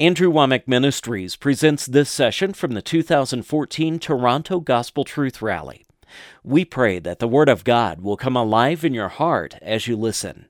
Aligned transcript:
Andrew 0.00 0.32
Wommack 0.32 0.66
Ministries 0.66 1.36
presents 1.36 1.84
this 1.84 2.08
session 2.08 2.54
from 2.54 2.72
the 2.72 2.80
2014 2.80 3.98
Toronto 3.98 4.58
Gospel 4.58 5.04
Truth 5.04 5.42
Rally. 5.42 5.84
We 6.42 6.64
pray 6.64 7.00
that 7.00 7.18
the 7.18 7.28
Word 7.28 7.50
of 7.50 7.64
God 7.64 8.00
will 8.00 8.16
come 8.16 8.34
alive 8.34 8.82
in 8.82 8.94
your 8.94 9.10
heart 9.10 9.56
as 9.60 9.86
you 9.86 9.98
listen. 9.98 10.46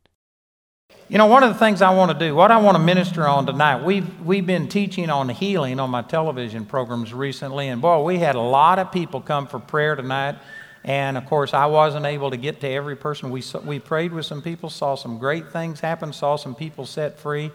You 1.09 1.19
know, 1.19 1.27
one 1.27 1.43
of 1.43 1.53
the 1.53 1.59
things 1.59 1.83
I 1.83 1.93
want 1.93 2.13
to 2.13 2.17
do, 2.17 2.33
what 2.37 2.53
I 2.53 2.59
want 2.59 2.77
to 2.77 2.79
minister 2.85 3.27
on 3.27 3.45
tonight, 3.45 3.83
we've, 3.83 4.21
we've 4.21 4.47
been 4.47 4.69
teaching 4.69 5.11
on 5.11 5.29
healing 5.29 5.81
on 5.81 5.91
my 5.91 6.03
television 6.03 6.65
programs 6.65 7.13
recently, 7.13 7.67
and 7.67 7.83
boy, 7.83 8.05
we 8.05 8.19
had 8.19 8.37
a 8.37 8.41
lot 8.41 8.79
of 8.79 8.93
people 8.93 9.21
come 9.21 9.49
for 9.49 9.59
prayer 9.59 9.97
tonight. 9.97 10.37
And 10.85 11.19
of 11.19 11.27
course, 11.27 11.55
I 11.55 11.67
wasn't 11.67 12.07
able 12.07 12.31
to 12.31 12.37
get 12.37 12.61
to 12.61 12.69
every 12.69 12.95
person. 12.95 13.31
We, 13.33 13.43
we 13.65 13.81
prayed 13.81 14.13
with 14.13 14.27
some 14.27 14.43
people, 14.43 14.71
saw 14.71 14.95
some 14.95 15.19
great 15.19 15.51
things 15.51 15.81
happen, 15.81 16.13
saw 16.13 16.37
some 16.37 16.55
people 16.55 16.87
set 16.87 17.19
free. 17.19 17.51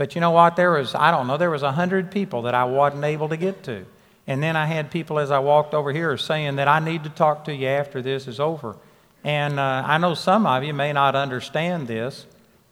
But 0.00 0.14
you 0.14 0.22
know 0.22 0.30
what? 0.30 0.56
There 0.56 0.70
was, 0.70 0.94
I 0.94 1.10
don't 1.10 1.26
know, 1.26 1.36
there 1.36 1.50
was 1.50 1.60
100 1.60 2.10
people 2.10 2.40
that 2.42 2.54
I 2.54 2.64
wasn't 2.64 3.04
able 3.04 3.28
to 3.28 3.36
get 3.36 3.62
to. 3.64 3.84
And 4.26 4.42
then 4.42 4.56
I 4.56 4.64
had 4.64 4.90
people 4.90 5.18
as 5.18 5.30
I 5.30 5.40
walked 5.40 5.74
over 5.74 5.92
here 5.92 6.16
saying 6.16 6.56
that 6.56 6.68
I 6.68 6.78
need 6.78 7.04
to 7.04 7.10
talk 7.10 7.44
to 7.44 7.54
you 7.54 7.66
after 7.66 8.00
this 8.00 8.26
is 8.26 8.40
over. 8.40 8.76
And 9.24 9.60
uh, 9.60 9.82
I 9.84 9.98
know 9.98 10.14
some 10.14 10.46
of 10.46 10.64
you 10.64 10.72
may 10.72 10.94
not 10.94 11.14
understand 11.14 11.86
this, 11.86 12.24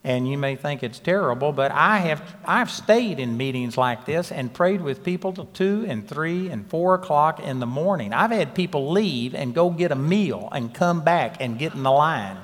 and 0.02 0.27
you 0.27 0.38
may 0.38 0.56
think 0.56 0.82
it's 0.82 0.98
terrible, 0.98 1.52
but 1.52 1.70
I 1.70 1.98
have 1.98 2.23
I've 2.46 2.70
stayed 2.70 3.20
in 3.20 3.37
meetings 3.37 3.76
like 3.76 4.06
this 4.06 4.32
and 4.32 4.51
prayed 4.51 4.80
with 4.80 5.04
people 5.04 5.34
till 5.34 5.51
two 5.52 5.84
and 5.87 6.09
three 6.09 6.48
and 6.48 6.66
four 6.70 6.95
o'clock 6.95 7.40
in 7.40 7.60
the 7.60 7.66
morning. 7.66 8.15
I've 8.15 8.30
had 8.30 8.54
people 8.54 8.90
leave 8.90 9.34
and 9.34 9.54
go 9.54 9.68
get 9.68 9.92
a 9.92 9.96
meal 9.96 10.48
and 10.51 10.73
come 10.73 11.02
back 11.02 11.37
and 11.40 11.59
get 11.59 11.74
in 11.74 11.82
the 11.82 11.92
line, 11.92 12.38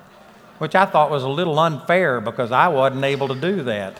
which 0.59 0.75
I 0.75 0.85
thought 0.85 1.11
was 1.11 1.23
a 1.23 1.29
little 1.31 1.59
unfair 1.59 2.21
because 2.21 2.53
I 2.53 2.69
wasn't 2.69 3.05
able 3.05 3.29
to 3.29 3.35
do 3.35 3.63
that. 3.63 3.99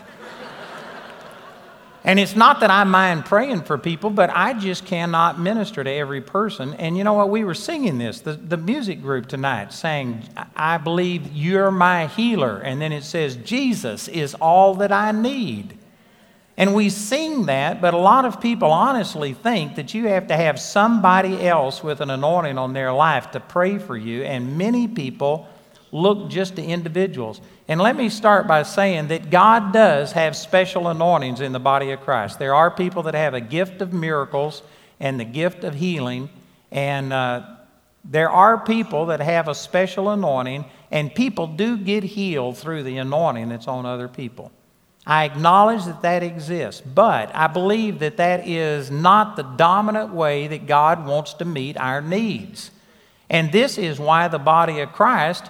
And 2.05 2.19
it's 2.19 2.35
not 2.35 2.59
that 2.59 2.69
I 2.69 2.83
mind 2.83 3.25
praying 3.25 3.63
for 3.63 3.79
people, 3.79 4.11
but 4.11 4.29
I 4.29 4.53
just 4.53 4.85
cannot 4.85 5.39
minister 5.39 5.83
to 5.83 5.89
every 5.89 6.21
person. 6.21 6.75
And 6.75 6.95
you 6.95 7.03
know 7.03 7.13
what? 7.13 7.31
We 7.31 7.43
were 7.43 7.55
singing 7.55 7.97
this, 7.97 8.21
the, 8.21 8.33
the 8.33 8.57
music 8.57 9.01
group 9.01 9.25
tonight 9.25 9.73
sang, 9.73 10.21
I 10.55 10.77
believe 10.77 11.33
you're 11.33 11.71
my 11.71 12.05
healer. 12.05 12.59
And 12.59 12.79
then 12.79 12.91
it 12.91 13.03
says, 13.03 13.35
Jesus 13.37 14.07
is 14.07 14.35
all 14.35 14.75
that 14.75 14.91
I 14.91 15.13
need. 15.13 15.79
And 16.57 16.75
we 16.75 16.91
sing 16.91 17.47
that, 17.47 17.81
but 17.81 17.95
a 17.95 17.97
lot 17.97 18.23
of 18.23 18.39
people 18.39 18.71
honestly 18.71 19.33
think 19.33 19.75
that 19.75 19.95
you 19.95 20.07
have 20.07 20.27
to 20.27 20.35
have 20.35 20.59
somebody 20.59 21.45
else 21.47 21.83
with 21.83 22.01
an 22.01 22.11
anointing 22.11 22.59
on 22.59 22.73
their 22.73 22.93
life 22.93 23.31
to 23.31 23.39
pray 23.39 23.79
for 23.79 23.97
you. 23.97 24.21
And 24.21 24.59
many 24.59 24.87
people 24.87 25.49
look 25.91 26.29
just 26.29 26.57
to 26.57 26.63
individuals. 26.63 27.41
And 27.67 27.81
let 27.81 27.95
me 27.95 28.09
start 28.09 28.47
by 28.47 28.61
saying 28.61 29.07
that 29.07 29.31
God 29.31 29.73
does 29.73 30.11
have 30.11 30.35
special 30.35 30.87
anointings 30.87 31.41
in 31.41 31.51
the 31.51 31.59
body 31.59 31.91
of 31.91 32.01
Christ. 32.01 32.37
There 32.37 32.53
are 32.53 32.69
people 32.69 33.03
that 33.03 33.15
have 33.15 33.33
a 33.33 33.41
gift 33.41 33.81
of 33.81 33.91
miracles 33.91 34.61
and 34.99 35.19
the 35.19 35.25
gift 35.25 35.63
of 35.63 35.73
healing, 35.73 36.29
and 36.71 37.11
uh, 37.11 37.41
there 38.03 38.29
are 38.29 38.63
people 38.63 39.07
that 39.07 39.19
have 39.19 39.47
a 39.47 39.55
special 39.55 40.09
anointing, 40.09 40.65
and 40.91 41.13
people 41.13 41.47
do 41.47 41.75
get 41.75 42.03
healed 42.03 42.57
through 42.57 42.83
the 42.83 42.97
anointing 42.97 43.49
that's 43.49 43.67
on 43.67 43.85
other 43.85 44.07
people. 44.07 44.51
I 45.07 45.25
acknowledge 45.25 45.85
that 45.85 46.01
that 46.03 46.23
exists, 46.23 46.81
but 46.81 47.35
I 47.35 47.47
believe 47.47 47.99
that 47.99 48.17
that 48.17 48.47
is 48.47 48.89
not 48.89 49.35
the 49.35 49.43
dominant 49.43 50.13
way 50.13 50.47
that 50.47 50.67
God 50.67 51.05
wants 51.05 51.33
to 51.35 51.45
meet 51.45 51.77
our 51.77 52.01
needs. 52.01 52.71
And 53.29 53.51
this 53.51 53.77
is 53.77 53.99
why 53.99 54.27
the 54.27 54.39
body 54.39 54.79
of 54.79 54.93
Christ 54.93 55.49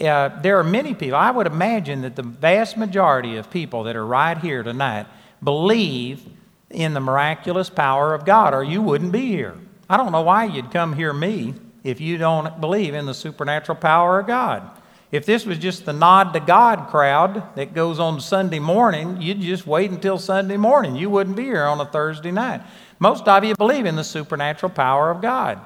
uh, 0.00 0.40
there 0.42 0.58
are 0.58 0.64
many 0.64 0.94
people, 0.94 1.16
I 1.16 1.30
would 1.30 1.46
imagine 1.46 2.02
that 2.02 2.16
the 2.16 2.22
vast 2.22 2.76
majority 2.76 3.36
of 3.36 3.50
people 3.50 3.84
that 3.84 3.96
are 3.96 4.06
right 4.06 4.36
here 4.38 4.62
tonight 4.62 5.06
believe 5.42 6.24
in 6.70 6.94
the 6.94 7.00
miraculous 7.00 7.70
power 7.70 8.14
of 8.14 8.24
God, 8.24 8.54
or 8.54 8.64
you 8.64 8.82
wouldn't 8.82 9.12
be 9.12 9.28
here. 9.28 9.54
I 9.88 9.96
don't 9.96 10.12
know 10.12 10.22
why 10.22 10.44
you'd 10.44 10.70
come 10.70 10.94
hear 10.94 11.12
me 11.12 11.54
if 11.84 12.00
you 12.00 12.18
don't 12.18 12.60
believe 12.60 12.94
in 12.94 13.06
the 13.06 13.14
supernatural 13.14 13.76
power 13.76 14.18
of 14.18 14.26
God. 14.26 14.68
If 15.12 15.26
this 15.26 15.46
was 15.46 15.58
just 15.58 15.84
the 15.84 15.92
nod 15.92 16.32
to 16.32 16.40
God 16.40 16.88
crowd 16.88 17.54
that 17.54 17.72
goes 17.74 18.00
on 18.00 18.20
Sunday 18.20 18.58
morning, 18.58 19.22
you'd 19.22 19.40
just 19.40 19.64
wait 19.64 19.92
until 19.92 20.18
Sunday 20.18 20.56
morning. 20.56 20.96
You 20.96 21.08
wouldn't 21.08 21.36
be 21.36 21.44
here 21.44 21.64
on 21.64 21.80
a 21.80 21.86
Thursday 21.86 22.32
night. 22.32 22.62
Most 22.98 23.28
of 23.28 23.44
you 23.44 23.54
believe 23.54 23.86
in 23.86 23.94
the 23.94 24.02
supernatural 24.02 24.70
power 24.70 25.10
of 25.10 25.20
God. 25.20 25.60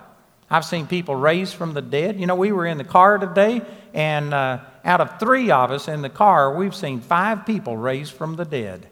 I've 0.50 0.64
seen 0.64 0.86
people 0.86 1.14
raised 1.14 1.54
from 1.54 1.75
the 1.75 1.82
dead. 1.82 2.19
You 2.19 2.26
know, 2.26 2.34
we 2.34 2.53
were 2.53 2.66
in 2.66 2.78
the 2.78 2.84
car 2.84 3.19
today, 3.19 3.62
and 3.92 4.32
uh, 4.32 4.60
out 4.84 5.00
of 5.00 5.19
three 5.20 5.50
of 5.50 5.70
us 5.70 5.88
in 5.88 6.03
the 6.03 6.09
car, 6.09 6.56
we've 6.56 6.75
seen 6.75 7.00
five 7.00 7.44
people 7.44 7.76
raised 7.76 8.14
from 8.14 8.36
the 8.36 8.44
dead. 8.44 8.88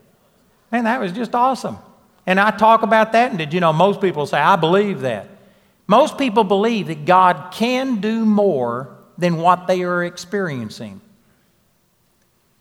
Man, 0.71 0.84
that 0.84 1.00
was 1.00 1.12
just 1.12 1.34
awesome. 1.34 1.78
And 2.27 2.39
I 2.39 2.50
talk 2.50 2.83
about 2.83 3.12
that, 3.12 3.31
and 3.31 3.39
did 3.39 3.55
you 3.55 3.61
know 3.61 3.72
most 3.72 4.00
people 4.00 4.27
say, 4.27 4.39
I 4.39 4.56
believe 4.56 5.00
that. 5.00 5.28
Most 5.87 6.19
people 6.19 6.45
believe 6.45 6.89
that 6.89 7.05
God 7.05 7.53
can 7.53 8.00
do 8.00 8.25
more 8.25 8.97
than 9.16 9.37
what 9.37 9.66
they 9.66 9.83
are 9.83 10.05
experiencing. 10.05 11.00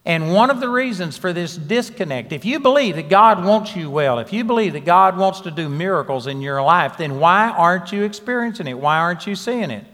And 0.06 0.32
one 0.32 0.52
of 0.52 0.60
the 0.60 0.70
reasons 0.70 1.18
for 1.18 1.34
this 1.34 1.58
disconnect, 1.58 2.32
if 2.32 2.46
you 2.46 2.60
believe 2.60 2.96
that 2.96 3.10
God 3.10 3.44
wants 3.44 3.76
you 3.76 3.90
well, 3.90 4.20
if 4.20 4.32
you 4.32 4.44
believe 4.44 4.74
that 4.74 4.86
God 4.86 5.18
wants 5.18 5.42
to 5.42 5.52
do 5.52 5.68
miracles 5.68 6.28
in 6.28 6.42
your 6.42 6.62
life, 6.62 6.98
then 6.98 7.20
why 7.20 7.50
aren't 7.50 7.92
you 7.92 8.04
experiencing 8.04 8.68
it? 8.68 8.78
Why 8.78 9.00
aren't 9.00 9.26
you 9.26 9.36
seeing 9.36 9.72
it? 9.72 9.86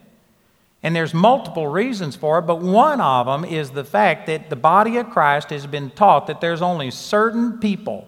And 0.84 0.94
there's 0.96 1.14
multiple 1.14 1.68
reasons 1.68 2.18
for 2.18 2.40
it, 2.40 2.42
but 2.42 2.60
one 2.60 3.00
of 3.00 3.26
them 3.26 3.46
is 3.46 3.70
the 3.70 3.86
fact 3.86 4.28
that 4.28 4.50
the 4.50 4.56
body 4.56 4.98
of 4.98 5.10
Christ 5.12 5.50
has 5.52 5.66
been 5.66 5.92
taught 5.92 6.28
that 6.28 6.42
there's 6.42 6.62
only 6.62 6.92
certain 6.92 7.60
people 7.60 8.08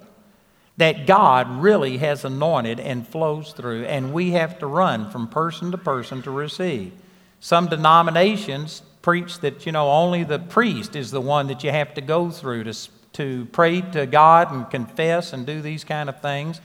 that 0.75 1.05
God 1.05 1.61
really 1.61 1.99
has 1.99 2.25
anointed 2.25 2.79
and 2.79 3.07
flows 3.07 3.53
through, 3.53 3.85
and 3.85 4.11
we 4.11 4.31
have 4.31 4.59
to 4.59 4.67
run 4.67 5.09
from 5.11 5.27
person 5.27 5.71
to 5.71 5.77
person 5.77 6.21
to 6.23 6.31
receive. 6.31 6.91
Some 7.39 7.67
denominations 7.67 8.81
preach 9.03 9.39
that, 9.41 9.67
you 9.67 9.71
know, 9.71 9.91
only 9.91 10.23
the 10.23 10.39
priest 10.39 10.95
is 10.95 11.11
the 11.11 11.21
one 11.21 11.47
that 11.47 11.63
you 11.63 11.69
have 11.69 11.93
to 11.93 12.01
go 12.01 12.31
through 12.31 12.63
to, 12.63 12.73
to 13.11 13.45
pray 13.51 13.81
to 13.81 14.07
God 14.07 14.51
and 14.51 14.67
confess 14.71 15.33
and 15.33 15.45
do 15.45 15.61
these 15.61 15.83
kind 15.83 16.09
of 16.09 16.19
things. 16.21 16.59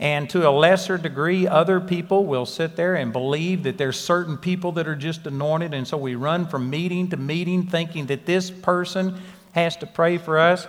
And 0.00 0.28
to 0.30 0.46
a 0.46 0.50
lesser 0.50 0.98
degree, 0.98 1.46
other 1.46 1.80
people 1.80 2.26
will 2.26 2.46
sit 2.46 2.74
there 2.74 2.96
and 2.96 3.12
believe 3.12 3.62
that 3.62 3.78
there's 3.78 3.98
certain 3.98 4.36
people 4.36 4.72
that 4.72 4.88
are 4.88 4.96
just 4.96 5.24
anointed. 5.26 5.72
And 5.72 5.86
so 5.86 5.96
we 5.96 6.16
run 6.16 6.48
from 6.48 6.68
meeting 6.68 7.08
to 7.10 7.16
meeting 7.16 7.68
thinking 7.68 8.06
that 8.06 8.26
this 8.26 8.50
person 8.50 9.20
has 9.52 9.76
to 9.76 9.86
pray 9.86 10.18
for 10.18 10.38
us. 10.38 10.66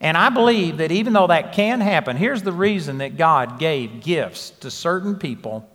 And 0.00 0.16
I 0.16 0.30
believe 0.30 0.78
that 0.78 0.92
even 0.92 1.12
though 1.12 1.26
that 1.26 1.52
can 1.52 1.80
happen, 1.80 2.16
here's 2.16 2.42
the 2.42 2.52
reason 2.52 2.98
that 2.98 3.16
God 3.16 3.58
gave 3.58 4.02
gifts 4.02 4.50
to 4.60 4.70
certain 4.70 5.16
people 5.16 5.68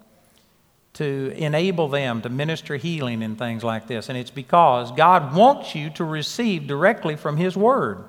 to 0.95 1.33
enable 1.35 1.89
them 1.89 2.22
to 2.22 2.29
minister 2.29 2.78
healing 2.78 3.22
and 3.22 3.38
things 3.38 3.63
like 3.63 3.88
this. 3.88 4.09
And 4.09 4.17
it's 4.17 4.31
because 4.31 4.91
God 4.94 5.35
wants 5.35 5.75
you 5.75 5.89
to 5.91 6.03
receive 6.03 6.67
directly 6.67 7.16
from 7.16 7.38
His 7.38 7.56
Word. 7.57 8.06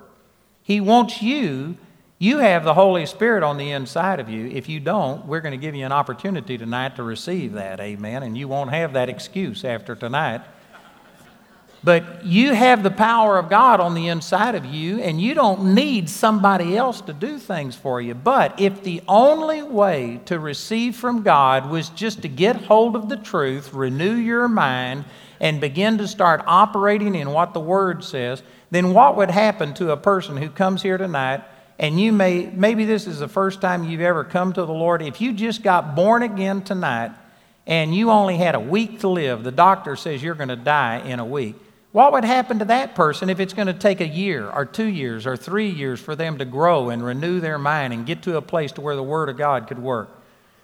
He 0.63 0.79
wants 0.79 1.21
you, 1.21 1.77
you 2.17 2.37
have 2.37 2.63
the 2.63 2.73
Holy 2.73 3.05
Spirit 3.05 3.43
on 3.43 3.57
the 3.57 3.71
inside 3.71 4.19
of 4.19 4.29
you. 4.29 4.47
If 4.47 4.69
you 4.69 4.79
don't, 4.79 5.25
we're 5.25 5.41
going 5.41 5.51
to 5.51 5.57
give 5.57 5.75
you 5.75 5.85
an 5.85 5.91
opportunity 5.91 6.57
tonight 6.57 6.95
to 6.95 7.03
receive 7.03 7.53
that. 7.53 7.79
Amen. 7.79 8.23
And 8.23 8.37
you 8.37 8.47
won't 8.47 8.71
have 8.71 8.93
that 8.93 9.09
excuse 9.09 9.63
after 9.63 9.93
tonight. 9.95 10.41
But 11.83 12.25
you 12.25 12.53
have 12.53 12.81
the 12.81 12.91
power 12.91 13.37
of 13.37 13.49
God 13.49 13.79
on 13.79 13.93
the 13.93 14.07
inside 14.07 14.55
of 14.55 14.65
you, 14.65 14.99
and 14.99 15.21
you 15.21 15.33
don't 15.33 15.75
need 15.75 16.09
somebody 16.09 16.75
else 16.75 17.01
to 17.01 17.13
do 17.13 17.37
things 17.37 17.75
for 17.75 18.01
you. 18.01 18.15
But 18.15 18.59
if 18.59 18.83
the 18.83 19.01
only 19.07 19.61
way 19.61 20.19
to 20.25 20.39
receive 20.39 20.95
from 20.95 21.21
God 21.21 21.69
was 21.69 21.89
just 21.89 22.23
to 22.23 22.27
get 22.27 22.55
hold 22.55 22.95
of 22.95 23.09
the 23.09 23.17
truth, 23.17 23.73
renew 23.73 24.15
your 24.15 24.47
mind, 24.47 25.05
and 25.39 25.61
begin 25.61 25.99
to 25.99 26.07
start 26.07 26.43
operating 26.47 27.13
in 27.13 27.29
what 27.29 27.53
the 27.53 27.59
Word 27.59 28.03
says, 28.03 28.41
then 28.71 28.93
what 28.93 29.15
would 29.15 29.29
happen 29.29 29.73
to 29.75 29.91
a 29.91 29.97
person 29.97 30.35
who 30.35 30.49
comes 30.49 30.81
here 30.81 30.97
tonight? 30.97 31.43
And 31.77 31.99
you 31.99 32.11
may, 32.11 32.47
maybe 32.47 32.85
this 32.85 33.05
is 33.05 33.19
the 33.19 33.27
first 33.27 33.61
time 33.61 33.83
you've 33.83 34.01
ever 34.01 34.23
come 34.23 34.51
to 34.53 34.65
the 34.65 34.73
Lord. 34.73 35.03
If 35.03 35.21
you 35.21 35.31
just 35.31 35.61
got 35.61 35.95
born 35.95 36.23
again 36.23 36.63
tonight 36.63 37.11
and 37.67 37.93
you 37.93 38.09
only 38.09 38.35
had 38.35 38.55
a 38.55 38.59
week 38.59 39.01
to 39.01 39.07
live, 39.07 39.43
the 39.43 39.51
doctor 39.51 39.95
says 39.95 40.23
you're 40.23 40.33
going 40.33 40.49
to 40.49 40.55
die 40.55 40.97
in 41.01 41.19
a 41.19 41.25
week 41.25 41.55
what 41.97 42.11
would 42.11 42.25
happen 42.25 42.59
to 42.59 42.65
that 42.65 42.93
person 42.93 43.27
if 43.27 43.39
it's 43.39 43.53
going 43.53 43.65
to 43.65 43.73
take 43.73 44.01
a 44.01 44.07
year 44.07 44.47
or 44.51 44.67
two 44.67 44.85
years 44.85 45.25
or 45.25 45.35
three 45.35 45.67
years 45.67 45.99
for 45.99 46.15
them 46.15 46.37
to 46.37 46.45
grow 46.45 46.91
and 46.91 47.03
renew 47.03 47.39
their 47.39 47.57
mind 47.57 47.91
and 47.91 48.05
get 48.05 48.21
to 48.21 48.37
a 48.37 48.41
place 48.43 48.71
to 48.71 48.81
where 48.81 48.95
the 48.95 49.01
Word 49.01 49.29
of 49.29 49.37
God 49.37 49.67
could 49.67 49.79
work? 49.79 50.07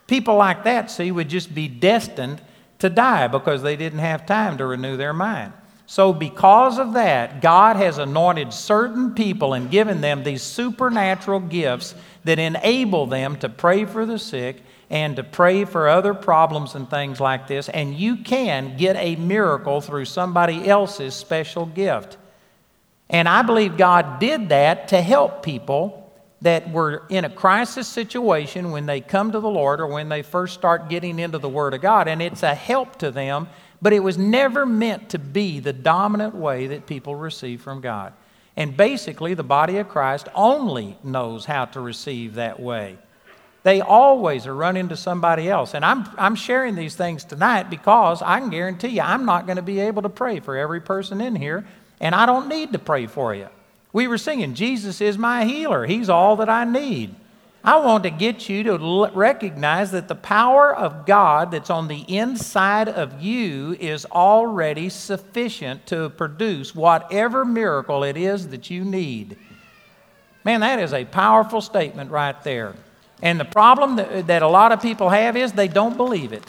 People 0.06 0.36
like 0.36 0.64
that, 0.66 0.92
see, 0.92 1.12
would 1.12 1.30
just 1.30 1.56
be 1.56 1.68
destined 1.68 2.40
to 2.78 2.88
die 2.88 3.28
because 3.28 3.64
they 3.64 3.76
didn't 3.76 3.98
have 3.98 4.28
time 4.28 4.60
to 4.60 4.66
renew 4.68 4.96
their 4.96 5.12
mind. 5.12 5.54
So, 5.88 6.14
because 6.14 6.78
of 6.78 6.94
that, 6.94 7.42
God 7.42 7.78
has 7.78 7.98
anointed 7.98 8.54
certain 8.54 9.16
people 9.16 9.56
and 9.56 9.72
given 9.72 10.02
them 10.02 10.24
these 10.24 10.44
supernatural 10.44 11.40
gifts 11.40 11.96
that 12.26 12.38
enable 12.38 13.08
them 13.08 13.38
to 13.38 13.50
pray 13.50 13.86
for 13.86 14.06
the 14.06 14.20
sick 14.20 14.58
and 14.94 15.16
to 15.16 15.24
pray 15.24 15.66
for 15.66 15.90
other 15.90 16.14
problems 16.14 16.76
and 16.76 16.88
things 16.88 17.20
like 17.20 17.48
this. 17.48 17.68
And 17.68 17.96
you 17.96 18.16
can 18.18 18.78
get 18.78 18.96
a 18.96 19.16
miracle 19.16 19.82
through 19.82 20.06
somebody 20.06 20.70
else's 20.70 21.16
special 21.16 21.66
gift. 21.66 22.18
And 23.10 23.28
I 23.28 23.42
believe 23.42 23.76
God 23.76 24.20
did 24.20 24.50
that 24.50 24.90
to 24.90 25.02
help 25.02 25.42
people 25.42 26.14
that 26.42 26.70
were 26.72 27.08
in 27.10 27.26
a 27.26 27.30
crisis 27.30 27.88
situation 27.88 28.70
when 28.70 28.86
they 28.86 29.02
come 29.02 29.32
to 29.32 29.40
the 29.40 29.50
Lord 29.50 29.82
or 29.82 29.88
when 29.88 30.10
they 30.10 30.22
first 30.22 30.54
start 30.54 30.90
getting 30.90 31.18
into 31.18 31.40
the 31.40 31.50
Word 31.50 31.74
of 31.74 31.82
God, 31.82 32.08
and 32.08 32.22
it's 32.22 32.44
a 32.44 32.54
help 32.54 32.98
to 32.98 33.10
them, 33.10 33.50
but 33.82 33.94
it 33.94 34.02
was 34.02 34.20
never 34.20 34.64
meant 34.64 35.10
to 35.10 35.18
be 35.18 35.60
the 35.60 35.74
dominant 35.74 36.36
way 36.36 36.68
that 36.68 36.86
people 36.86 37.16
receive 37.16 37.64
from 37.64 37.82
God. 37.82 38.14
And 38.56 38.78
basically, 38.78 39.34
the 39.34 39.44
body 39.44 39.78
of 39.78 39.90
Christ 39.90 40.28
only 40.36 41.00
knows 41.04 41.46
how 41.46 41.66
to 41.66 41.80
receive 41.80 42.36
that 42.36 42.60
way. 42.60 43.00
They 43.64 43.80
always 43.80 44.46
are 44.46 44.56
running 44.56 44.90
to 44.90 44.98
somebody 44.98 45.50
else. 45.50 45.74
And 45.74 45.86
I'm, 45.86 46.06
I'm 46.18 46.36
sharing 46.36 46.76
these 46.76 46.96
things 46.96 47.24
tonight 47.24 47.70
because 47.70 48.22
I 48.22 48.40
can 48.40 48.50
guarantee 48.50 48.90
you 48.90 49.02
I'm 49.02 49.26
not 49.26 49.46
going 49.46 49.56
to 49.56 49.62
be 49.62 49.80
able 49.80 50.02
to 50.02 50.10
pray 50.10 50.42
for 50.42 50.58
every 50.58 50.82
person 50.82 51.22
in 51.22 51.36
here, 51.36 51.66
and 52.02 52.14
I 52.14 52.26
don't 52.26 52.50
need 52.50 52.74
to 52.74 52.80
pray 52.80 53.08
for 53.08 53.34
you. 53.34 53.48
We 53.94 54.08
were 54.08 54.18
singing, 54.18 54.54
Jesus 54.54 55.00
is 55.02 55.18
my 55.18 55.46
healer. 55.46 55.86
He's 55.86 56.10
all 56.10 56.36
that 56.38 56.50
I 56.50 56.66
need. 56.66 57.16
I 57.64 57.78
want 57.78 58.04
to 58.04 58.10
get 58.10 58.50
you 58.50 58.64
to 58.64 59.10
recognize 59.14 59.92
that 59.92 60.10
the 60.10 60.16
power 60.16 60.76
of 60.76 61.06
God 61.06 61.52
that's 61.52 61.70
on 61.70 61.88
the 61.88 62.02
inside 62.14 62.90
of 62.90 63.22
you 63.22 63.78
is 63.80 64.06
already 64.08 64.90
sufficient 64.90 65.86
to 65.86 66.10
produce 66.10 66.76
whatever 66.76 67.46
miracle 67.46 68.04
it 68.04 68.18
is 68.18 68.50
that 68.50 68.70
you 68.70 68.84
need. 68.84 69.38
Man, 70.44 70.60
that 70.60 70.80
is 70.80 70.92
a 70.92 71.06
powerful 71.06 71.62
statement 71.62 72.12
right 72.12 72.44
there. 72.44 72.76
And 73.24 73.40
the 73.40 73.46
problem 73.46 73.96
that, 73.96 74.28
that 74.28 74.42
a 74.44 74.48
lot 74.50 74.74
of 74.74 74.82
people 74.82 75.10
have 75.10 75.38
is 75.38 75.54
they 75.54 75.70
don't 75.70 75.96
believe 75.96 76.34
it. 76.34 76.44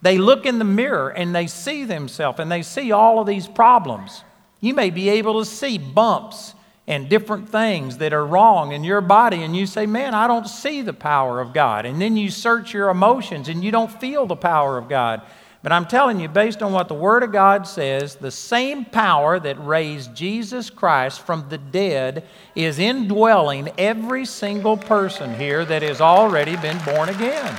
They 0.00 0.16
look 0.16 0.46
in 0.46 0.58
the 0.58 0.64
mirror 0.64 1.10
and 1.10 1.34
they 1.34 1.46
see 1.46 1.84
themselves 1.84 2.40
and 2.40 2.50
they 2.50 2.62
see 2.62 2.90
all 2.90 3.20
of 3.20 3.26
these 3.26 3.46
problems. 3.46 4.24
You 4.60 4.72
may 4.72 4.88
be 4.88 5.10
able 5.10 5.40
to 5.40 5.44
see 5.44 5.76
bumps 5.76 6.54
and 6.86 7.10
different 7.10 7.50
things 7.50 7.98
that 7.98 8.14
are 8.14 8.24
wrong 8.24 8.72
in 8.72 8.84
your 8.84 9.00
body, 9.00 9.42
and 9.42 9.56
you 9.56 9.66
say, 9.66 9.86
Man, 9.86 10.14
I 10.14 10.26
don't 10.26 10.46
see 10.46 10.82
the 10.82 10.92
power 10.92 11.40
of 11.40 11.52
God. 11.52 11.86
And 11.86 12.00
then 12.00 12.16
you 12.16 12.30
search 12.30 12.72
your 12.72 12.88
emotions 12.88 13.48
and 13.48 13.62
you 13.62 13.70
don't 13.70 13.92
feel 14.00 14.26
the 14.26 14.36
power 14.36 14.78
of 14.78 14.88
God. 14.88 15.22
But 15.64 15.72
I'm 15.72 15.86
telling 15.86 16.20
you, 16.20 16.28
based 16.28 16.62
on 16.62 16.74
what 16.74 16.88
the 16.88 16.94
Word 16.94 17.22
of 17.22 17.32
God 17.32 17.66
says, 17.66 18.16
the 18.16 18.30
same 18.30 18.84
power 18.84 19.40
that 19.40 19.56
raised 19.64 20.14
Jesus 20.14 20.68
Christ 20.68 21.22
from 21.22 21.48
the 21.48 21.56
dead 21.56 22.26
is 22.54 22.78
indwelling 22.78 23.70
every 23.78 24.26
single 24.26 24.76
person 24.76 25.34
here 25.34 25.64
that 25.64 25.80
has 25.80 26.02
already 26.02 26.56
been 26.56 26.76
born 26.84 27.08
again. 27.08 27.56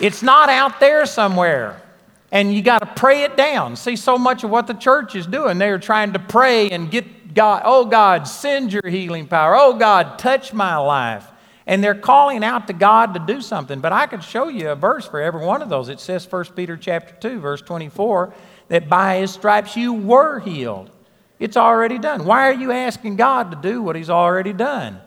It's 0.00 0.22
not 0.22 0.48
out 0.48 0.78
there 0.78 1.04
somewhere 1.04 1.82
and 2.30 2.54
you 2.54 2.62
got 2.62 2.78
to 2.78 2.86
pray 2.86 3.24
it 3.24 3.36
down. 3.36 3.74
See, 3.74 3.96
so 3.96 4.16
much 4.16 4.44
of 4.44 4.50
what 4.50 4.68
the 4.68 4.74
church 4.74 5.16
is 5.16 5.26
doing, 5.26 5.58
they're 5.58 5.80
trying 5.80 6.12
to 6.12 6.20
pray 6.20 6.70
and 6.70 6.88
get 6.92 7.34
God, 7.34 7.62
oh 7.64 7.86
God, 7.86 8.28
send 8.28 8.72
your 8.72 8.86
healing 8.88 9.26
power. 9.26 9.56
Oh 9.56 9.74
God, 9.74 10.20
touch 10.20 10.52
my 10.52 10.76
life. 10.76 11.26
And 11.66 11.82
they're 11.82 11.94
calling 11.94 12.42
out 12.42 12.66
to 12.66 12.72
God 12.72 13.14
to 13.14 13.20
do 13.20 13.40
something. 13.40 13.80
But 13.80 13.92
I 13.92 14.06
could 14.06 14.22
show 14.22 14.48
you 14.48 14.70
a 14.70 14.76
verse 14.76 15.06
for 15.06 15.20
every 15.20 15.44
one 15.44 15.62
of 15.62 15.68
those. 15.68 15.88
It 15.88 16.00
says 16.00 16.30
1 16.30 16.44
Peter 16.56 16.76
chapter 16.76 17.14
2, 17.14 17.38
verse 17.38 17.62
24, 17.62 18.34
that 18.68 18.88
by 18.88 19.18
his 19.18 19.32
stripes 19.32 19.76
you 19.76 19.92
were 19.92 20.40
healed. 20.40 20.90
It's 21.38 21.56
already 21.56 21.98
done. 21.98 22.24
Why 22.24 22.48
are 22.48 22.54
you 22.54 22.72
asking 22.72 23.16
God 23.16 23.50
to 23.50 23.56
do 23.56 23.82
what 23.82 23.96
he's 23.96 24.10
already 24.10 24.52
done? 24.52 25.00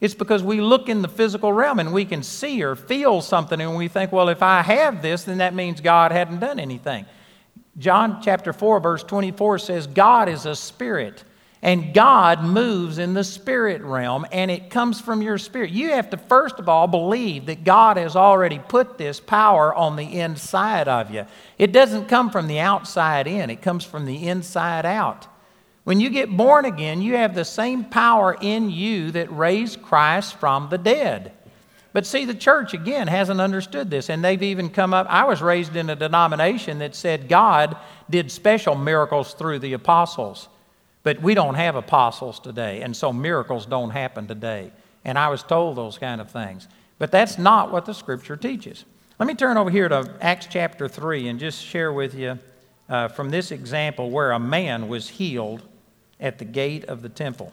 It's 0.00 0.14
because 0.14 0.42
we 0.42 0.60
look 0.60 0.88
in 0.88 1.02
the 1.02 1.08
physical 1.08 1.52
realm 1.52 1.78
and 1.78 1.92
we 1.92 2.06
can 2.06 2.22
see 2.22 2.62
or 2.62 2.74
feel 2.74 3.20
something 3.20 3.60
and 3.60 3.76
we 3.76 3.88
think, 3.88 4.12
well, 4.12 4.30
if 4.30 4.42
I 4.42 4.62
have 4.62 5.02
this, 5.02 5.24
then 5.24 5.38
that 5.38 5.54
means 5.54 5.82
God 5.82 6.12
hadn't 6.12 6.40
done 6.40 6.58
anything. 6.58 7.04
John 7.76 8.20
chapter 8.22 8.52
4, 8.52 8.80
verse 8.80 9.02
24 9.04 9.58
says, 9.58 9.86
God 9.86 10.28
is 10.28 10.46
a 10.46 10.56
spirit. 10.56 11.24
And 11.62 11.92
God 11.92 12.42
moves 12.42 12.96
in 12.96 13.12
the 13.12 13.22
spirit 13.22 13.82
realm, 13.82 14.26
and 14.32 14.50
it 14.50 14.70
comes 14.70 14.98
from 14.98 15.20
your 15.20 15.36
spirit. 15.36 15.70
You 15.70 15.90
have 15.90 16.08
to, 16.10 16.16
first 16.16 16.58
of 16.58 16.70
all, 16.70 16.86
believe 16.86 17.46
that 17.46 17.64
God 17.64 17.98
has 17.98 18.16
already 18.16 18.58
put 18.58 18.96
this 18.96 19.20
power 19.20 19.74
on 19.74 19.96
the 19.96 20.20
inside 20.20 20.88
of 20.88 21.10
you. 21.10 21.26
It 21.58 21.72
doesn't 21.72 22.08
come 22.08 22.30
from 22.30 22.46
the 22.46 22.60
outside 22.60 23.26
in, 23.26 23.50
it 23.50 23.60
comes 23.60 23.84
from 23.84 24.06
the 24.06 24.26
inside 24.26 24.86
out. 24.86 25.26
When 25.84 26.00
you 26.00 26.08
get 26.08 26.34
born 26.34 26.64
again, 26.64 27.02
you 27.02 27.16
have 27.16 27.34
the 27.34 27.44
same 27.44 27.84
power 27.84 28.36
in 28.40 28.70
you 28.70 29.10
that 29.10 29.30
raised 29.30 29.82
Christ 29.82 30.36
from 30.36 30.70
the 30.70 30.78
dead. 30.78 31.32
But 31.92 32.06
see, 32.06 32.24
the 32.24 32.34
church, 32.34 32.72
again, 32.72 33.08
hasn't 33.08 33.40
understood 33.40 33.90
this. 33.90 34.08
And 34.08 34.22
they've 34.22 34.42
even 34.42 34.70
come 34.70 34.94
up. 34.94 35.06
I 35.10 35.24
was 35.24 35.42
raised 35.42 35.76
in 35.76 35.90
a 35.90 35.96
denomination 35.96 36.78
that 36.78 36.94
said 36.94 37.28
God 37.28 37.76
did 38.08 38.30
special 38.30 38.76
miracles 38.76 39.34
through 39.34 39.58
the 39.58 39.72
apostles. 39.72 40.48
But 41.02 41.22
we 41.22 41.34
don't 41.34 41.54
have 41.54 41.76
apostles 41.76 42.40
today. 42.40 42.82
And 42.82 42.94
so 42.94 43.12
miracles 43.12 43.66
don't 43.66 43.90
happen 43.90 44.26
today. 44.26 44.70
And 45.04 45.18
I 45.18 45.28
was 45.28 45.42
told 45.42 45.76
those 45.76 45.98
kind 45.98 46.20
of 46.20 46.30
things. 46.30 46.68
But 46.98 47.10
that's 47.10 47.38
not 47.38 47.72
what 47.72 47.86
the 47.86 47.94
scripture 47.94 48.36
teaches. 48.36 48.84
Let 49.18 49.26
me 49.26 49.34
turn 49.34 49.56
over 49.56 49.70
here 49.70 49.88
to 49.88 50.14
Acts 50.20 50.46
chapter 50.50 50.88
3 50.88 51.28
and 51.28 51.40
just 51.40 51.62
share 51.64 51.92
with 51.92 52.14
you 52.14 52.38
uh, 52.88 53.08
from 53.08 53.30
this 53.30 53.50
example 53.50 54.10
where 54.10 54.32
a 54.32 54.38
man 54.38 54.88
was 54.88 55.08
healed 55.08 55.62
at 56.18 56.38
the 56.38 56.44
gate 56.44 56.84
of 56.84 57.02
the 57.02 57.08
temple. 57.08 57.52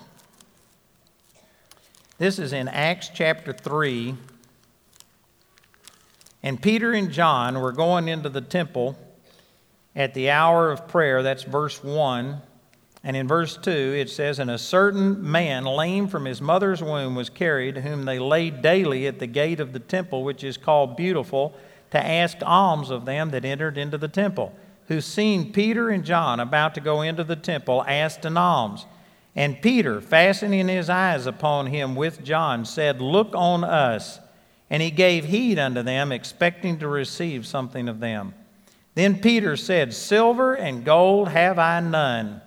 This 2.17 2.39
is 2.39 2.51
in 2.51 2.67
Acts 2.67 3.09
chapter 3.13 3.53
3. 3.53 4.15
And 6.43 6.61
Peter 6.61 6.93
and 6.93 7.11
John 7.11 7.59
were 7.61 7.71
going 7.71 8.07
into 8.07 8.29
the 8.29 8.41
temple 8.41 8.97
at 9.95 10.13
the 10.13 10.29
hour 10.29 10.71
of 10.71 10.87
prayer. 10.87 11.23
That's 11.23 11.43
verse 11.43 11.83
1. 11.83 12.41
And 13.03 13.15
in 13.15 13.27
verse 13.27 13.57
2, 13.57 13.69
it 13.69 14.09
says, 14.09 14.39
And 14.39 14.51
a 14.51 14.57
certain 14.57 15.29
man, 15.29 15.63
lame 15.63 16.07
from 16.07 16.25
his 16.25 16.41
mother's 16.41 16.81
womb, 16.81 17.15
was 17.15 17.29
carried, 17.29 17.77
whom 17.77 18.05
they 18.05 18.19
laid 18.19 18.61
daily 18.61 19.07
at 19.07 19.19
the 19.19 19.27
gate 19.27 19.59
of 19.59 19.73
the 19.73 19.79
temple, 19.79 20.23
which 20.23 20.43
is 20.43 20.57
called 20.57 20.97
Beautiful, 20.97 21.55
to 21.91 22.03
ask 22.03 22.37
alms 22.41 22.89
of 22.89 23.05
them 23.05 23.29
that 23.31 23.45
entered 23.45 23.77
into 23.77 23.97
the 23.97 24.07
temple 24.07 24.53
who 24.87 25.01
seeing 25.01 25.51
Peter 25.51 25.89
and 25.89 26.05
John 26.05 26.39
about 26.39 26.73
to 26.75 26.81
go 26.81 27.01
into 27.01 27.23
the 27.23 27.35
temple, 27.35 27.83
asked 27.87 28.25
an 28.25 28.37
alms. 28.37 28.85
And 29.35 29.61
Peter, 29.61 30.01
fastening 30.01 30.67
his 30.67 30.89
eyes 30.89 31.25
upon 31.25 31.67
him 31.67 31.95
with 31.95 32.23
John, 32.23 32.65
said, 32.65 33.01
Look 33.01 33.35
on 33.35 33.63
us. 33.63 34.19
And 34.69 34.81
he 34.81 34.91
gave 34.91 35.25
heed 35.25 35.59
unto 35.59 35.83
them, 35.83 36.11
expecting 36.11 36.79
to 36.79 36.87
receive 36.87 37.45
something 37.45 37.87
of 37.87 37.99
them. 37.99 38.33
Then 38.95 39.19
Peter 39.19 39.55
said, 39.55 39.93
Silver 39.93 40.55
and 40.55 40.83
gold 40.83 41.29
have 41.29 41.59
I 41.59 41.79
none, 41.79 42.41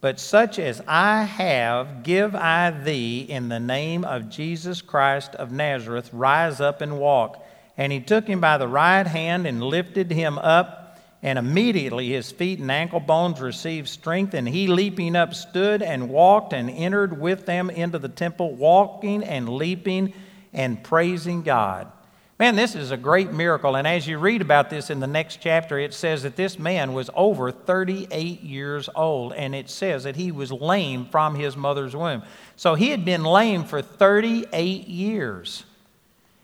but 0.00 0.20
such 0.20 0.58
as 0.58 0.80
I 0.86 1.24
have 1.24 2.02
give 2.02 2.34
I 2.34 2.70
thee 2.70 3.20
in 3.28 3.48
the 3.48 3.60
name 3.60 4.04
of 4.04 4.28
Jesus 4.28 4.80
Christ 4.80 5.34
of 5.34 5.50
Nazareth. 5.50 6.10
Rise 6.12 6.60
up 6.60 6.80
and 6.80 6.98
walk. 6.98 7.44
And 7.76 7.92
he 7.92 8.00
took 8.00 8.26
him 8.26 8.40
by 8.40 8.58
the 8.58 8.68
right 8.68 9.06
hand 9.06 9.46
and 9.46 9.62
lifted 9.62 10.10
him 10.10 10.38
up 10.38 10.88
and 11.22 11.38
immediately 11.38 12.10
his 12.10 12.30
feet 12.30 12.60
and 12.60 12.70
ankle 12.70 13.00
bones 13.00 13.40
received 13.40 13.88
strength, 13.88 14.34
and 14.34 14.48
he 14.48 14.68
leaping 14.68 15.16
up 15.16 15.34
stood 15.34 15.82
and 15.82 16.08
walked 16.08 16.52
and 16.52 16.70
entered 16.70 17.20
with 17.20 17.44
them 17.44 17.70
into 17.70 17.98
the 17.98 18.08
temple, 18.08 18.54
walking 18.54 19.24
and 19.24 19.48
leaping 19.48 20.14
and 20.52 20.82
praising 20.82 21.42
God. 21.42 21.90
Man, 22.38 22.54
this 22.54 22.76
is 22.76 22.92
a 22.92 22.96
great 22.96 23.32
miracle. 23.32 23.74
And 23.74 23.86
as 23.86 24.06
you 24.06 24.16
read 24.16 24.42
about 24.42 24.70
this 24.70 24.90
in 24.90 25.00
the 25.00 25.08
next 25.08 25.40
chapter, 25.40 25.76
it 25.76 25.92
says 25.92 26.22
that 26.22 26.36
this 26.36 26.56
man 26.56 26.92
was 26.92 27.10
over 27.16 27.50
38 27.50 28.42
years 28.42 28.88
old, 28.94 29.32
and 29.32 29.56
it 29.56 29.68
says 29.68 30.04
that 30.04 30.14
he 30.14 30.30
was 30.30 30.52
lame 30.52 31.06
from 31.06 31.34
his 31.34 31.56
mother's 31.56 31.96
womb. 31.96 32.22
So 32.54 32.76
he 32.76 32.90
had 32.90 33.04
been 33.04 33.24
lame 33.24 33.64
for 33.64 33.82
38 33.82 34.86
years. 34.86 35.64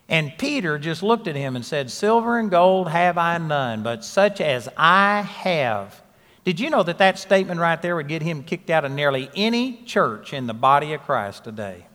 And 0.09 0.37
Peter 0.37 0.77
just 0.77 1.01
looked 1.01 1.27
at 1.27 1.35
him 1.35 1.55
and 1.55 1.65
said, 1.65 1.89
Silver 1.89 2.39
and 2.39 2.51
gold 2.51 2.89
have 2.89 3.17
I 3.17 3.37
none, 3.37 3.81
but 3.81 4.03
such 4.03 4.41
as 4.41 4.67
I 4.75 5.21
have. 5.21 6.01
Did 6.43 6.59
you 6.59 6.69
know 6.69 6.83
that 6.83 6.97
that 6.97 7.17
statement 7.17 7.61
right 7.61 7.81
there 7.81 7.95
would 7.95 8.09
get 8.09 8.21
him 8.21 8.43
kicked 8.43 8.69
out 8.69 8.83
of 8.83 8.91
nearly 8.91 9.29
any 9.33 9.81
church 9.83 10.33
in 10.33 10.45
the 10.45 10.53
body 10.53 10.91
of 10.91 11.01
Christ 11.01 11.45
today? 11.45 11.87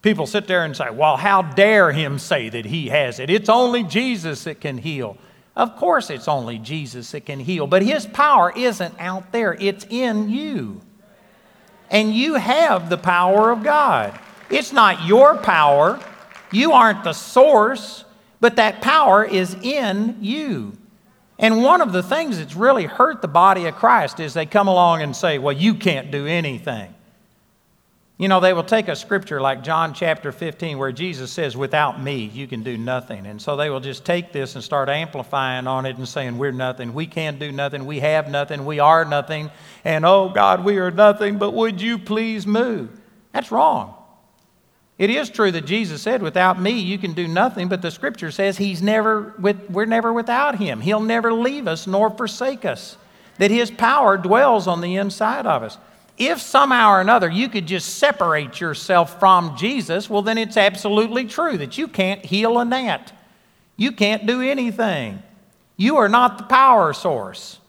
People 0.00 0.26
sit 0.26 0.46
there 0.46 0.64
and 0.64 0.76
say, 0.76 0.90
Well, 0.90 1.16
how 1.16 1.42
dare 1.42 1.92
him 1.92 2.18
say 2.18 2.48
that 2.48 2.64
he 2.64 2.88
has 2.88 3.18
it? 3.18 3.30
It's 3.30 3.48
only 3.48 3.82
Jesus 3.82 4.44
that 4.44 4.60
can 4.60 4.78
heal. 4.78 5.16
Of 5.56 5.74
course, 5.76 6.08
it's 6.08 6.28
only 6.28 6.58
Jesus 6.58 7.10
that 7.10 7.26
can 7.26 7.40
heal, 7.40 7.66
but 7.66 7.82
his 7.82 8.06
power 8.06 8.52
isn't 8.56 8.94
out 9.00 9.32
there, 9.32 9.54
it's 9.54 9.84
in 9.90 10.28
you. 10.28 10.80
And 11.90 12.14
you 12.14 12.34
have 12.34 12.90
the 12.90 12.98
power 12.98 13.50
of 13.50 13.64
God. 13.64 14.18
It's 14.50 14.72
not 14.72 15.04
your 15.04 15.36
power. 15.36 15.98
You 16.52 16.72
aren't 16.72 17.02
the 17.02 17.12
source, 17.12 18.04
but 18.40 18.56
that 18.56 18.80
power 18.80 19.24
is 19.24 19.54
in 19.54 20.18
you. 20.20 20.78
And 21.38 21.62
one 21.62 21.80
of 21.80 21.92
the 21.92 22.02
things 22.02 22.38
that's 22.38 22.54
really 22.54 22.84
hurt 22.84 23.20
the 23.20 23.28
body 23.28 23.66
of 23.66 23.74
Christ 23.74 24.20
is 24.20 24.34
they 24.34 24.46
come 24.46 24.68
along 24.68 25.02
and 25.02 25.14
say, 25.14 25.38
Well, 25.38 25.56
you 25.56 25.74
can't 25.74 26.10
do 26.10 26.26
anything. 26.26 26.94
You 28.18 28.26
know, 28.26 28.40
they 28.40 28.52
will 28.52 28.64
take 28.64 28.88
a 28.88 28.96
scripture 28.96 29.40
like 29.40 29.62
John 29.62 29.94
chapter 29.94 30.32
15 30.32 30.76
where 30.76 30.90
Jesus 30.90 31.30
says, 31.30 31.56
Without 31.56 32.02
me, 32.02 32.24
you 32.24 32.48
can 32.48 32.64
do 32.64 32.76
nothing. 32.76 33.26
And 33.26 33.40
so 33.40 33.54
they 33.54 33.70
will 33.70 33.78
just 33.78 34.04
take 34.04 34.32
this 34.32 34.56
and 34.56 34.64
start 34.64 34.88
amplifying 34.88 35.68
on 35.68 35.86
it 35.86 35.96
and 35.96 36.08
saying, 36.08 36.36
We're 36.36 36.50
nothing. 36.50 36.94
We 36.94 37.06
can't 37.06 37.38
do 37.38 37.52
nothing. 37.52 37.86
We 37.86 38.00
have 38.00 38.28
nothing. 38.28 38.66
We 38.66 38.80
are 38.80 39.04
nothing. 39.04 39.52
And 39.84 40.04
oh 40.04 40.30
God, 40.30 40.64
we 40.64 40.78
are 40.78 40.90
nothing, 40.90 41.38
but 41.38 41.52
would 41.52 41.80
you 41.80 41.96
please 41.96 42.44
move? 42.44 42.90
That's 43.32 43.52
wrong. 43.52 43.94
It 44.98 45.10
is 45.10 45.30
true 45.30 45.52
that 45.52 45.64
Jesus 45.64 46.02
said, 46.02 46.20
Without 46.20 46.60
me, 46.60 46.72
you 46.72 46.98
can 46.98 47.12
do 47.12 47.28
nothing, 47.28 47.68
but 47.68 47.82
the 47.82 47.90
scripture 47.92 48.32
says 48.32 48.58
he's 48.58 48.82
never 48.82 49.32
with, 49.38 49.70
we're 49.70 49.84
never 49.84 50.12
without 50.12 50.56
him. 50.58 50.80
He'll 50.80 50.98
never 50.98 51.32
leave 51.32 51.68
us 51.68 51.86
nor 51.86 52.10
forsake 52.10 52.64
us, 52.64 52.96
that 53.36 53.52
his 53.52 53.70
power 53.70 54.16
dwells 54.16 54.66
on 54.66 54.80
the 54.80 54.96
inside 54.96 55.46
of 55.46 55.62
us 55.62 55.78
if 56.18 56.40
somehow 56.40 56.90
or 56.90 57.00
another 57.00 57.30
you 57.30 57.48
could 57.48 57.66
just 57.66 57.96
separate 57.96 58.60
yourself 58.60 59.18
from 59.18 59.56
Jesus, 59.56 60.10
well, 60.10 60.22
then 60.22 60.38
it's 60.38 60.56
absolutely 60.56 61.24
true 61.24 61.56
that 61.58 61.78
you 61.78 61.88
can't 61.88 62.24
heal 62.24 62.58
a 62.58 62.64
gnat. 62.64 63.12
You 63.76 63.92
can't 63.92 64.26
do 64.26 64.42
anything. 64.42 65.22
You 65.76 65.96
are 65.96 66.08
not 66.08 66.38
the 66.38 66.44
power 66.44 66.92
source. 66.92 67.60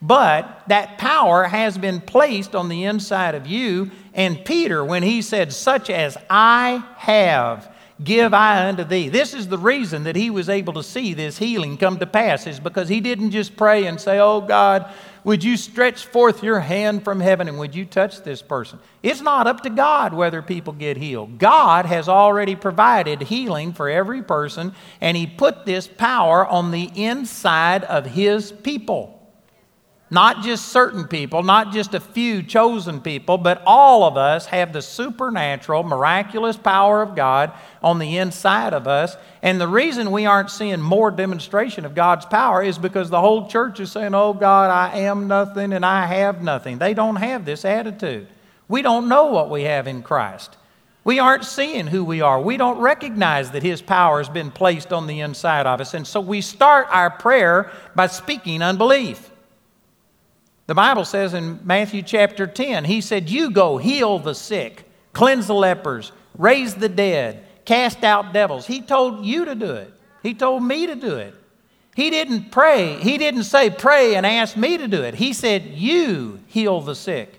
But 0.00 0.62
that 0.68 0.98
power 0.98 1.44
has 1.44 1.76
been 1.76 2.00
placed 2.00 2.54
on 2.54 2.68
the 2.68 2.84
inside 2.84 3.34
of 3.34 3.46
you. 3.46 3.90
And 4.14 4.44
Peter, 4.44 4.84
when 4.84 5.02
he 5.02 5.22
said, 5.22 5.52
Such 5.52 5.90
as 5.90 6.16
I 6.30 6.84
have, 6.96 7.74
give 8.02 8.32
I 8.32 8.68
unto 8.68 8.84
thee. 8.84 9.08
This 9.08 9.34
is 9.34 9.48
the 9.48 9.58
reason 9.58 10.04
that 10.04 10.14
he 10.14 10.30
was 10.30 10.48
able 10.48 10.74
to 10.74 10.84
see 10.84 11.14
this 11.14 11.38
healing 11.38 11.76
come 11.76 11.98
to 11.98 12.06
pass, 12.06 12.46
is 12.46 12.60
because 12.60 12.88
he 12.88 13.00
didn't 13.00 13.32
just 13.32 13.56
pray 13.56 13.86
and 13.86 14.00
say, 14.00 14.20
Oh 14.20 14.40
God, 14.40 14.88
would 15.28 15.44
you 15.44 15.58
stretch 15.58 16.06
forth 16.06 16.42
your 16.42 16.58
hand 16.58 17.04
from 17.04 17.20
heaven 17.20 17.48
and 17.48 17.58
would 17.58 17.74
you 17.74 17.84
touch 17.84 18.22
this 18.22 18.40
person? 18.40 18.78
It's 19.02 19.20
not 19.20 19.46
up 19.46 19.62
to 19.64 19.68
God 19.68 20.14
whether 20.14 20.40
people 20.40 20.72
get 20.72 20.96
healed. 20.96 21.38
God 21.38 21.84
has 21.84 22.08
already 22.08 22.56
provided 22.56 23.20
healing 23.20 23.74
for 23.74 23.90
every 23.90 24.22
person, 24.22 24.74
and 25.02 25.18
He 25.18 25.26
put 25.26 25.66
this 25.66 25.86
power 25.86 26.46
on 26.46 26.70
the 26.70 26.90
inside 26.94 27.84
of 27.84 28.06
His 28.06 28.52
people. 28.52 29.17
Not 30.10 30.42
just 30.42 30.68
certain 30.68 31.06
people, 31.06 31.42
not 31.42 31.70
just 31.70 31.92
a 31.92 32.00
few 32.00 32.42
chosen 32.42 33.02
people, 33.02 33.36
but 33.36 33.62
all 33.66 34.04
of 34.04 34.16
us 34.16 34.46
have 34.46 34.72
the 34.72 34.80
supernatural, 34.80 35.82
miraculous 35.82 36.56
power 36.56 37.02
of 37.02 37.14
God 37.14 37.52
on 37.82 37.98
the 37.98 38.16
inside 38.16 38.72
of 38.72 38.88
us. 38.88 39.16
And 39.42 39.60
the 39.60 39.68
reason 39.68 40.10
we 40.10 40.24
aren't 40.24 40.50
seeing 40.50 40.80
more 40.80 41.10
demonstration 41.10 41.84
of 41.84 41.94
God's 41.94 42.24
power 42.24 42.62
is 42.62 42.78
because 42.78 43.10
the 43.10 43.20
whole 43.20 43.48
church 43.48 43.80
is 43.80 43.92
saying, 43.92 44.14
Oh 44.14 44.32
God, 44.32 44.70
I 44.70 45.00
am 45.00 45.28
nothing 45.28 45.74
and 45.74 45.84
I 45.84 46.06
have 46.06 46.42
nothing. 46.42 46.78
They 46.78 46.94
don't 46.94 47.16
have 47.16 47.44
this 47.44 47.66
attitude. 47.66 48.28
We 48.66 48.80
don't 48.80 49.08
know 49.08 49.26
what 49.26 49.50
we 49.50 49.64
have 49.64 49.86
in 49.86 50.02
Christ. 50.02 50.56
We 51.04 51.18
aren't 51.18 51.44
seeing 51.44 51.86
who 51.86 52.02
we 52.04 52.22
are. 52.22 52.40
We 52.40 52.56
don't 52.56 52.80
recognize 52.80 53.50
that 53.50 53.62
His 53.62 53.82
power 53.82 54.18
has 54.18 54.28
been 54.28 54.50
placed 54.50 54.92
on 54.92 55.06
the 55.06 55.20
inside 55.20 55.66
of 55.66 55.80
us. 55.82 55.92
And 55.92 56.06
so 56.06 56.20
we 56.20 56.40
start 56.40 56.86
our 56.90 57.10
prayer 57.10 57.70
by 57.94 58.06
speaking 58.06 58.62
unbelief. 58.62 59.27
The 60.68 60.74
Bible 60.74 61.06
says 61.06 61.32
in 61.32 61.60
Matthew 61.64 62.02
chapter 62.02 62.46
10, 62.46 62.84
he 62.84 63.00
said, 63.00 63.30
You 63.30 63.50
go 63.50 63.78
heal 63.78 64.18
the 64.18 64.34
sick, 64.34 64.84
cleanse 65.14 65.46
the 65.46 65.54
lepers, 65.54 66.12
raise 66.36 66.74
the 66.74 66.90
dead, 66.90 67.42
cast 67.64 68.04
out 68.04 68.34
devils. 68.34 68.66
He 68.66 68.82
told 68.82 69.24
you 69.24 69.46
to 69.46 69.54
do 69.54 69.72
it. 69.72 69.90
He 70.22 70.34
told 70.34 70.62
me 70.62 70.86
to 70.86 70.94
do 70.94 71.16
it. 71.16 71.34
He 71.96 72.10
didn't 72.10 72.50
pray. 72.50 72.96
He 72.96 73.16
didn't 73.16 73.44
say, 73.44 73.70
Pray 73.70 74.14
and 74.14 74.26
ask 74.26 74.58
me 74.58 74.76
to 74.76 74.86
do 74.86 75.02
it. 75.02 75.14
He 75.14 75.32
said, 75.32 75.64
You 75.64 76.38
heal 76.46 76.82
the 76.82 76.94
sick. 76.94 77.37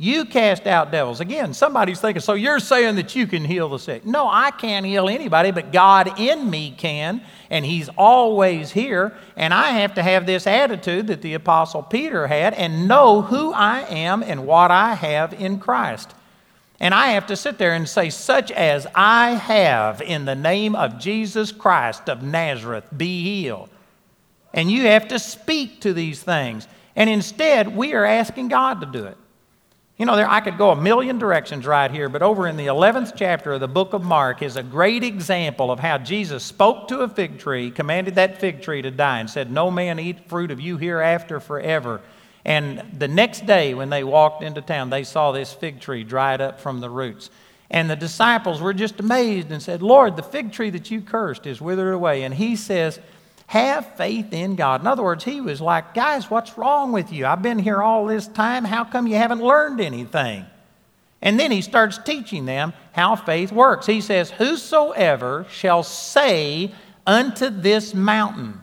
You 0.00 0.26
cast 0.26 0.68
out 0.68 0.92
devils. 0.92 1.18
Again, 1.18 1.52
somebody's 1.52 2.00
thinking, 2.00 2.20
so 2.20 2.34
you're 2.34 2.60
saying 2.60 2.94
that 2.96 3.16
you 3.16 3.26
can 3.26 3.44
heal 3.44 3.68
the 3.68 3.80
sick. 3.80 4.06
No, 4.06 4.28
I 4.28 4.52
can't 4.52 4.86
heal 4.86 5.08
anybody, 5.08 5.50
but 5.50 5.72
God 5.72 6.20
in 6.20 6.48
me 6.48 6.70
can, 6.70 7.20
and 7.50 7.64
He's 7.64 7.88
always 7.90 8.70
here. 8.70 9.16
And 9.36 9.52
I 9.52 9.70
have 9.70 9.94
to 9.94 10.02
have 10.04 10.24
this 10.24 10.46
attitude 10.46 11.08
that 11.08 11.20
the 11.20 11.34
Apostle 11.34 11.82
Peter 11.82 12.28
had 12.28 12.54
and 12.54 12.86
know 12.86 13.22
who 13.22 13.52
I 13.52 13.80
am 13.88 14.22
and 14.22 14.46
what 14.46 14.70
I 14.70 14.94
have 14.94 15.32
in 15.32 15.58
Christ. 15.58 16.14
And 16.78 16.94
I 16.94 17.08
have 17.08 17.26
to 17.26 17.36
sit 17.36 17.58
there 17.58 17.72
and 17.72 17.88
say, 17.88 18.08
such 18.08 18.52
as 18.52 18.86
I 18.94 19.30
have 19.30 20.00
in 20.00 20.26
the 20.26 20.36
name 20.36 20.76
of 20.76 21.00
Jesus 21.00 21.50
Christ 21.50 22.08
of 22.08 22.22
Nazareth, 22.22 22.84
be 22.96 23.24
healed. 23.24 23.68
And 24.54 24.70
you 24.70 24.82
have 24.82 25.08
to 25.08 25.18
speak 25.18 25.80
to 25.80 25.92
these 25.92 26.22
things. 26.22 26.68
And 26.94 27.10
instead, 27.10 27.76
we 27.76 27.94
are 27.94 28.04
asking 28.04 28.46
God 28.46 28.80
to 28.80 28.86
do 28.86 29.04
it. 29.04 29.16
You 29.98 30.06
know, 30.06 30.14
there, 30.14 30.30
I 30.30 30.40
could 30.40 30.58
go 30.58 30.70
a 30.70 30.76
million 30.76 31.18
directions 31.18 31.66
right 31.66 31.90
here, 31.90 32.08
but 32.08 32.22
over 32.22 32.46
in 32.46 32.56
the 32.56 32.66
11th 32.66 33.14
chapter 33.16 33.54
of 33.54 33.60
the 33.60 33.66
book 33.66 33.94
of 33.94 34.04
Mark 34.04 34.42
is 34.42 34.54
a 34.54 34.62
great 34.62 35.02
example 35.02 35.72
of 35.72 35.80
how 35.80 35.98
Jesus 35.98 36.44
spoke 36.44 36.86
to 36.86 37.00
a 37.00 37.08
fig 37.08 37.40
tree, 37.40 37.72
commanded 37.72 38.14
that 38.14 38.38
fig 38.38 38.62
tree 38.62 38.80
to 38.80 38.92
die, 38.92 39.18
and 39.18 39.28
said, 39.28 39.50
No 39.50 39.72
man 39.72 39.98
eat 39.98 40.28
fruit 40.28 40.52
of 40.52 40.60
you 40.60 40.76
hereafter 40.76 41.40
forever. 41.40 42.00
And 42.44 42.96
the 42.96 43.08
next 43.08 43.44
day, 43.44 43.74
when 43.74 43.90
they 43.90 44.04
walked 44.04 44.44
into 44.44 44.62
town, 44.62 44.88
they 44.88 45.02
saw 45.02 45.32
this 45.32 45.52
fig 45.52 45.80
tree 45.80 46.04
dried 46.04 46.40
up 46.40 46.60
from 46.60 46.78
the 46.78 46.88
roots. 46.88 47.28
And 47.68 47.90
the 47.90 47.96
disciples 47.96 48.60
were 48.60 48.72
just 48.72 49.00
amazed 49.00 49.50
and 49.50 49.60
said, 49.60 49.82
Lord, 49.82 50.14
the 50.14 50.22
fig 50.22 50.52
tree 50.52 50.70
that 50.70 50.92
you 50.92 51.00
cursed 51.00 51.44
is 51.44 51.60
withered 51.60 51.92
away. 51.92 52.22
And 52.22 52.32
he 52.32 52.54
says, 52.54 53.00
have 53.48 53.96
faith 53.96 54.34
in 54.34 54.56
God. 54.56 54.82
In 54.82 54.86
other 54.86 55.02
words, 55.02 55.24
he 55.24 55.40
was 55.40 55.58
like, 55.58 55.94
Guys, 55.94 56.30
what's 56.30 56.58
wrong 56.58 56.92
with 56.92 57.12
you? 57.12 57.24
I've 57.24 57.40
been 57.40 57.58
here 57.58 57.82
all 57.82 58.04
this 58.04 58.28
time. 58.28 58.62
How 58.62 58.84
come 58.84 59.06
you 59.06 59.16
haven't 59.16 59.40
learned 59.40 59.80
anything? 59.80 60.44
And 61.22 61.40
then 61.40 61.50
he 61.50 61.62
starts 61.62 61.96
teaching 61.96 62.44
them 62.44 62.74
how 62.92 63.16
faith 63.16 63.50
works. 63.50 63.86
He 63.86 64.02
says, 64.02 64.30
Whosoever 64.30 65.46
shall 65.50 65.82
say 65.82 66.72
unto 67.06 67.48
this 67.48 67.94
mountain, 67.94 68.60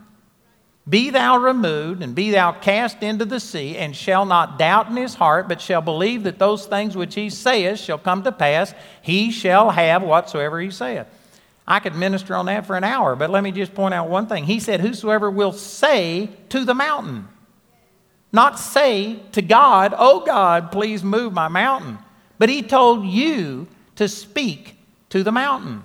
Be 0.88 1.10
thou 1.10 1.38
removed, 1.38 2.00
and 2.00 2.14
be 2.14 2.30
thou 2.30 2.52
cast 2.52 3.02
into 3.02 3.24
the 3.24 3.40
sea, 3.40 3.76
and 3.76 3.94
shall 3.94 4.24
not 4.24 4.56
doubt 4.56 4.88
in 4.88 4.96
his 4.96 5.16
heart, 5.16 5.48
but 5.48 5.60
shall 5.60 5.82
believe 5.82 6.22
that 6.22 6.38
those 6.38 6.64
things 6.64 6.96
which 6.96 7.16
he 7.16 7.28
saith 7.28 7.80
shall 7.80 7.98
come 7.98 8.22
to 8.22 8.30
pass, 8.30 8.72
he 9.02 9.32
shall 9.32 9.70
have 9.70 10.04
whatsoever 10.04 10.60
he 10.60 10.70
saith. 10.70 11.08
I 11.68 11.80
could 11.80 11.94
minister 11.94 12.34
on 12.34 12.46
that 12.46 12.66
for 12.66 12.76
an 12.76 12.84
hour, 12.84 13.16
but 13.16 13.30
let 13.30 13.42
me 13.42 13.50
just 13.50 13.74
point 13.74 13.92
out 13.92 14.08
one 14.08 14.28
thing. 14.28 14.44
He 14.44 14.60
said, 14.60 14.80
Whosoever 14.80 15.30
will 15.30 15.52
say 15.52 16.30
to 16.50 16.64
the 16.64 16.74
mountain, 16.74 17.28
not 18.32 18.58
say 18.58 19.20
to 19.32 19.42
God, 19.42 19.94
Oh 19.96 20.24
God, 20.24 20.70
please 20.70 21.02
move 21.02 21.32
my 21.32 21.48
mountain. 21.48 21.98
But 22.38 22.48
he 22.48 22.62
told 22.62 23.06
you 23.06 23.66
to 23.96 24.08
speak 24.08 24.78
to 25.08 25.22
the 25.22 25.32
mountain. 25.32 25.84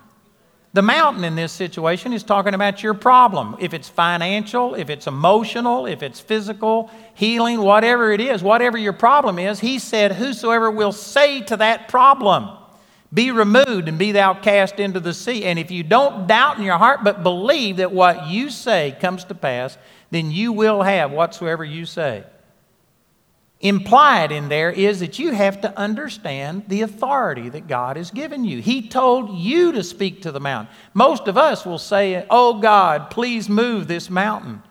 The 0.74 0.82
mountain 0.82 1.26
in 1.26 1.36
this 1.36 1.52
situation 1.52 2.14
is 2.14 2.24
talking 2.24 2.54
about 2.54 2.82
your 2.82 2.94
problem. 2.94 3.58
If 3.60 3.74
it's 3.74 3.90
financial, 3.90 4.76
if 4.76 4.90
it's 4.90 5.06
emotional, 5.06 5.86
if 5.86 6.02
it's 6.02 6.22
physical, 6.22 6.90
healing, 7.14 7.60
whatever 7.60 8.12
it 8.12 8.22
is, 8.22 8.42
whatever 8.42 8.78
your 8.78 8.94
problem 8.94 9.38
is, 9.38 9.60
he 9.60 9.80
said, 9.80 10.14
Whosoever 10.14 10.72
will 10.72 10.94
say 10.94 11.42
to 11.44 11.58
that 11.58 11.90
problem, 11.90 12.58
be 13.14 13.32
removed 13.32 13.88
and 13.88 13.98
be 13.98 14.14
thou 14.14 14.34
cast 14.34 14.80
into 14.80 15.00
the 15.00 15.14
sea. 15.14 15.44
And 15.44 15.60
if 15.60 15.70
you 15.70 15.84
don't 15.84 16.28
doubt 16.28 16.58
in 16.58 16.64
your 16.64 16.78
heart, 16.78 17.04
but 17.04 17.24
believe 17.24 17.78
that 17.78 17.92
what 17.92 18.28
you 18.28 18.50
say 18.50 18.96
comes 19.02 19.26
to 19.26 19.36
pass, 19.36 19.78
then 20.12 20.32
you 20.32 20.54
will 20.54 20.82
have 20.82 21.12
whatsoever 21.12 21.64
you 21.64 21.86
say. 21.86 22.24
Implied 23.60 24.32
in 24.32 24.50
there 24.50 24.72
is 24.72 25.02
that 25.02 25.20
you 25.20 25.34
have 25.34 25.62
to 25.62 25.78
understand 25.78 26.64
the 26.68 26.82
authority 26.82 27.48
that 27.50 27.68
God 27.68 27.96
has 27.96 28.10
given 28.10 28.44
you. 28.44 28.60
He 28.60 28.88
told 28.88 29.38
you 29.38 29.72
to 29.74 29.84
speak 29.84 30.24
to 30.24 30.32
the 30.32 30.40
mountain. 30.40 30.74
Most 30.96 31.28
of 31.28 31.38
us 31.38 31.64
will 31.64 31.78
say, 31.78 32.26
Oh 32.30 32.60
God, 32.60 33.12
please 33.12 33.48
move 33.48 33.88
this 33.88 34.10
mountain. 34.10 34.64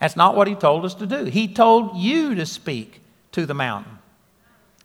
That's 0.00 0.16
not 0.16 0.36
what 0.36 0.48
He 0.48 0.54
told 0.54 0.84
us 0.84 0.94
to 0.96 1.06
do. 1.06 1.24
He 1.24 1.48
told 1.48 1.96
you 1.96 2.34
to 2.34 2.44
speak 2.44 3.00
to 3.32 3.46
the 3.46 3.54
mountain. 3.54 3.95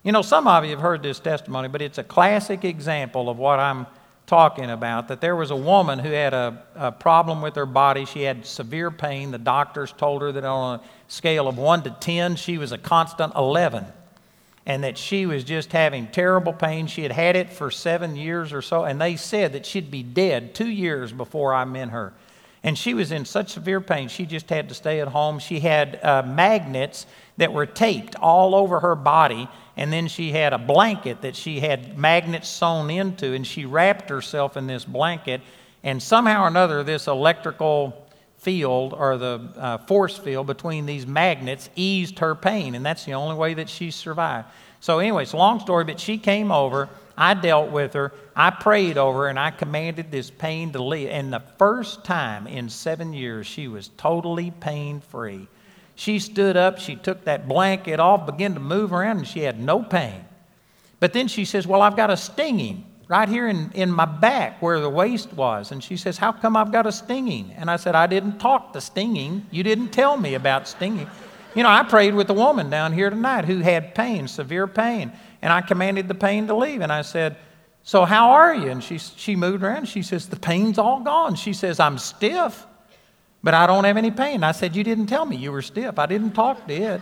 You 0.03 0.11
know, 0.11 0.23
some 0.23 0.47
of 0.47 0.63
you 0.65 0.71
have 0.71 0.79
heard 0.79 1.03
this 1.03 1.19
testimony, 1.19 1.67
but 1.67 1.79
it's 1.79 1.99
a 1.99 2.03
classic 2.03 2.65
example 2.65 3.29
of 3.29 3.37
what 3.37 3.59
I'm 3.59 3.85
talking 4.25 4.71
about. 4.71 5.09
That 5.09 5.21
there 5.21 5.35
was 5.35 5.51
a 5.51 5.55
woman 5.55 5.99
who 5.99 6.09
had 6.09 6.33
a, 6.33 6.63
a, 6.75 6.91
problem 6.91 7.43
with 7.43 7.55
her 7.55 7.67
body. 7.67 8.05
She 8.05 8.23
had 8.23 8.43
severe 8.43 8.89
pain. 8.89 9.29
The 9.29 9.37
doctors 9.37 9.91
told 9.91 10.23
her 10.23 10.31
that 10.31 10.43
on 10.43 10.79
a 10.79 10.83
scale 11.07 11.47
of 11.47 11.59
1 11.59 11.83
to 11.83 11.91
10, 11.91 12.35
she 12.37 12.57
was 12.57 12.71
a 12.71 12.79
constant 12.79 13.35
11. 13.35 13.85
And 14.65 14.83
that 14.83 14.97
she 14.97 15.27
was 15.27 15.43
just 15.43 15.71
having 15.71 16.07
terrible 16.07 16.53
pain. 16.53 16.87
She 16.87 17.03
had 17.03 17.11
had 17.11 17.35
it 17.35 17.51
for 17.51 17.69
seven 17.69 18.15
years 18.15 18.53
or 18.53 18.63
so, 18.63 18.85
and 18.85 18.99
they 18.99 19.17
said 19.17 19.53
that 19.53 19.67
she'd 19.67 19.91
be 19.91 20.01
dead 20.01 20.55
two 20.55 20.69
years 20.69 21.11
before 21.11 21.53
I 21.53 21.65
met 21.65 21.89
her. 21.89 22.13
And 22.63 22.77
she 22.77 22.93
was 22.93 23.11
in 23.11 23.25
such 23.25 23.49
severe 23.49 23.81
pain, 23.81 24.07
she 24.07 24.25
just 24.25 24.49
had 24.49 24.69
to 24.69 24.75
stay 24.75 24.99
at 24.99 25.07
home. 25.07 25.39
She 25.39 25.59
had 25.59 25.99
uh, 26.03 26.23
magnets 26.23 27.07
that 27.41 27.51
were 27.53 27.65
taped 27.65 28.15
all 28.15 28.55
over 28.55 28.79
her 28.79 28.95
body 28.95 29.49
and 29.77 29.91
then 29.91 30.07
she 30.07 30.31
had 30.31 30.53
a 30.53 30.57
blanket 30.57 31.21
that 31.21 31.35
she 31.35 31.59
had 31.59 31.97
magnets 31.97 32.49
sewn 32.49 32.89
into, 32.89 33.33
and 33.33 33.47
she 33.47 33.65
wrapped 33.65 34.09
herself 34.09 34.57
in 34.57 34.67
this 34.67 34.85
blanket. 34.85 35.41
And 35.83 36.03
somehow 36.03 36.43
or 36.43 36.47
another, 36.47 36.83
this 36.83 37.07
electrical 37.07 38.05
field 38.37 38.93
or 38.93 39.17
the 39.17 39.49
uh, 39.57 39.77
force 39.79 40.17
field 40.17 40.47
between 40.47 40.85
these 40.85 41.07
magnets 41.07 41.69
eased 41.75 42.19
her 42.19 42.35
pain, 42.35 42.75
and 42.75 42.85
that's 42.85 43.05
the 43.05 43.13
only 43.13 43.35
way 43.35 43.53
that 43.53 43.69
she 43.69 43.91
survived. 43.91 44.47
So, 44.81 44.99
anyways, 44.99 45.33
long 45.33 45.59
story, 45.59 45.83
but 45.83 45.99
she 45.99 46.17
came 46.17 46.51
over. 46.51 46.89
I 47.17 47.33
dealt 47.33 47.71
with 47.71 47.93
her, 47.93 48.13
I 48.35 48.49
prayed 48.49 48.97
over 48.97 49.23
her, 49.23 49.27
and 49.29 49.39
I 49.39 49.51
commanded 49.51 50.11
this 50.11 50.29
pain 50.29 50.71
to 50.73 50.83
leave. 50.83 51.09
And 51.09 51.31
the 51.31 51.43
first 51.57 52.03
time 52.03 52.47
in 52.47 52.69
seven 52.69 53.13
years, 53.13 53.45
she 53.45 53.67
was 53.67 53.89
totally 53.97 54.51
pain 54.51 55.01
free. 55.01 55.47
She 56.01 56.17
stood 56.17 56.57
up, 56.57 56.79
she 56.79 56.95
took 56.95 57.25
that 57.25 57.47
blanket 57.47 57.99
off, 57.99 58.25
began 58.25 58.55
to 58.55 58.59
move 58.59 58.91
around, 58.91 59.17
and 59.17 59.27
she 59.27 59.41
had 59.41 59.59
no 59.59 59.83
pain. 59.83 60.25
But 60.99 61.13
then 61.13 61.27
she 61.27 61.45
says, 61.45 61.67
Well, 61.67 61.83
I've 61.83 61.95
got 61.95 62.09
a 62.09 62.17
stinging 62.17 62.85
right 63.07 63.29
here 63.29 63.47
in, 63.47 63.69
in 63.75 63.91
my 63.91 64.05
back 64.05 64.63
where 64.63 64.79
the 64.79 64.89
waist 64.89 65.31
was. 65.33 65.71
And 65.71 65.83
she 65.83 65.95
says, 65.97 66.17
How 66.17 66.31
come 66.31 66.57
I've 66.57 66.71
got 66.71 66.87
a 66.87 66.91
stinging? 66.91 67.53
And 67.55 67.69
I 67.69 67.75
said, 67.75 67.93
I 67.93 68.07
didn't 68.07 68.39
talk 68.39 68.73
the 68.73 68.81
stinging. 68.81 69.45
You 69.51 69.61
didn't 69.61 69.89
tell 69.89 70.17
me 70.17 70.33
about 70.33 70.67
stinging. 70.67 71.07
You 71.53 71.61
know, 71.61 71.69
I 71.69 71.83
prayed 71.83 72.15
with 72.15 72.31
a 72.31 72.33
woman 72.33 72.71
down 72.71 72.93
here 72.93 73.11
tonight 73.11 73.45
who 73.45 73.59
had 73.59 73.93
pain, 73.93 74.27
severe 74.27 74.65
pain, 74.65 75.11
and 75.43 75.53
I 75.53 75.61
commanded 75.61 76.07
the 76.07 76.15
pain 76.15 76.47
to 76.47 76.55
leave. 76.55 76.81
And 76.81 76.91
I 76.91 77.03
said, 77.03 77.37
So 77.83 78.05
how 78.05 78.31
are 78.31 78.55
you? 78.55 78.71
And 78.71 78.83
she, 78.83 78.97
she 78.97 79.35
moved 79.35 79.61
around. 79.61 79.87
She 79.87 80.01
says, 80.01 80.27
The 80.27 80.35
pain's 80.35 80.79
all 80.79 81.01
gone. 81.01 81.35
She 81.35 81.53
says, 81.53 81.79
I'm 81.79 81.99
stiff, 81.99 82.65
but 83.43 83.53
I 83.53 83.67
don't 83.67 83.83
have 83.83 83.97
any 83.97 84.11
pain. 84.11 84.43
I 84.43 84.51
said, 84.51 84.75
You 84.75 84.83
didn't 84.83 85.07
tell 85.07 85.25
me 85.25 85.35
you 85.35 85.51
were 85.51 85.61
stiff. 85.61 85.99
I 85.99 86.05
didn't 86.05 86.31
talk 86.31 86.65
to 86.67 86.73
it. 86.73 87.01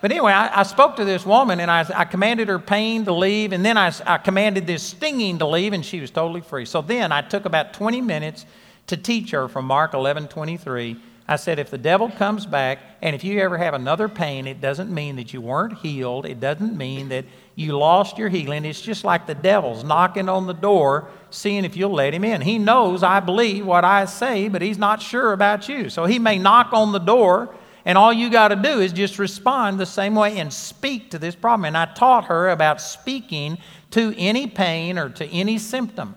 But 0.00 0.12
anyway, 0.12 0.32
I, 0.32 0.60
I, 0.60 0.62
spoke 0.62 0.94
to 0.96 1.04
this 1.04 1.26
woman 1.26 1.58
and 1.58 1.68
I, 1.68 1.84
I, 1.92 2.04
commanded 2.04 2.46
her 2.46 2.60
pain 2.60 3.04
to 3.06 3.12
leave, 3.12 3.52
and 3.52 3.64
then 3.64 3.76
I, 3.76 3.92
I 4.06 4.18
commanded 4.18 4.64
this 4.64 4.80
stinging 4.80 5.40
to 5.40 5.46
leave, 5.46 5.72
and 5.72 5.84
she 5.84 6.00
was 6.00 6.12
totally 6.12 6.40
free. 6.40 6.66
So 6.66 6.82
then 6.82 7.10
I 7.10 7.20
took 7.20 7.46
about 7.46 7.72
20 7.72 8.00
minutes 8.00 8.46
to 8.86 8.96
teach 8.96 9.32
her 9.32 9.48
from 9.48 9.64
Mark 9.64 9.94
11 9.94 10.28
23 10.28 10.96
I 11.30 11.36
said, 11.36 11.58
if 11.58 11.70
the 11.70 11.76
devil 11.76 12.10
comes 12.10 12.46
back, 12.46 12.78
and 13.02 13.14
if 13.14 13.22
you 13.22 13.38
ever 13.40 13.58
have 13.58 13.74
another 13.74 14.08
pain, 14.08 14.46
it 14.46 14.62
doesn't 14.62 14.90
mean 14.90 15.16
that 15.16 15.34
you 15.34 15.42
weren't 15.42 15.76
healed. 15.78 16.24
It 16.24 16.40
doesn't 16.40 16.74
mean 16.74 17.10
that 17.10 17.26
you 17.58 17.76
lost 17.76 18.18
your 18.18 18.28
healing. 18.28 18.64
It's 18.64 18.80
just 18.80 19.02
like 19.02 19.26
the 19.26 19.34
devil's 19.34 19.82
knocking 19.82 20.28
on 20.28 20.46
the 20.46 20.54
door, 20.54 21.08
seeing 21.30 21.64
if 21.64 21.76
you'll 21.76 21.90
let 21.90 22.14
him 22.14 22.22
in. 22.22 22.40
He 22.40 22.56
knows 22.56 23.02
I 23.02 23.18
believe 23.18 23.66
what 23.66 23.84
I 23.84 24.04
say, 24.04 24.48
but 24.48 24.62
he's 24.62 24.78
not 24.78 25.02
sure 25.02 25.32
about 25.32 25.68
you. 25.68 25.90
So 25.90 26.04
he 26.04 26.20
may 26.20 26.38
knock 26.38 26.72
on 26.72 26.92
the 26.92 27.00
door, 27.00 27.52
and 27.84 27.98
all 27.98 28.12
you 28.12 28.30
got 28.30 28.48
to 28.48 28.56
do 28.56 28.78
is 28.78 28.92
just 28.92 29.18
respond 29.18 29.80
the 29.80 29.86
same 29.86 30.14
way 30.14 30.38
and 30.38 30.52
speak 30.52 31.10
to 31.10 31.18
this 31.18 31.34
problem. 31.34 31.64
And 31.64 31.76
I 31.76 31.86
taught 31.86 32.26
her 32.26 32.50
about 32.50 32.80
speaking 32.80 33.58
to 33.90 34.14
any 34.16 34.46
pain 34.46 34.96
or 34.96 35.08
to 35.08 35.26
any 35.26 35.58
symptom. 35.58 36.14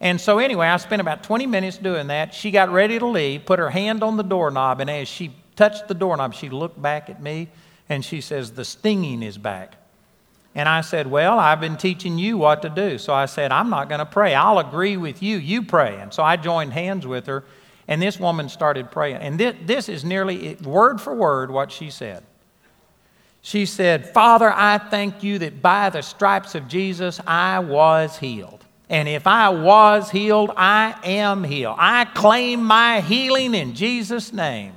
And 0.00 0.20
so, 0.20 0.38
anyway, 0.38 0.68
I 0.68 0.76
spent 0.76 1.00
about 1.00 1.24
20 1.24 1.44
minutes 1.48 1.76
doing 1.76 2.06
that. 2.06 2.32
She 2.32 2.52
got 2.52 2.70
ready 2.70 3.00
to 3.00 3.06
leave, 3.06 3.46
put 3.46 3.58
her 3.58 3.70
hand 3.70 4.04
on 4.04 4.16
the 4.16 4.22
doorknob, 4.22 4.80
and 4.80 4.88
as 4.88 5.08
she 5.08 5.34
touched 5.56 5.88
the 5.88 5.94
doorknob, 5.94 6.34
she 6.34 6.50
looked 6.50 6.80
back 6.80 7.10
at 7.10 7.20
me 7.20 7.48
and 7.88 8.04
she 8.04 8.20
says, 8.20 8.52
The 8.52 8.64
stinging 8.64 9.24
is 9.24 9.38
back. 9.38 9.74
And 10.58 10.68
I 10.68 10.80
said, 10.80 11.06
Well, 11.06 11.38
I've 11.38 11.60
been 11.60 11.76
teaching 11.76 12.18
you 12.18 12.36
what 12.36 12.62
to 12.62 12.68
do. 12.68 12.98
So 12.98 13.14
I 13.14 13.26
said, 13.26 13.52
I'm 13.52 13.70
not 13.70 13.88
going 13.88 14.00
to 14.00 14.04
pray. 14.04 14.34
I'll 14.34 14.58
agree 14.58 14.96
with 14.96 15.22
you. 15.22 15.36
You 15.36 15.62
pray. 15.62 16.00
And 16.00 16.12
so 16.12 16.24
I 16.24 16.36
joined 16.36 16.72
hands 16.72 17.06
with 17.06 17.26
her, 17.26 17.44
and 17.86 18.02
this 18.02 18.18
woman 18.18 18.48
started 18.48 18.90
praying. 18.90 19.18
And 19.18 19.38
this, 19.38 19.54
this 19.64 19.88
is 19.88 20.04
nearly 20.04 20.56
word 20.56 21.00
for 21.00 21.14
word 21.14 21.52
what 21.52 21.70
she 21.70 21.90
said. 21.90 22.24
She 23.40 23.66
said, 23.66 24.12
Father, 24.12 24.52
I 24.52 24.78
thank 24.78 25.22
you 25.22 25.38
that 25.38 25.62
by 25.62 25.90
the 25.90 26.02
stripes 26.02 26.56
of 26.56 26.66
Jesus 26.66 27.20
I 27.24 27.60
was 27.60 28.18
healed. 28.18 28.64
And 28.88 29.08
if 29.08 29.28
I 29.28 29.50
was 29.50 30.10
healed, 30.10 30.50
I 30.56 30.96
am 31.04 31.44
healed. 31.44 31.76
I 31.78 32.04
claim 32.04 32.64
my 32.64 33.00
healing 33.00 33.54
in 33.54 33.76
Jesus' 33.76 34.32
name. 34.32 34.72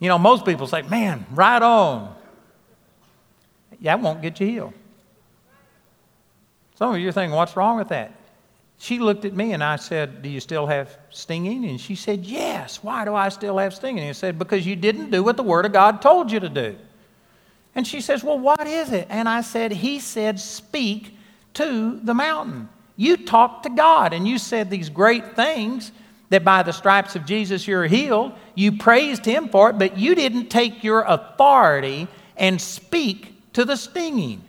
You 0.00 0.08
know, 0.08 0.18
most 0.18 0.44
people 0.44 0.66
say, 0.66 0.82
man, 0.82 1.24
right 1.30 1.62
on. 1.62 2.15
That 3.80 4.00
won't 4.00 4.22
get 4.22 4.40
you 4.40 4.46
healed. 4.46 4.72
Some 6.76 6.94
of 6.94 7.00
you 7.00 7.08
are 7.08 7.12
thinking, 7.12 7.34
what's 7.34 7.56
wrong 7.56 7.78
with 7.78 7.88
that? 7.88 8.12
She 8.78 8.98
looked 8.98 9.24
at 9.24 9.34
me 9.34 9.52
and 9.52 9.64
I 9.64 9.76
said, 9.76 10.22
Do 10.22 10.28
you 10.28 10.40
still 10.40 10.66
have 10.66 10.98
stinging? 11.10 11.64
And 11.64 11.80
she 11.80 11.94
said, 11.94 12.24
Yes. 12.24 12.82
Why 12.82 13.04
do 13.04 13.14
I 13.14 13.30
still 13.30 13.58
have 13.58 13.74
stinging? 13.74 14.00
And 14.00 14.10
I 14.10 14.12
said, 14.12 14.38
Because 14.38 14.66
you 14.66 14.76
didn't 14.76 15.10
do 15.10 15.22
what 15.22 15.36
the 15.36 15.42
Word 15.42 15.64
of 15.64 15.72
God 15.72 16.02
told 16.02 16.30
you 16.30 16.40
to 16.40 16.48
do. 16.48 16.76
And 17.74 17.86
she 17.86 18.00
says, 18.00 18.22
Well, 18.22 18.38
what 18.38 18.66
is 18.66 18.92
it? 18.92 19.06
And 19.08 19.28
I 19.28 19.40
said, 19.40 19.72
He 19.72 19.98
said, 19.98 20.38
Speak 20.38 21.16
to 21.54 21.98
the 22.02 22.12
mountain. 22.12 22.68
You 22.96 23.16
talked 23.16 23.62
to 23.62 23.70
God 23.70 24.12
and 24.12 24.28
you 24.28 24.38
said 24.38 24.70
these 24.70 24.88
great 24.90 25.36
things 25.36 25.92
that 26.28 26.44
by 26.44 26.62
the 26.62 26.72
stripes 26.72 27.16
of 27.16 27.24
Jesus 27.24 27.66
you're 27.66 27.86
healed. 27.86 28.32
You 28.54 28.76
praised 28.76 29.24
Him 29.24 29.48
for 29.48 29.70
it, 29.70 29.78
but 29.78 29.96
you 29.96 30.14
didn't 30.14 30.48
take 30.48 30.84
your 30.84 31.02
authority 31.02 32.08
and 32.36 32.60
speak 32.60 33.35
to 33.56 33.64
the 33.64 33.76
stinging. 33.76 34.44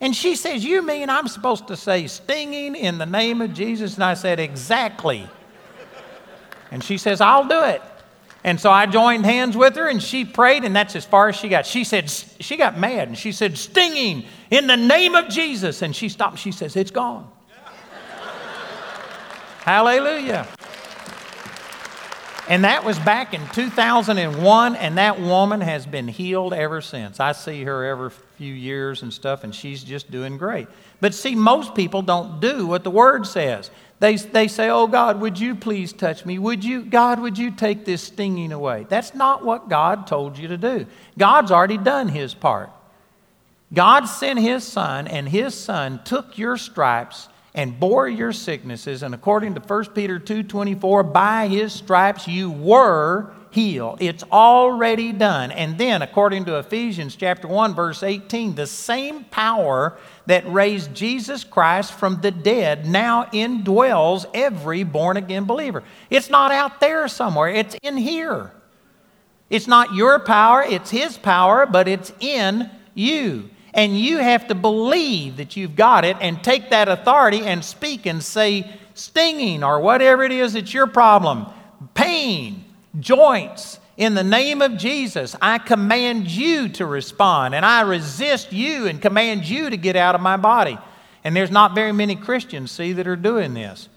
And 0.00 0.16
she 0.16 0.34
says, 0.34 0.64
You 0.64 0.80
mean 0.80 1.10
I'm 1.10 1.28
supposed 1.28 1.68
to 1.68 1.76
say 1.76 2.06
stinging 2.06 2.74
in 2.74 2.96
the 2.96 3.04
name 3.04 3.42
of 3.42 3.52
Jesus? 3.52 3.96
And 3.96 4.04
I 4.04 4.14
said, 4.14 4.40
Exactly. 4.40 5.28
And 6.70 6.82
she 6.82 6.96
says, 6.96 7.20
I'll 7.20 7.46
do 7.46 7.62
it. 7.64 7.82
And 8.42 8.58
so 8.58 8.70
I 8.70 8.86
joined 8.86 9.26
hands 9.26 9.58
with 9.58 9.76
her 9.76 9.88
and 9.88 10.02
she 10.02 10.24
prayed, 10.24 10.64
and 10.64 10.74
that's 10.74 10.96
as 10.96 11.04
far 11.04 11.28
as 11.28 11.36
she 11.36 11.50
got. 11.50 11.66
She 11.66 11.84
said, 11.84 12.10
she 12.10 12.56
got 12.56 12.78
mad 12.78 13.08
and 13.08 13.16
she 13.16 13.30
said, 13.30 13.58
stinging 13.58 14.24
in 14.50 14.66
the 14.66 14.76
name 14.76 15.14
of 15.14 15.28
Jesus. 15.28 15.82
And 15.82 15.94
she 15.94 16.08
stopped. 16.08 16.38
She 16.38 16.50
says, 16.50 16.76
it's 16.76 16.90
gone. 16.90 17.30
Hallelujah. 19.60 20.46
And 22.46 22.64
that 22.64 22.84
was 22.84 22.98
back 22.98 23.32
in 23.32 23.40
2001, 23.48 24.76
and 24.76 24.98
that 24.98 25.18
woman 25.18 25.62
has 25.62 25.86
been 25.86 26.06
healed 26.08 26.52
ever 26.52 26.82
since. 26.82 27.18
I 27.18 27.32
see 27.32 27.64
her 27.64 27.86
every 27.86 28.10
few 28.36 28.52
years 28.52 29.02
and 29.02 29.10
stuff, 29.12 29.44
and 29.44 29.54
she's 29.54 29.82
just 29.82 30.10
doing 30.10 30.36
great. 30.36 30.68
But 31.00 31.14
see, 31.14 31.34
most 31.34 31.74
people 31.74 32.02
don't 32.02 32.40
do 32.40 32.66
what 32.66 32.84
the 32.84 32.90
Word 32.90 33.26
says. 33.26 33.70
They, 33.98 34.16
they 34.16 34.48
say, 34.48 34.68
Oh 34.68 34.86
God, 34.86 35.20
would 35.22 35.40
you 35.40 35.54
please 35.54 35.94
touch 35.94 36.26
me? 36.26 36.38
Would 36.38 36.62
you, 36.62 36.82
God, 36.82 37.18
would 37.20 37.38
you 37.38 37.50
take 37.50 37.86
this 37.86 38.02
stinging 38.02 38.52
away? 38.52 38.84
That's 38.90 39.14
not 39.14 39.42
what 39.42 39.70
God 39.70 40.06
told 40.06 40.36
you 40.36 40.48
to 40.48 40.58
do. 40.58 40.86
God's 41.16 41.50
already 41.50 41.78
done 41.78 42.08
his 42.08 42.34
part. 42.34 42.68
God 43.72 44.04
sent 44.04 44.38
his 44.38 44.64
son, 44.64 45.06
and 45.06 45.26
his 45.26 45.54
son 45.54 46.02
took 46.04 46.36
your 46.36 46.58
stripes 46.58 47.28
and 47.54 47.78
bore 47.78 48.08
your 48.08 48.32
sicknesses. 48.32 49.02
And 49.02 49.14
according 49.14 49.54
to 49.54 49.60
1 49.60 49.94
Peter 49.94 50.18
2:24, 50.18 51.02
by 51.04 51.46
his 51.46 51.72
stripes 51.72 52.26
you 52.26 52.50
were 52.50 53.32
healed. 53.54 53.98
It's 54.02 54.24
already 54.32 55.12
done. 55.12 55.52
And 55.52 55.78
then, 55.78 56.02
according 56.02 56.44
to 56.46 56.58
Ephesians 56.58 57.14
chapter 57.14 57.46
1, 57.46 57.72
verse 57.72 58.02
18, 58.02 58.56
the 58.56 58.66
same 58.66 59.24
power 59.24 59.96
that 60.26 60.50
raised 60.52 60.92
Jesus 60.92 61.44
Christ 61.44 61.92
from 61.92 62.20
the 62.20 62.32
dead 62.32 62.84
now 62.84 63.26
indwells 63.26 64.26
every 64.34 64.82
born 64.82 65.16
again 65.16 65.44
believer. 65.44 65.84
It's 66.10 66.28
not 66.28 66.50
out 66.50 66.80
there 66.80 67.06
somewhere, 67.06 67.48
it's 67.48 67.76
in 67.82 67.96
here. 67.96 68.50
It's 69.48 69.68
not 69.68 69.94
your 69.94 70.18
power, 70.18 70.64
it's 70.64 70.90
His 70.90 71.16
power, 71.16 71.64
but 71.64 71.86
it's 71.86 72.12
in 72.18 72.68
you. 72.94 73.50
And 73.74 73.98
you 73.98 74.18
have 74.18 74.48
to 74.48 74.54
believe 74.54 75.36
that 75.36 75.56
you've 75.56 75.76
got 75.76 76.04
it 76.04 76.16
and 76.20 76.42
take 76.42 76.70
that 76.70 76.88
authority 76.88 77.42
and 77.42 77.64
speak 77.64 78.06
and 78.06 78.22
say, 78.22 78.70
stinging 78.94 79.62
or 79.64 79.80
whatever 79.80 80.22
it 80.22 80.32
is 80.32 80.52
that's 80.54 80.72
your 80.72 80.86
problem, 80.86 81.46
pain, 81.94 82.64
joints, 82.98 83.80
in 83.96 84.14
the 84.14 84.24
name 84.24 84.60
of 84.60 84.76
Jesus, 84.76 85.36
I 85.40 85.58
command 85.58 86.28
you 86.28 86.68
to 86.70 86.86
respond, 86.86 87.54
and 87.54 87.64
I 87.64 87.82
resist 87.82 88.52
you 88.52 88.86
and 88.86 89.00
command 89.00 89.44
you 89.44 89.70
to 89.70 89.76
get 89.76 89.94
out 89.94 90.16
of 90.16 90.20
my 90.20 90.36
body. 90.36 90.78
And 91.22 91.34
there's 91.34 91.50
not 91.50 91.74
very 91.74 91.92
many 91.92 92.16
Christians, 92.16 92.72
see, 92.72 92.92
that 92.94 93.06
are 93.06 93.16
doing 93.16 93.54
this. 93.54 93.88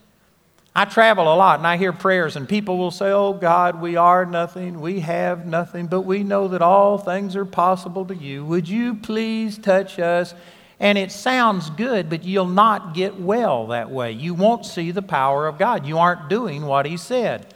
I 0.78 0.86
travel 0.86 1.34
a 1.34 1.34
lot 1.34 1.58
and 1.58 1.66
I 1.66 1.76
hear 1.78 1.92
prayers, 1.92 2.36
and 2.36 2.48
people 2.48 2.78
will 2.78 2.92
say, 2.92 3.10
Oh 3.10 3.34
God, 3.34 3.82
we 3.82 3.96
are 3.96 4.28
nothing, 4.28 4.80
we 4.80 5.00
have 5.00 5.48
nothing, 5.48 5.88
but 5.88 6.02
we 6.02 6.22
know 6.22 6.48
that 6.50 6.62
all 6.62 7.00
things 7.00 7.36
are 7.36 7.46
possible 7.46 8.06
to 8.06 8.16
you. 8.16 8.46
Would 8.46 8.70
you 8.70 8.94
please 8.94 9.58
touch 9.58 9.98
us? 9.98 10.36
And 10.80 11.00
it 11.00 11.12
sounds 11.12 11.72
good, 11.72 12.12
but 12.12 12.24
you'll 12.24 12.46
not 12.46 12.94
get 12.94 13.20
well 13.20 13.66
that 13.68 13.90
way. 13.90 14.12
You 14.12 14.36
won't 14.36 14.68
see 14.68 14.92
the 14.92 15.02
power 15.02 15.48
of 15.48 15.58
God. 15.58 15.88
You 15.88 15.98
aren't 15.98 16.30
doing 16.30 16.64
what 16.64 16.86
He 16.86 16.96
said. 16.96 17.56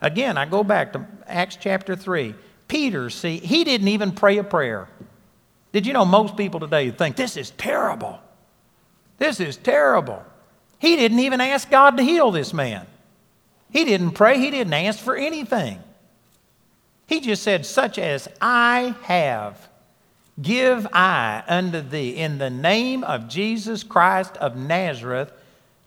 Again, 0.00 0.38
I 0.38 0.46
go 0.46 0.62
back 0.62 0.92
to 0.92 1.04
Acts 1.26 1.58
chapter 1.60 1.96
3. 1.96 2.36
Peter, 2.68 3.10
see, 3.10 3.38
he 3.38 3.64
didn't 3.64 3.88
even 3.88 4.12
pray 4.12 4.38
a 4.38 4.44
prayer. 4.44 4.86
Did 5.72 5.88
you 5.88 5.92
know 5.92 6.04
most 6.04 6.36
people 6.36 6.60
today 6.60 6.92
think, 6.92 7.16
this 7.16 7.36
is 7.36 7.50
terrible? 7.50 8.20
This 9.18 9.40
is 9.40 9.56
terrible. 9.56 10.24
He 10.80 10.96
didn't 10.96 11.20
even 11.20 11.40
ask 11.40 11.70
God 11.70 11.98
to 11.98 12.02
heal 12.02 12.30
this 12.30 12.52
man. 12.52 12.86
He 13.70 13.84
didn't 13.84 14.12
pray, 14.12 14.38
he 14.38 14.50
didn't 14.50 14.72
ask 14.72 14.98
for 14.98 15.14
anything. 15.14 15.78
He 17.06 17.20
just 17.20 17.42
said, 17.42 17.66
Such 17.66 17.98
as 17.98 18.28
I 18.40 18.94
have, 19.02 19.68
give 20.40 20.86
I 20.92 21.44
unto 21.46 21.82
thee. 21.82 22.16
In 22.16 22.38
the 22.38 22.50
name 22.50 23.04
of 23.04 23.28
Jesus 23.28 23.82
Christ 23.82 24.36
of 24.38 24.56
Nazareth, 24.56 25.32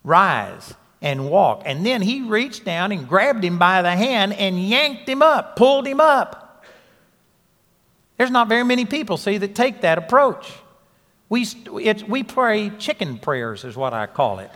rise 0.04 0.76
and 1.02 1.30
walk. 1.30 1.64
And 1.66 1.84
then 1.86 2.02
he 2.04 2.22
reached 2.22 2.64
down 2.64 2.92
and 2.92 3.08
grabbed 3.08 3.44
him 3.44 3.58
by 3.58 3.82
the 3.82 3.92
hand 3.92 4.34
and 4.34 4.64
yanked 4.64 5.10
him 5.10 5.22
up, 5.22 5.56
pulled 5.56 5.88
him 5.88 6.00
up. 6.00 6.64
There's 8.18 8.32
not 8.32 8.48
very 8.48 8.64
many 8.64 8.86
people, 8.86 9.18
see, 9.18 9.40
that 9.40 9.56
take 9.56 9.82
that 9.82 9.98
approach. 9.98 10.52
We, 11.30 11.48
we 12.08 12.24
pray 12.24 12.70
chicken 12.70 13.18
prayers, 13.18 13.64
is 13.66 13.76
what 13.76 13.94
I 13.94 14.06
call 14.06 14.38
it. 14.38 14.52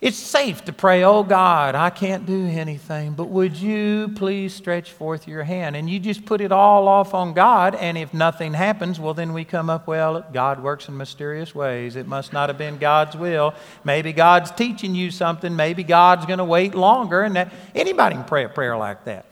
It's 0.00 0.16
safe 0.16 0.64
to 0.66 0.72
pray, 0.72 1.02
Oh 1.02 1.24
God, 1.24 1.74
I 1.74 1.90
can't 1.90 2.24
do 2.24 2.46
anything, 2.46 3.14
but 3.14 3.30
would 3.30 3.56
you 3.56 4.12
please 4.14 4.54
stretch 4.54 4.92
forth 4.92 5.26
your 5.26 5.42
hand? 5.42 5.74
And 5.74 5.90
you 5.90 5.98
just 5.98 6.24
put 6.24 6.40
it 6.40 6.52
all 6.52 6.86
off 6.86 7.14
on 7.14 7.34
God, 7.34 7.74
and 7.74 7.98
if 7.98 8.14
nothing 8.14 8.54
happens, 8.54 9.00
well, 9.00 9.12
then 9.12 9.32
we 9.32 9.44
come 9.44 9.68
up, 9.68 9.88
well, 9.88 10.24
God 10.32 10.62
works 10.62 10.86
in 10.86 10.96
mysterious 10.96 11.52
ways. 11.52 11.96
It 11.96 12.06
must 12.06 12.32
not 12.32 12.48
have 12.48 12.56
been 12.56 12.78
God's 12.78 13.16
will. 13.16 13.54
Maybe 13.82 14.12
God's 14.12 14.52
teaching 14.52 14.94
you 14.94 15.10
something. 15.10 15.56
Maybe 15.56 15.82
God's 15.82 16.26
going 16.26 16.38
to 16.38 16.44
wait 16.44 16.76
longer. 16.76 17.22
And 17.22 17.34
that, 17.34 17.52
anybody 17.74 18.14
can 18.14 18.24
pray 18.24 18.44
a 18.44 18.48
prayer 18.48 18.76
like 18.76 19.04
that. 19.06 19.26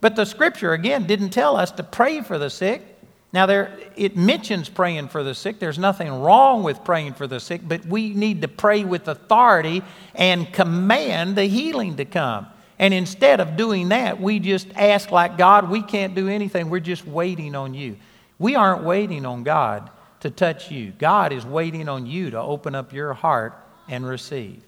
But 0.00 0.14
the 0.14 0.24
scripture, 0.24 0.72
again, 0.72 1.04
didn't 1.04 1.30
tell 1.30 1.56
us 1.56 1.72
to 1.72 1.82
pray 1.82 2.20
for 2.20 2.38
the 2.38 2.48
sick. 2.48 2.91
Now, 3.32 3.46
there, 3.46 3.78
it 3.96 4.16
mentions 4.16 4.68
praying 4.68 5.08
for 5.08 5.22
the 5.22 5.34
sick. 5.34 5.58
There's 5.58 5.78
nothing 5.78 6.12
wrong 6.20 6.62
with 6.62 6.84
praying 6.84 7.14
for 7.14 7.26
the 7.26 7.40
sick, 7.40 7.62
but 7.64 7.86
we 7.86 8.12
need 8.12 8.42
to 8.42 8.48
pray 8.48 8.84
with 8.84 9.08
authority 9.08 9.82
and 10.14 10.52
command 10.52 11.36
the 11.36 11.44
healing 11.44 11.96
to 11.96 12.04
come. 12.04 12.46
And 12.78 12.92
instead 12.92 13.40
of 13.40 13.56
doing 13.56 13.88
that, 13.88 14.20
we 14.20 14.38
just 14.38 14.68
ask, 14.76 15.10
like, 15.10 15.38
God, 15.38 15.70
we 15.70 15.82
can't 15.82 16.14
do 16.14 16.28
anything. 16.28 16.68
We're 16.68 16.80
just 16.80 17.06
waiting 17.06 17.54
on 17.54 17.72
you. 17.74 17.96
We 18.38 18.54
aren't 18.54 18.82
waiting 18.82 19.24
on 19.24 19.44
God 19.44 19.88
to 20.20 20.30
touch 20.30 20.70
you, 20.70 20.92
God 20.98 21.32
is 21.32 21.44
waiting 21.44 21.88
on 21.88 22.06
you 22.06 22.30
to 22.30 22.40
open 22.40 22.76
up 22.76 22.92
your 22.92 23.12
heart 23.12 23.54
and 23.88 24.06
receive. 24.06 24.62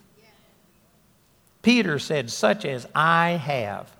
Peter 1.63 1.99
said, 2.01 2.31
Such 2.31 2.65
as 2.65 2.89
I 2.95 3.31
have. 3.31 3.95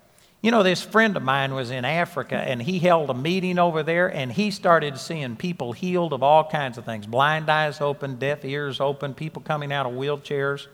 You 0.45 0.51
know, 0.51 0.63
this 0.63 0.83
friend 0.83 1.17
of 1.17 1.23
mine 1.23 1.55
was 1.55 1.71
in 1.71 1.87
Africa 1.87 2.37
and 2.37 2.61
he 2.61 2.79
held 2.79 3.09
a 3.09 3.15
meeting 3.15 3.59
over 3.59 3.83
there 3.83 4.09
and 4.09 4.31
he 4.31 4.51
started 4.51 4.99
seeing 4.99 5.37
people 5.37 5.73
healed 5.73 6.13
of 6.13 6.23
all 6.23 6.47
kinds 6.47 6.77
of 6.77 6.85
things 6.85 7.07
blind 7.07 7.49
eyes 7.49 7.81
open, 7.81 8.17
deaf 8.17 8.45
ears 8.45 8.79
open, 8.79 9.15
people 9.15 9.41
coming 9.41 9.73
out 9.73 9.87
of 9.87 9.93
wheelchairs. 9.93 10.67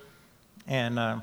And 0.66 0.98
uh, 0.98 1.20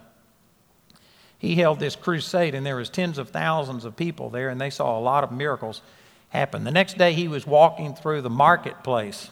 he 1.37 1.55
held 1.55 1.81
this 1.81 1.97
crusade 1.97 2.55
and 2.55 2.65
there 2.65 2.77
was 2.77 2.89
tens 2.89 3.17
of 3.17 3.31
thousands 3.31 3.83
of 3.83 3.97
people 3.97 4.29
there 4.29 4.47
and 4.47 4.61
they 4.61 4.69
saw 4.69 4.97
a 4.97 5.01
lot 5.01 5.25
of 5.25 5.33
miracles 5.33 5.81
happen. 6.29 6.63
The 6.63 6.71
next 6.71 6.97
day 6.97 7.11
he 7.11 7.27
was 7.27 7.45
walking 7.45 7.95
through 7.95 8.21
the 8.21 8.29
marketplace. 8.29 9.29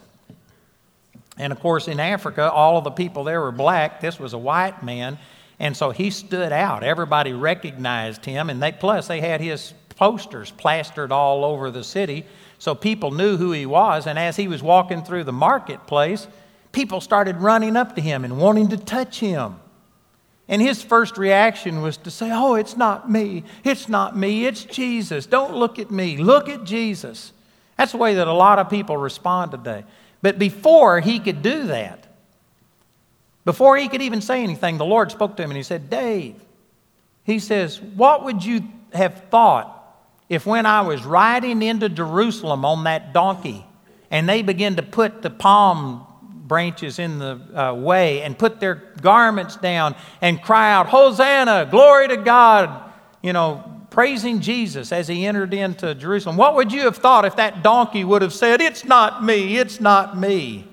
And 1.38 1.54
of 1.54 1.62
course, 1.62 1.88
in 1.88 2.02
Africa, 2.02 2.52
all 2.52 2.78
of 2.78 2.84
the 2.84 2.92
people 2.92 3.24
there 3.24 3.40
were 3.40 3.54
black. 3.54 4.02
This 4.02 4.20
was 4.20 4.34
a 4.34 4.38
white 4.38 4.84
man 4.84 5.18
and 5.60 5.76
so 5.76 5.92
he 5.92 6.10
stood 6.10 6.52
out. 6.52 6.84
Everybody 6.84 7.34
recognized 7.34 8.26
him, 8.26 8.50
and 8.50 8.62
they, 8.62 8.72
plus 8.72 9.08
they 9.08 9.22
had 9.22 9.42
his 9.42 9.74
posters 9.96 10.52
plastered 10.52 11.12
all 11.12 11.46
over 11.46 11.72
the 11.72 11.84
city, 11.84 12.26
so 12.60 12.76
people 12.76 13.12
knew 13.12 13.38
who 13.38 13.52
he 13.52 13.66
was. 13.66 14.08
And 14.08 14.20
as 14.20 14.36
he 14.36 14.48
was 14.48 14.62
walking 14.62 15.04
through 15.04 15.24
the 15.24 15.34
marketplace, 15.34 16.28
people 16.72 17.00
started 17.00 17.38
running 17.38 17.78
up 17.78 17.96
to 17.96 18.02
him 18.02 18.26
and 18.26 18.38
wanting 18.38 18.70
to 18.70 18.78
touch 18.78 19.20
him. 19.20 19.56
And 20.48 20.62
his 20.62 20.84
first 20.84 21.18
reaction 21.18 21.82
was 21.82 21.98
to 21.98 22.12
say, 22.12 22.30
Oh, 22.32 22.56
it's 22.56 22.78
not 22.78 23.10
me. 23.10 23.44
It's 23.64 23.90
not 23.90 24.16
me. 24.16 24.46
It's 24.46 24.64
Jesus. 24.64 25.26
Don't 25.26 25.56
look 25.56 25.80
at 25.80 25.90
me. 25.90 26.18
Look 26.18 26.50
at 26.50 26.66
Jesus. 26.66 27.34
That's 27.78 27.94
the 27.94 27.98
way 27.98 28.16
that 28.16 28.28
a 28.28 28.34
lot 28.34 28.60
of 28.60 28.70
people 28.70 28.96
respond 28.96 29.52
today. 29.52 29.86
But 30.22 30.38
before 30.38 31.00
he 31.00 31.20
could 31.20 31.42
do 31.42 31.68
that, 31.68 32.05
before 33.46 33.78
he 33.78 33.88
could 33.88 34.02
even 34.02 34.22
say 34.22 34.44
anything, 34.44 34.78
the 34.78 34.86
Lord 34.86 35.12
spoke 35.12 35.38
to 35.38 35.44
him 35.44 35.52
and 35.52 35.58
he 35.58 35.64
said, 35.64 35.90
Dave, 35.90 36.36
he 37.24 37.40
says, 37.40 37.80
What 37.80 38.26
would 38.26 38.44
you 38.44 38.68
have 38.92 39.26
thought 39.30 39.72
if 40.28 40.46
when 40.46 40.66
I 40.66 40.82
was 40.82 41.06
riding 41.06 41.62
into 41.62 41.88
Jerusalem 41.88 42.66
on 42.66 42.86
that 42.86 43.14
donkey 43.14 43.66
and 44.10 44.28
they 44.28 44.42
began 44.42 44.76
to 44.78 44.84
put 44.84 45.22
the 45.22 45.30
palm 45.30 46.08
branches 46.48 47.00
in 47.00 47.20
the 47.20 47.40
uh, 47.56 47.74
way 47.74 48.22
and 48.22 48.38
put 48.38 48.60
their 48.60 48.76
garments 49.02 49.56
down 49.56 49.96
and 50.22 50.42
cry 50.42 50.72
out, 50.72 50.88
Hosanna, 50.88 51.68
glory 51.70 52.08
to 52.08 52.18
God, 52.18 52.92
you 53.22 53.34
know, 53.34 53.64
praising 53.92 54.42
Jesus 54.42 54.92
as 54.92 55.08
he 55.08 55.26
entered 55.26 55.54
into 55.54 55.94
Jerusalem. 55.96 56.36
What 56.36 56.56
would 56.56 56.72
you 56.72 56.82
have 56.82 56.98
thought 56.98 57.26
if 57.26 57.36
that 57.36 57.64
donkey 57.64 58.04
would 58.04 58.22
have 58.22 58.34
said, 58.34 58.62
It's 58.62 58.86
not 58.86 59.24
me, 59.24 59.58
it's 59.58 59.80
not 59.80 60.18
me? 60.18 60.68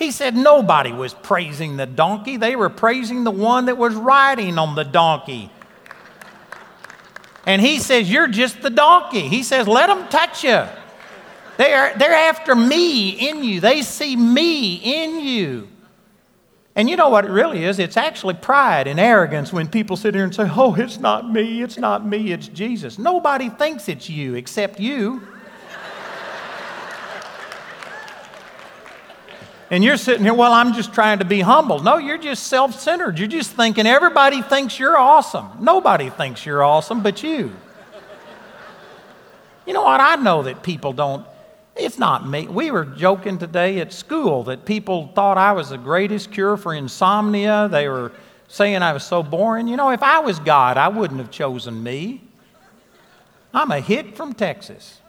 He 0.00 0.12
said 0.12 0.34
nobody 0.34 0.92
was 0.92 1.12
praising 1.12 1.76
the 1.76 1.84
donkey, 1.84 2.38
they 2.38 2.56
were 2.56 2.70
praising 2.70 3.22
the 3.22 3.30
one 3.30 3.66
that 3.66 3.76
was 3.76 3.94
riding 3.94 4.58
on 4.58 4.74
the 4.74 4.82
donkey. 4.82 5.50
And 7.44 7.60
he 7.60 7.78
says, 7.78 8.10
You're 8.10 8.26
just 8.26 8.62
the 8.62 8.70
donkey. 8.70 9.28
He 9.28 9.42
says, 9.42 9.68
Let 9.68 9.88
them 9.88 10.08
touch 10.08 10.42
you. 10.42 10.64
They're, 11.58 11.94
they're 11.98 12.14
after 12.14 12.56
me 12.56 13.10
in 13.10 13.44
you, 13.44 13.60
they 13.60 13.82
see 13.82 14.16
me 14.16 14.76
in 14.76 15.20
you. 15.20 15.68
And 16.74 16.88
you 16.88 16.96
know 16.96 17.10
what 17.10 17.26
it 17.26 17.30
really 17.30 17.64
is? 17.64 17.78
It's 17.78 17.98
actually 17.98 18.34
pride 18.34 18.86
and 18.86 18.98
arrogance 18.98 19.52
when 19.52 19.68
people 19.68 19.98
sit 19.98 20.14
here 20.14 20.24
and 20.24 20.34
say, 20.34 20.48
Oh, 20.50 20.74
it's 20.76 20.98
not 20.98 21.30
me, 21.30 21.60
it's 21.60 21.76
not 21.76 22.06
me, 22.06 22.32
it's 22.32 22.48
Jesus. 22.48 22.98
Nobody 22.98 23.50
thinks 23.50 23.86
it's 23.86 24.08
you 24.08 24.34
except 24.34 24.80
you. 24.80 25.20
And 29.70 29.84
you're 29.84 29.96
sitting 29.96 30.24
here, 30.24 30.34
well, 30.34 30.52
I'm 30.52 30.72
just 30.72 30.92
trying 30.92 31.20
to 31.20 31.24
be 31.24 31.40
humble. 31.40 31.78
No, 31.78 31.96
you're 31.96 32.18
just 32.18 32.48
self 32.48 32.78
centered. 32.78 33.18
You're 33.18 33.28
just 33.28 33.52
thinking 33.52 33.86
everybody 33.86 34.42
thinks 34.42 34.78
you're 34.78 34.98
awesome. 34.98 35.48
Nobody 35.60 36.10
thinks 36.10 36.44
you're 36.44 36.62
awesome 36.62 37.02
but 37.02 37.22
you. 37.22 37.52
You 39.66 39.74
know 39.74 39.82
what? 39.82 40.00
I 40.00 40.16
know 40.16 40.42
that 40.42 40.64
people 40.64 40.92
don't. 40.92 41.24
It's 41.76 41.98
not 41.98 42.28
me. 42.28 42.48
We 42.48 42.72
were 42.72 42.84
joking 42.84 43.38
today 43.38 43.78
at 43.78 43.92
school 43.92 44.42
that 44.44 44.64
people 44.64 45.12
thought 45.14 45.38
I 45.38 45.52
was 45.52 45.70
the 45.70 45.78
greatest 45.78 46.32
cure 46.32 46.56
for 46.56 46.74
insomnia. 46.74 47.68
They 47.70 47.88
were 47.88 48.10
saying 48.48 48.82
I 48.82 48.92
was 48.92 49.04
so 49.04 49.22
boring. 49.22 49.68
You 49.68 49.76
know, 49.76 49.90
if 49.90 50.02
I 50.02 50.18
was 50.18 50.40
God, 50.40 50.76
I 50.76 50.88
wouldn't 50.88 51.20
have 51.20 51.30
chosen 51.30 51.80
me. 51.80 52.22
I'm 53.54 53.70
a 53.70 53.80
hit 53.80 54.16
from 54.16 54.34
Texas. 54.34 54.99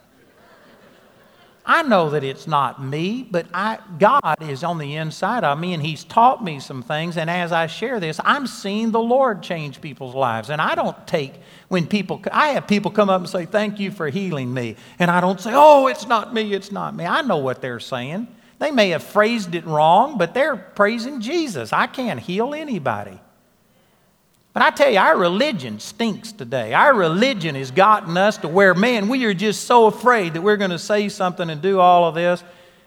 I 1.64 1.82
know 1.82 2.10
that 2.10 2.24
it's 2.24 2.48
not 2.48 2.82
me, 2.82 3.26
but 3.30 3.46
I, 3.54 3.78
God 3.98 4.36
is 4.40 4.64
on 4.64 4.78
the 4.78 4.96
inside 4.96 5.44
of 5.44 5.60
me 5.60 5.74
and 5.74 5.82
He's 5.82 6.02
taught 6.02 6.42
me 6.42 6.58
some 6.58 6.82
things. 6.82 7.16
And 7.16 7.30
as 7.30 7.52
I 7.52 7.68
share 7.68 8.00
this, 8.00 8.18
I'm 8.24 8.48
seeing 8.48 8.90
the 8.90 9.00
Lord 9.00 9.42
change 9.42 9.80
people's 9.80 10.14
lives. 10.14 10.50
And 10.50 10.60
I 10.60 10.74
don't 10.74 11.06
take 11.06 11.34
when 11.68 11.86
people, 11.86 12.20
I 12.32 12.48
have 12.48 12.66
people 12.66 12.90
come 12.90 13.08
up 13.08 13.20
and 13.20 13.30
say, 13.30 13.46
Thank 13.46 13.78
you 13.78 13.92
for 13.92 14.08
healing 14.08 14.52
me. 14.52 14.76
And 14.98 15.10
I 15.10 15.20
don't 15.20 15.40
say, 15.40 15.52
Oh, 15.54 15.86
it's 15.86 16.08
not 16.08 16.34
me, 16.34 16.52
it's 16.52 16.72
not 16.72 16.96
me. 16.96 17.06
I 17.06 17.22
know 17.22 17.38
what 17.38 17.60
they're 17.60 17.80
saying. 17.80 18.26
They 18.58 18.72
may 18.72 18.90
have 18.90 19.02
phrased 19.02 19.54
it 19.54 19.64
wrong, 19.64 20.18
but 20.18 20.34
they're 20.34 20.56
praising 20.56 21.20
Jesus. 21.20 21.72
I 21.72 21.86
can't 21.86 22.18
heal 22.18 22.54
anybody. 22.54 23.20
But 24.52 24.62
I 24.62 24.70
tell 24.70 24.90
you, 24.90 24.98
our 24.98 25.16
religion 25.16 25.80
stinks 25.80 26.30
today. 26.30 26.74
Our 26.74 26.94
religion 26.94 27.54
has 27.54 27.70
gotten 27.70 28.18
us 28.18 28.36
to 28.38 28.48
where, 28.48 28.74
man, 28.74 29.08
we 29.08 29.24
are 29.24 29.32
just 29.32 29.64
so 29.64 29.86
afraid 29.86 30.34
that 30.34 30.42
we're 30.42 30.58
going 30.58 30.70
to 30.70 30.78
say 30.78 31.08
something 31.08 31.48
and 31.48 31.62
do 31.62 31.80
all 31.80 32.06
of 32.06 32.14
this. 32.14 32.44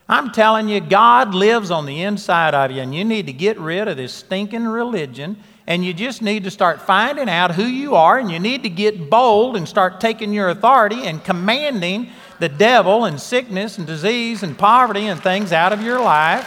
I'm 0.08 0.32
telling 0.32 0.69
you, 0.69 0.80
God 0.80 1.34
lives 1.34 1.71
on 1.71 1.88
the 1.88 2.04
inside 2.04 2.54
of 2.54 2.69
you, 2.69 2.82
and 2.82 2.93
you 2.93 3.04
need 3.04 3.25
to 3.25 3.34
get 3.34 3.60
rid 3.60 3.88
of 3.88 3.97
this 3.97 4.13
stinking 4.13 4.67
religion. 4.67 5.38
And 5.65 5.84
you 5.84 5.95
just 5.95 6.21
need 6.21 6.43
to 6.43 6.51
start 6.51 6.84
finding 6.84 7.28
out 7.28 7.56
who 7.56 7.65
you 7.65 7.95
are, 7.95 8.19
and 8.19 8.30
you 8.30 8.38
need 8.39 8.62
to 8.62 8.69
get 8.69 9.10
bold 9.10 9.58
and 9.58 9.67
start 9.67 9.99
taking 9.99 10.32
your 10.32 10.49
authority 10.49 11.08
and 11.08 11.23
commanding 11.23 12.12
the 12.39 12.49
devil 12.49 13.06
and 13.06 13.19
sickness 13.19 13.80
and 13.80 13.88
disease 13.88 14.43
and 14.43 14.56
poverty 14.56 15.08
and 15.08 15.23
things 15.23 15.51
out 15.51 15.73
of 15.73 15.82
your 15.82 15.99
life. 15.99 16.45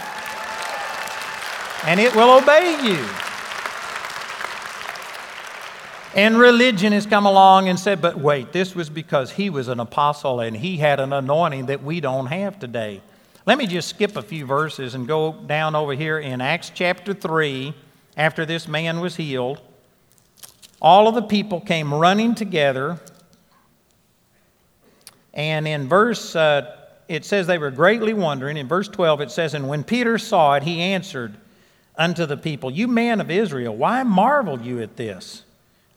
And 1.85 1.99
it 1.99 2.15
will 2.15 2.37
obey 2.37 2.79
you. 2.81 3.05
And 6.15 6.39
religion 6.39 6.91
has 6.93 7.05
come 7.05 7.27
along 7.27 7.69
and 7.69 7.79
said, 7.79 8.01
but 8.01 8.17
wait, 8.17 8.51
this 8.51 8.73
was 8.73 8.89
because 8.89 9.31
he 9.31 9.49
was 9.49 9.67
an 9.67 9.79
apostle 9.79 10.39
and 10.39 10.57
he 10.57 10.77
had 10.77 10.99
an 10.99 11.13
anointing 11.13 11.67
that 11.67 11.83
we 11.83 11.99
don't 11.99 12.25
have 12.25 12.59
today. 12.59 13.01
Let 13.45 13.57
me 13.59 13.67
just 13.67 13.89
skip 13.89 14.15
a 14.15 14.21
few 14.21 14.45
verses 14.45 14.95
and 14.95 15.07
go 15.07 15.33
down 15.33 15.75
over 15.75 15.93
here 15.93 16.17
in 16.17 16.41
Acts 16.41 16.71
chapter 16.73 17.13
3 17.13 17.75
after 18.17 18.45
this 18.45 18.67
man 18.67 19.01
was 19.01 19.15
healed. 19.15 19.61
All 20.81 21.07
of 21.07 21.13
the 21.13 21.21
people 21.21 21.61
came 21.61 21.93
running 21.93 22.33
together. 22.33 22.99
And 25.33 25.67
in 25.67 25.87
verse, 25.87 26.35
uh, 26.35 26.75
it 27.07 27.23
says 27.23 27.45
they 27.45 27.57
were 27.59 27.71
greatly 27.71 28.13
wondering. 28.13 28.57
In 28.57 28.67
verse 28.67 28.87
12, 28.87 29.21
it 29.21 29.31
says, 29.31 29.53
And 29.53 29.69
when 29.69 29.83
Peter 29.83 30.17
saw 30.17 30.55
it, 30.55 30.63
he 30.63 30.81
answered 30.81 31.35
unto 31.95 32.25
the 32.25 32.37
people, 32.37 32.71
You 32.71 32.87
men 32.87 33.21
of 33.21 33.29
Israel, 33.29 33.75
why 33.75 34.01
marvel 34.03 34.59
you 34.59 34.81
at 34.81 34.95
this? 34.95 35.43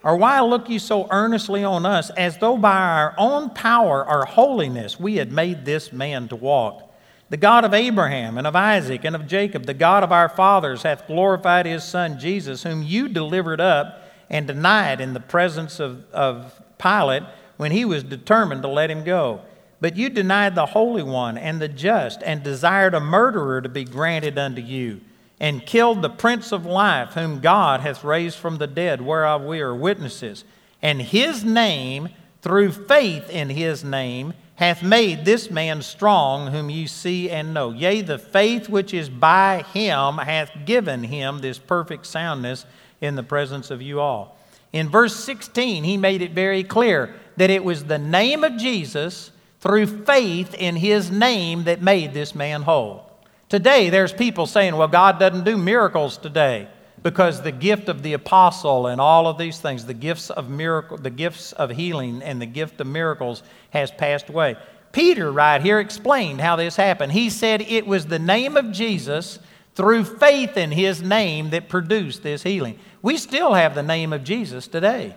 Or 0.04 0.16
why 0.16 0.40
look 0.40 0.68
you 0.68 0.78
so 0.78 1.06
earnestly 1.10 1.62
on 1.62 1.86
us, 1.86 2.10
as 2.10 2.38
though 2.38 2.56
by 2.56 2.76
our 2.76 3.14
own 3.16 3.50
power 3.50 4.06
or 4.06 4.24
holiness 4.24 4.98
we 4.98 5.16
had 5.16 5.30
made 5.30 5.64
this 5.64 5.92
man 5.92 6.28
to 6.28 6.36
walk? 6.36 6.88
The 7.30 7.36
God 7.36 7.64
of 7.64 7.72
Abraham 7.72 8.36
and 8.36 8.46
of 8.46 8.56
Isaac 8.56 9.04
and 9.04 9.16
of 9.16 9.26
Jacob, 9.26 9.64
the 9.64 9.74
God 9.74 10.02
of 10.02 10.12
our 10.12 10.28
fathers, 10.28 10.82
hath 10.82 11.06
glorified 11.06 11.66
his 11.66 11.84
Son 11.84 12.18
Jesus, 12.18 12.62
whom 12.62 12.82
you 12.82 13.08
delivered 13.08 13.60
up 13.60 14.02
and 14.28 14.46
denied 14.46 15.00
in 15.00 15.14
the 15.14 15.20
presence 15.20 15.78
of, 15.80 16.04
of 16.12 16.60
Pilate 16.78 17.22
when 17.56 17.70
he 17.70 17.84
was 17.84 18.02
determined 18.02 18.62
to 18.62 18.68
let 18.68 18.90
him 18.90 19.04
go. 19.04 19.40
But 19.80 19.96
you 19.96 20.10
denied 20.10 20.54
the 20.54 20.66
Holy 20.66 21.02
One 21.02 21.38
and 21.38 21.60
the 21.60 21.68
just, 21.68 22.22
and 22.22 22.42
desired 22.42 22.94
a 22.94 23.00
murderer 23.00 23.60
to 23.60 23.68
be 23.68 23.84
granted 23.84 24.36
unto 24.36 24.60
you, 24.60 25.00
and 25.42 25.66
killed 25.66 26.00
the 26.00 26.09
Prince 26.09 26.52
of 26.52 26.64
Life, 26.64 27.14
whom 27.14 27.40
God 27.40 27.81
hath 27.81 28.05
raised 28.05 28.38
from 28.38 28.59
the 28.59 28.68
dead, 28.68 29.02
whereof 29.02 29.42
we 29.42 29.61
are 29.61 29.74
witnesses. 29.74 30.44
And 30.81 31.02
his 31.02 31.42
name, 31.44 32.11
through 32.42 32.70
faith 32.70 33.28
in 33.28 33.50
his 33.50 33.83
name, 33.83 34.35
hath 34.55 34.85
made 34.85 35.24
this 35.24 35.50
man 35.50 35.83
strong, 35.83 36.52
whom 36.52 36.70
you 36.70 36.87
see 36.87 37.28
and 37.28 37.52
know. 37.52 37.72
Yea, 37.72 38.02
the 38.02 38.18
faith 38.18 38.68
which 38.68 38.94
is 38.94 39.09
by 39.09 39.64
him 39.74 40.18
hath 40.18 40.52
given 40.64 41.02
him 41.02 41.40
this 41.40 41.59
perfect 41.59 42.07
soundness 42.07 42.64
in 43.00 43.16
the 43.16 43.24
presence 43.24 43.72
of 43.72 43.83
you 43.83 43.98
all. 43.98 44.38
In 44.72 44.88
verse 44.88 45.16
16, 45.16 45.83
he 45.83 45.96
made 45.96 46.22
it 46.22 46.31
very 46.31 46.62
clear 46.62 47.16
that 47.37 47.50
it 47.50 47.64
was 47.64 47.85
the 47.85 47.98
name 47.98 48.44
of 48.44 48.57
Jesus 48.57 49.33
through 49.59 50.05
faith 50.05 50.55
in 50.55 50.76
his 50.76 51.11
name 51.11 51.64
that 51.64 51.83
made 51.83 52.14
this 52.14 52.33
man 52.33 52.62
whole. 52.62 53.12
Today, 53.52 53.90
there's 53.90 54.14
people 54.14 54.46
saying, 54.46 54.74
well, 54.76 54.88
God 54.88 55.18
doesn't 55.18 55.44
do 55.44 55.58
miracles 55.58 56.16
today 56.16 56.68
because 57.02 57.42
the 57.42 57.52
gift 57.52 57.90
of 57.90 58.02
the 58.02 58.14
apostle 58.14 58.86
and 58.86 58.98
all 58.98 59.26
of 59.26 59.36
these 59.36 59.60
things, 59.60 59.84
the 59.84 59.92
gifts 59.92 60.30
of 60.30 60.48
miracle, 60.48 60.96
the 60.96 61.10
gifts 61.10 61.52
of 61.52 61.68
healing 61.68 62.22
and 62.22 62.40
the 62.40 62.46
gift 62.46 62.80
of 62.80 62.86
miracles 62.86 63.42
has 63.68 63.90
passed 63.90 64.30
away. 64.30 64.56
Peter, 64.92 65.30
right 65.30 65.60
here, 65.60 65.80
explained 65.80 66.40
how 66.40 66.56
this 66.56 66.76
happened. 66.76 67.12
He 67.12 67.28
said 67.28 67.60
it 67.60 67.86
was 67.86 68.06
the 68.06 68.18
name 68.18 68.56
of 68.56 68.72
Jesus 68.72 69.38
through 69.74 70.04
faith 70.04 70.56
in 70.56 70.70
his 70.70 71.02
name 71.02 71.50
that 71.50 71.68
produced 71.68 72.22
this 72.22 72.42
healing. 72.42 72.78
We 73.02 73.18
still 73.18 73.52
have 73.52 73.74
the 73.74 73.82
name 73.82 74.14
of 74.14 74.24
Jesus 74.24 74.66
today. 74.66 75.14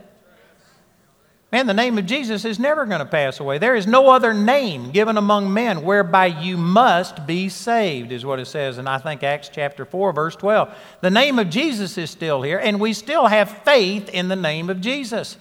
Man, 1.55 1.67
the 1.67 1.73
name 1.73 1.97
of 1.97 2.05
Jesus 2.05 2.43
is 2.43 2.59
never 2.59 2.85
going 2.85 2.99
to 2.99 3.05
pass 3.05 3.39
away. 3.39 3.59
There 3.59 3.77
is 3.77 3.87
no 3.87 4.09
other 4.09 4.33
name 4.33 4.91
given 4.91 5.15
among 5.15 5.53
men 5.53 5.83
whereby 5.83 6.25
you 6.25 6.57
must 6.57 7.25
be 7.25 7.47
saved, 7.47 8.11
is 8.11 8.25
what 8.25 8.41
it 8.41 8.47
says 8.47 8.77
in, 8.77 8.89
I 8.89 8.97
think, 8.97 9.23
Acts 9.23 9.47
chapter 9.47 9.85
4, 9.85 10.11
verse 10.11 10.35
12. 10.35 10.77
The 10.99 11.09
name 11.09 11.39
of 11.39 11.49
Jesus 11.49 11.97
is 11.97 12.11
still 12.11 12.41
here, 12.41 12.57
and 12.57 12.77
we 12.77 12.91
still 12.91 13.27
have 13.27 13.63
faith 13.63 14.09
in 14.09 14.27
the 14.27 14.35
name 14.35 14.69
of 14.69 14.81
Jesus. 14.81 15.37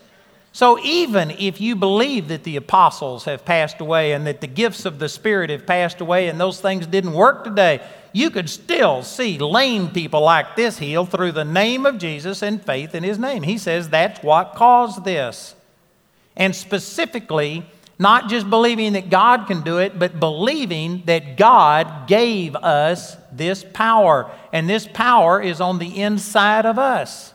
So 0.52 0.78
even 0.84 1.32
if 1.32 1.60
you 1.60 1.74
believe 1.74 2.28
that 2.28 2.44
the 2.44 2.54
apostles 2.54 3.24
have 3.24 3.44
passed 3.44 3.80
away 3.80 4.12
and 4.12 4.24
that 4.28 4.40
the 4.40 4.46
gifts 4.46 4.84
of 4.84 5.00
the 5.00 5.08
Spirit 5.08 5.50
have 5.50 5.66
passed 5.66 6.00
away 6.00 6.28
and 6.28 6.40
those 6.40 6.60
things 6.60 6.86
didn't 6.86 7.14
work 7.14 7.42
today, 7.42 7.84
you 8.12 8.30
could 8.30 8.48
still 8.48 9.02
see 9.02 9.36
lame 9.36 9.88
people 9.88 10.20
like 10.20 10.54
this 10.54 10.78
healed 10.78 11.10
through 11.10 11.32
the 11.32 11.44
name 11.44 11.84
of 11.84 11.98
Jesus 11.98 12.40
and 12.40 12.64
faith 12.64 12.94
in 12.94 13.02
His 13.02 13.18
name. 13.18 13.42
He 13.42 13.58
says 13.58 13.88
that's 13.88 14.22
what 14.22 14.54
caused 14.54 15.04
this 15.04 15.56
and 16.36 16.54
specifically 16.54 17.64
not 17.98 18.28
just 18.28 18.50
believing 18.50 18.94
that 18.94 19.08
God 19.08 19.46
can 19.46 19.62
do 19.62 19.78
it, 19.78 19.98
but 19.98 20.18
believing 20.18 21.02
that 21.06 21.36
God 21.36 22.08
gave 22.08 22.56
us 22.56 23.16
this 23.32 23.64
power. 23.72 24.30
And 24.52 24.68
this 24.68 24.88
power 24.92 25.40
is 25.40 25.60
on 25.60 25.78
the 25.78 26.00
inside 26.00 26.66
of 26.66 26.78
us. 26.78 27.32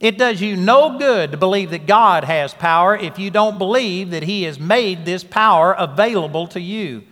It 0.00 0.16
does 0.16 0.40
you 0.40 0.54
no 0.54 0.98
good 0.98 1.32
to 1.32 1.36
believe 1.36 1.70
that 1.70 1.86
God 1.86 2.24
has 2.24 2.54
power 2.54 2.96
if 2.96 3.18
you 3.18 3.30
don't 3.30 3.58
believe 3.58 4.10
that 4.10 4.22
He 4.22 4.44
has 4.44 4.60
made 4.60 5.04
this 5.04 5.24
power 5.24 5.72
available 5.72 6.46
to 6.48 6.60
you. 6.60 7.04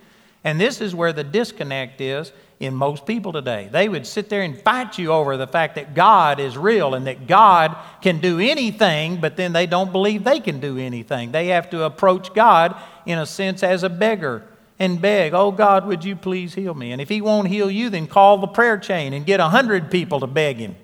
And 0.43 0.61
this 0.61 0.79
is 0.79 0.95
where 0.95 1.11
the 1.11 1.23
disconnect 1.23 1.99
is 1.99 2.31
in 2.59 2.73
most 2.73 3.05
people 3.05 3.31
today. 3.31 3.69
They 3.71 3.87
would 3.87 4.07
sit 4.07 4.29
there 4.29 4.41
and 4.41 4.59
fight 4.59 4.97
you 4.97 5.11
over 5.11 5.37
the 5.37 5.47
fact 5.47 5.75
that 5.75 5.93
God 5.93 6.39
is 6.39 6.57
real 6.57 6.95
and 6.95 7.05
that 7.05 7.27
God 7.27 7.77
can 8.01 8.19
do 8.19 8.39
anything, 8.39 9.21
but 9.21 9.37
then 9.37 9.53
they 9.53 9.67
don't 9.67 9.91
believe 9.91 10.23
they 10.23 10.39
can 10.39 10.59
do 10.59 10.77
anything. 10.77 11.31
They 11.31 11.47
have 11.47 11.69
to 11.69 11.83
approach 11.83 12.33
God, 12.33 12.75
in 13.05 13.19
a 13.19 13.25
sense, 13.25 13.61
as 13.61 13.83
a 13.83 13.89
beggar 13.89 14.43
and 14.79 15.01
beg, 15.01 15.33
Oh 15.33 15.51
God, 15.51 15.85
would 15.87 16.03
you 16.03 16.15
please 16.15 16.53
heal 16.53 16.73
me? 16.73 16.91
And 16.91 17.01
if 17.01 17.09
He 17.09 17.21
won't 17.21 17.47
heal 17.47 17.69
you, 17.69 17.89
then 17.89 18.07
call 18.07 18.37
the 18.37 18.47
prayer 18.47 18.77
chain 18.77 19.13
and 19.13 19.25
get 19.25 19.39
a 19.39 19.49
hundred 19.49 19.91
people 19.91 20.19
to 20.19 20.27
beg 20.27 20.57
Him 20.57 20.75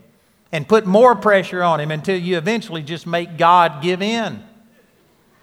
and 0.52 0.68
put 0.68 0.86
more 0.86 1.16
pressure 1.16 1.64
on 1.64 1.80
Him 1.80 1.92
until 1.92 2.18
you 2.18 2.38
eventually 2.38 2.84
just 2.84 3.08
make 3.08 3.38
God 3.38 3.82
give 3.82 4.02
in. 4.02 4.44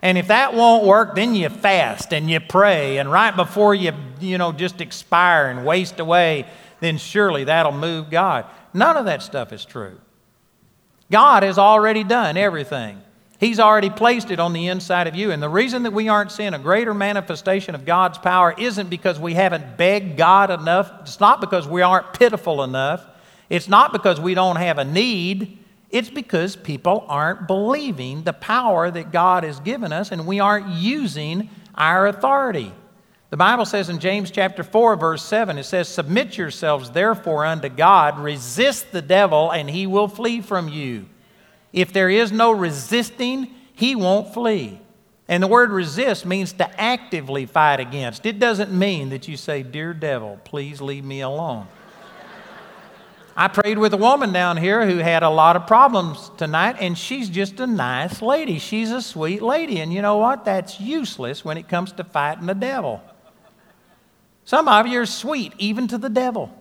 And 0.02 0.16
if 0.16 0.28
that 0.28 0.54
won't 0.54 0.84
work, 0.84 1.14
then 1.14 1.34
you 1.34 1.48
fast 1.48 2.12
and 2.12 2.30
you 2.30 2.40
pray. 2.40 2.98
And 2.98 3.10
right 3.10 3.34
before 3.34 3.74
you, 3.74 3.92
you 4.20 4.38
know, 4.38 4.52
just 4.52 4.80
expire 4.80 5.48
and 5.48 5.66
waste 5.66 6.00
away, 6.00 6.46
then 6.80 6.96
surely 6.96 7.44
that'll 7.44 7.72
move 7.72 8.10
God. 8.10 8.46
None 8.72 8.96
of 8.96 9.04
that 9.04 9.22
stuff 9.22 9.52
is 9.52 9.64
true. 9.64 10.00
God 11.10 11.42
has 11.42 11.58
already 11.58 12.04
done 12.04 12.36
everything. 12.36 13.02
He's 13.38 13.58
already 13.58 13.90
placed 13.90 14.30
it 14.30 14.38
on 14.38 14.52
the 14.52 14.68
inside 14.68 15.06
of 15.06 15.14
you. 15.14 15.30
And 15.30 15.42
the 15.42 15.48
reason 15.48 15.82
that 15.84 15.92
we 15.92 16.08
aren't 16.08 16.30
seeing 16.30 16.52
a 16.52 16.58
greater 16.58 16.92
manifestation 16.92 17.74
of 17.74 17.86
God's 17.86 18.18
power 18.18 18.54
isn't 18.56 18.90
because 18.90 19.18
we 19.18 19.34
haven't 19.34 19.78
begged 19.78 20.16
God 20.18 20.50
enough. 20.50 20.92
It's 21.00 21.20
not 21.20 21.40
because 21.40 21.66
we 21.66 21.80
aren't 21.80 22.12
pitiful 22.12 22.62
enough. 22.62 23.04
It's 23.48 23.68
not 23.68 23.92
because 23.92 24.20
we 24.20 24.34
don't 24.34 24.56
have 24.56 24.78
a 24.78 24.84
need. 24.84 25.59
It's 25.90 26.10
because 26.10 26.54
people 26.54 27.04
aren't 27.08 27.46
believing 27.46 28.22
the 28.22 28.32
power 28.32 28.90
that 28.90 29.10
God 29.10 29.42
has 29.42 29.58
given 29.60 29.92
us 29.92 30.12
and 30.12 30.26
we 30.26 30.38
aren't 30.38 30.68
using 30.68 31.50
our 31.74 32.06
authority. 32.06 32.72
The 33.30 33.36
Bible 33.36 33.64
says 33.64 33.88
in 33.88 33.98
James 33.98 34.30
chapter 34.30 34.62
4 34.62 34.96
verse 34.96 35.24
7 35.24 35.58
it 35.58 35.64
says 35.64 35.88
submit 35.88 36.36
yourselves 36.36 36.90
therefore 36.90 37.44
unto 37.44 37.68
God 37.68 38.18
resist 38.18 38.92
the 38.92 39.02
devil 39.02 39.50
and 39.50 39.68
he 39.68 39.86
will 39.86 40.08
flee 40.08 40.40
from 40.40 40.68
you. 40.68 41.06
If 41.72 41.92
there 41.92 42.10
is 42.10 42.32
no 42.32 42.50
resisting, 42.50 43.54
he 43.74 43.94
won't 43.94 44.34
flee. 44.34 44.80
And 45.28 45.40
the 45.40 45.46
word 45.46 45.70
resist 45.70 46.26
means 46.26 46.52
to 46.54 46.80
actively 46.80 47.46
fight 47.46 47.78
against. 47.78 48.26
It 48.26 48.40
doesn't 48.40 48.72
mean 48.72 49.10
that 49.10 49.28
you 49.28 49.36
say, 49.36 49.62
Dear 49.62 49.94
devil, 49.94 50.40
please 50.42 50.80
leave 50.80 51.04
me 51.04 51.20
alone. 51.20 51.68
I 53.40 53.48
prayed 53.48 53.78
with 53.78 53.94
a 53.94 53.96
woman 53.96 54.34
down 54.34 54.58
here 54.58 54.84
who 54.84 54.98
had 54.98 55.22
a 55.22 55.30
lot 55.30 55.56
of 55.56 55.66
problems 55.66 56.30
tonight, 56.36 56.76
and 56.78 56.96
she's 56.96 57.30
just 57.30 57.58
a 57.58 57.66
nice 57.66 58.20
lady. 58.20 58.58
She's 58.58 58.90
a 58.90 59.00
sweet 59.00 59.40
lady. 59.40 59.80
And 59.80 59.90
you 59.94 60.02
know 60.02 60.18
what? 60.18 60.44
That's 60.44 60.78
useless 60.78 61.42
when 61.42 61.56
it 61.56 61.66
comes 61.66 61.90
to 61.92 62.04
fighting 62.04 62.44
the 62.44 62.54
devil. 62.54 63.00
Some 64.44 64.68
of 64.68 64.86
you 64.86 65.00
are 65.00 65.06
sweet, 65.06 65.54
even 65.56 65.88
to 65.88 65.96
the 65.96 66.10
devil. 66.10 66.54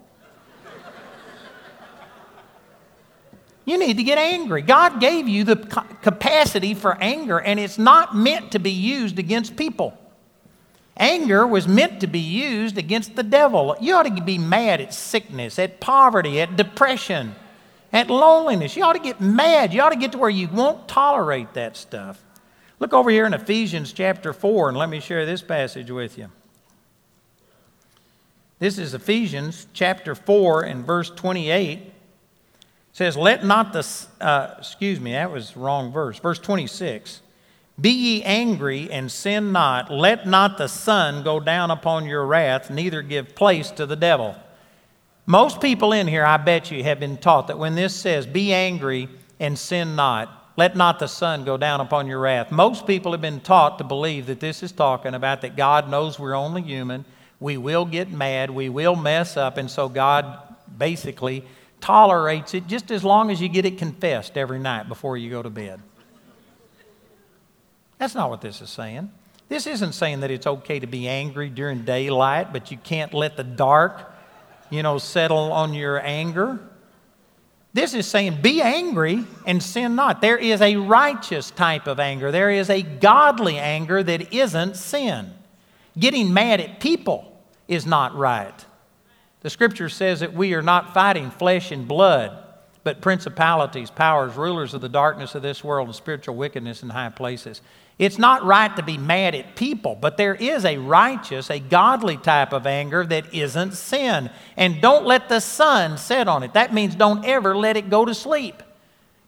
You 3.65 3.77
need 3.77 3.97
to 3.97 4.03
get 4.03 4.17
angry. 4.17 4.61
God 4.61 5.01
gave 5.01 5.27
you 5.27 5.43
the 5.43 5.57
capacity 5.57 6.75
for 6.75 6.95
anger, 7.01 7.39
and 7.39 7.59
it's 7.59 7.77
not 7.77 8.15
meant 8.15 8.53
to 8.53 8.59
be 8.59 8.71
used 8.71 9.19
against 9.19 9.57
people. 9.57 9.98
Anger 10.99 11.47
was 11.47 11.65
meant 11.65 12.01
to 12.01 12.07
be 12.07 12.19
used 12.19 12.77
against 12.77 13.15
the 13.15 13.23
devil. 13.23 13.73
You 13.79 13.95
ought 13.95 14.03
to 14.03 14.21
be 14.21 14.37
mad 14.37 14.81
at 14.81 14.93
sickness, 14.93 15.57
at 15.57 15.79
poverty, 15.79 16.41
at 16.41 16.57
depression, 16.57 17.35
at 17.93 18.09
loneliness. 18.09 18.75
You 18.75 18.83
ought 18.83 18.93
to 18.93 18.99
get 18.99 19.21
mad. 19.21 19.73
You 19.73 19.81
ought 19.81 19.91
to 19.91 19.95
get 19.95 20.11
to 20.11 20.17
where 20.17 20.29
you 20.29 20.49
won't 20.49 20.89
tolerate 20.89 21.53
that 21.53 21.77
stuff. 21.77 22.21
Look 22.79 22.93
over 22.93 23.09
here 23.09 23.25
in 23.25 23.33
Ephesians 23.33 23.93
chapter 23.93 24.33
4 24.33 24.69
and 24.69 24.77
let 24.77 24.89
me 24.89 24.99
share 24.99 25.25
this 25.25 25.41
passage 25.41 25.89
with 25.89 26.17
you. 26.17 26.29
This 28.59 28.77
is 28.77 28.93
Ephesians 28.93 29.67
chapter 29.71 30.15
4 30.15 30.63
and 30.63 30.85
verse 30.85 31.09
28. 31.09 31.79
It 31.79 31.93
says, 32.91 33.15
Let 33.15 33.45
not 33.45 33.71
the, 33.71 33.87
uh, 34.19 34.55
excuse 34.57 34.99
me, 34.99 35.13
that 35.13 35.31
was 35.31 35.55
wrong 35.55 35.93
verse. 35.93 36.19
Verse 36.19 36.39
26. 36.39 37.21
Be 37.79 37.91
ye 37.91 38.23
angry 38.23 38.91
and 38.91 39.11
sin 39.11 39.51
not. 39.51 39.91
Let 39.91 40.27
not 40.27 40.57
the 40.57 40.67
sun 40.67 41.23
go 41.23 41.39
down 41.39 41.71
upon 41.71 42.05
your 42.05 42.25
wrath, 42.25 42.69
neither 42.69 43.01
give 43.01 43.35
place 43.35 43.71
to 43.71 43.85
the 43.85 43.95
devil. 43.95 44.35
Most 45.25 45.61
people 45.61 45.93
in 45.93 46.07
here, 46.07 46.25
I 46.25 46.37
bet 46.37 46.71
you, 46.71 46.83
have 46.83 46.99
been 46.99 47.17
taught 47.17 47.47
that 47.47 47.59
when 47.59 47.75
this 47.75 47.95
says, 47.95 48.25
Be 48.25 48.51
angry 48.51 49.07
and 49.39 49.57
sin 49.57 49.95
not, 49.95 50.51
let 50.57 50.75
not 50.75 50.99
the 50.99 51.07
sun 51.07 51.45
go 51.45 51.55
down 51.55 51.79
upon 51.79 52.07
your 52.07 52.19
wrath. 52.19 52.51
Most 52.51 52.85
people 52.85 53.13
have 53.13 53.21
been 53.21 53.39
taught 53.39 53.77
to 53.77 53.83
believe 53.83 54.25
that 54.25 54.39
this 54.39 54.61
is 54.63 54.71
talking 54.71 55.13
about 55.13 55.41
that 55.41 55.55
God 55.55 55.89
knows 55.89 56.19
we're 56.19 56.35
only 56.35 56.63
human. 56.63 57.05
We 57.39 57.55
will 57.55 57.85
get 57.85 58.11
mad. 58.11 58.49
We 58.49 58.67
will 58.67 58.95
mess 58.95 59.37
up. 59.37 59.57
And 59.57 59.71
so 59.71 59.87
God 59.87 60.37
basically 60.77 61.45
tolerates 61.79 62.53
it 62.53 62.67
just 62.67 62.91
as 62.91 63.05
long 63.05 63.31
as 63.31 63.39
you 63.39 63.47
get 63.47 63.65
it 63.65 63.77
confessed 63.77 64.35
every 64.35 64.59
night 64.59 64.89
before 64.89 65.15
you 65.15 65.29
go 65.29 65.41
to 65.41 65.49
bed. 65.49 65.79
That's 67.99 68.15
not 68.15 68.29
what 68.29 68.41
this 68.41 68.61
is 68.61 68.69
saying. 68.69 69.11
This 69.49 69.67
isn't 69.67 69.93
saying 69.93 70.21
that 70.21 70.31
it's 70.31 70.47
okay 70.47 70.79
to 70.79 70.87
be 70.87 71.07
angry 71.07 71.49
during 71.49 71.83
daylight, 71.83 72.53
but 72.53 72.71
you 72.71 72.77
can't 72.77 73.13
let 73.13 73.35
the 73.35 73.43
dark, 73.43 74.11
you 74.69 74.81
know, 74.83 74.97
settle 74.97 75.51
on 75.51 75.73
your 75.73 76.03
anger. 76.03 76.59
This 77.73 77.93
is 77.93 78.07
saying 78.07 78.41
be 78.41 78.61
angry 78.61 79.25
and 79.45 79.61
sin 79.61 79.95
not. 79.95 80.21
There 80.21 80.37
is 80.37 80.61
a 80.61 80.77
righteous 80.77 81.51
type 81.51 81.87
of 81.87 81.99
anger, 81.99 82.31
there 82.31 82.49
is 82.49 82.69
a 82.69 82.81
godly 82.81 83.57
anger 83.57 84.01
that 84.01 84.33
isn't 84.33 84.75
sin. 84.75 85.33
Getting 85.97 86.33
mad 86.33 86.61
at 86.61 86.79
people 86.79 87.39
is 87.67 87.85
not 87.85 88.15
right. 88.15 88.65
The 89.41 89.49
scripture 89.49 89.89
says 89.89 90.19
that 90.19 90.33
we 90.33 90.53
are 90.53 90.61
not 90.61 90.93
fighting 90.93 91.31
flesh 91.31 91.71
and 91.71 91.87
blood, 91.87 92.37
but 92.83 93.01
principalities, 93.01 93.89
powers, 93.89 94.35
rulers 94.35 94.73
of 94.73 94.81
the 94.81 94.89
darkness 94.89 95.35
of 95.35 95.41
this 95.41 95.63
world, 95.63 95.87
and 95.87 95.95
spiritual 95.95 96.35
wickedness 96.35 96.83
in 96.83 96.89
high 96.89 97.09
places. 97.09 97.61
It's 97.99 98.17
not 98.17 98.45
right 98.45 98.73
to 98.77 98.81
be 98.81 98.97
mad 98.97 99.35
at 99.35 99.57
people, 99.57 99.97
but 99.99 100.15
there 100.15 100.33
is 100.33 100.63
a 100.63 100.77
righteous, 100.77 101.51
a 101.51 101.59
godly 101.59 102.15
type 102.15 102.53
of 102.53 102.65
anger 102.65 103.05
that 103.05 103.33
isn't 103.33 103.73
sin. 103.73 104.29
And 104.55 104.81
don't 104.81 105.05
let 105.05 105.27
the 105.27 105.41
sun 105.41 105.97
set 105.97 106.29
on 106.29 106.41
it. 106.43 106.53
That 106.53 106.73
means 106.73 106.95
don't 106.95 107.25
ever 107.25 107.57
let 107.57 107.75
it 107.75 107.89
go 107.89 108.05
to 108.05 108.15
sleep. 108.15 108.63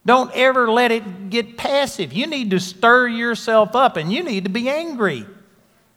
Don't 0.06 0.32
ever 0.34 0.70
let 0.70 0.90
it 0.90 1.28
get 1.28 1.58
passive. 1.58 2.14
You 2.14 2.26
need 2.26 2.50
to 2.50 2.58
stir 2.58 3.08
yourself 3.08 3.76
up 3.76 3.98
and 3.98 4.10
you 4.10 4.22
need 4.22 4.44
to 4.44 4.50
be 4.50 4.70
angry. 4.70 5.26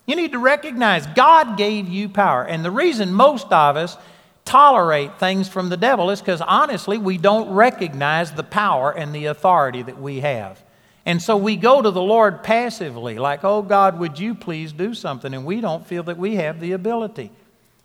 You 0.06 0.18
need 0.18 0.34
to 0.34 0.40
recognize 0.40 1.08
God 1.08 1.58
gave 1.58 1.88
you 1.88 2.10
power. 2.10 2.44
And 2.44 2.64
the 2.64 2.72
reason 2.72 3.14
most 3.14 3.52
of 3.54 3.78
us 3.78 3.98
tolerate 4.44 5.18
things 5.18 5.48
from 5.48 5.70
the 5.70 5.78
devil 5.78 6.12
is 6.12 6.20
because 6.20 6.42
honestly, 6.42 6.98
we 6.98 7.18
don't 7.18 7.50
recognize 7.52 8.34
the 8.34 8.44
power 8.44 8.92
and 8.92 9.16
the 9.16 9.26
authority 9.28 9.82
that 9.82 10.00
we 10.00 10.20
have. 10.20 10.62
And 11.06 11.22
so 11.22 11.38
we 11.38 11.56
go 11.56 11.82
to 11.82 11.92
the 11.92 12.02
Lord 12.02 12.44
passively, 12.44 13.20
like, 13.20 13.44
oh 13.44 13.62
God, 13.62 14.00
would 14.00 14.18
you 14.20 14.34
please 14.34 14.74
do 14.74 14.94
something? 14.94 15.34
And 15.34 15.46
we 15.46 15.62
don't 15.62 15.86
feel 15.86 16.04
that 16.04 16.18
we 16.18 16.36
have 16.36 16.60
the 16.60 16.72
ability. 16.72 17.32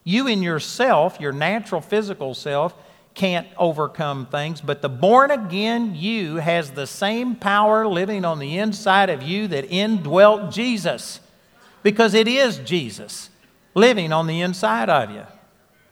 You 0.04 0.26
in 0.26 0.42
yourself, 0.42 1.20
your 1.20 1.32
natural 1.32 1.82
physical 1.82 2.34
self, 2.34 2.74
can't 3.14 3.48
overcome 3.58 4.24
things, 4.26 4.60
but 4.60 4.80
the 4.80 4.88
born 4.88 5.30
again 5.30 5.94
you 5.94 6.36
has 6.36 6.70
the 6.70 6.86
same 6.86 7.34
power 7.34 7.86
living 7.86 8.24
on 8.24 8.38
the 8.38 8.56
inside 8.56 9.10
of 9.10 9.22
you 9.22 9.48
that 9.48 9.64
indwelt 9.70 10.52
Jesus, 10.52 11.20
because 11.82 12.14
it 12.14 12.28
is 12.28 12.58
Jesus 12.58 13.28
living 13.74 14.12
on 14.12 14.26
the 14.26 14.40
inside 14.40 14.88
of 14.88 15.10
you. 15.10 15.26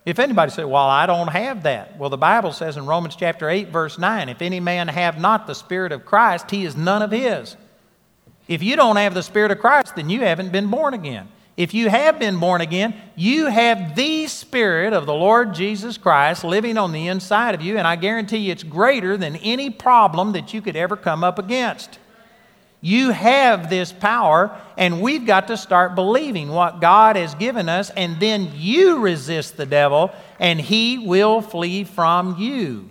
If 0.09 0.17
anybody 0.17 0.51
said, 0.51 0.65
Well, 0.65 0.87
I 0.87 1.05
don't 1.05 1.27
have 1.27 1.63
that. 1.63 1.95
Well, 1.97 2.09
the 2.09 2.17
Bible 2.17 2.51
says 2.51 2.77
in 2.77 2.87
Romans 2.87 3.15
chapter 3.15 3.47
8, 3.47 3.69
verse 3.69 3.99
9, 3.99 4.27
if 4.29 4.41
any 4.41 4.59
man 4.59 4.87
have 4.87 5.19
not 5.19 5.45
the 5.45 5.53
Spirit 5.53 5.91
of 5.91 6.03
Christ, 6.03 6.49
he 6.49 6.65
is 6.65 6.75
none 6.75 7.03
of 7.03 7.11
his. 7.11 7.55
If 8.47 8.63
you 8.63 8.75
don't 8.75 8.95
have 8.95 9.13
the 9.13 9.21
Spirit 9.21 9.51
of 9.51 9.59
Christ, 9.59 9.95
then 9.95 10.09
you 10.09 10.21
haven't 10.21 10.51
been 10.51 10.71
born 10.71 10.95
again. 10.95 11.27
If 11.55 11.75
you 11.75 11.89
have 11.89 12.17
been 12.17 12.39
born 12.39 12.61
again, 12.61 12.99
you 13.15 13.45
have 13.45 13.95
the 13.95 14.25
Spirit 14.25 14.93
of 14.93 15.05
the 15.05 15.13
Lord 15.13 15.53
Jesus 15.53 15.95
Christ 15.95 16.43
living 16.43 16.77
on 16.77 16.91
the 16.91 17.07
inside 17.07 17.53
of 17.53 17.61
you, 17.61 17.77
and 17.77 17.85
I 17.85 17.95
guarantee 17.95 18.37
you 18.37 18.51
it's 18.51 18.63
greater 18.63 19.15
than 19.15 19.35
any 19.35 19.69
problem 19.69 20.31
that 20.31 20.55
you 20.55 20.61
could 20.63 20.75
ever 20.75 20.95
come 20.95 21.23
up 21.23 21.37
against. 21.37 21.99
You 22.81 23.11
have 23.11 23.69
this 23.69 23.91
power, 23.91 24.57
and 24.77 25.01
we've 25.01 25.25
got 25.25 25.47
to 25.47 25.57
start 25.57 25.95
believing 25.95 26.49
what 26.49 26.79
God 26.79 27.17
has 27.17 27.35
given 27.35 27.67
us, 27.67 27.89
and 27.89 28.19
then 28.19 28.51
you 28.55 28.99
resist 28.99 29.57
the 29.57 29.65
devil, 29.65 30.11
and 30.39 30.61
he 30.61 30.97
will 30.97 31.41
flee 31.41 31.83
from 31.83 32.37
you. 32.37 32.89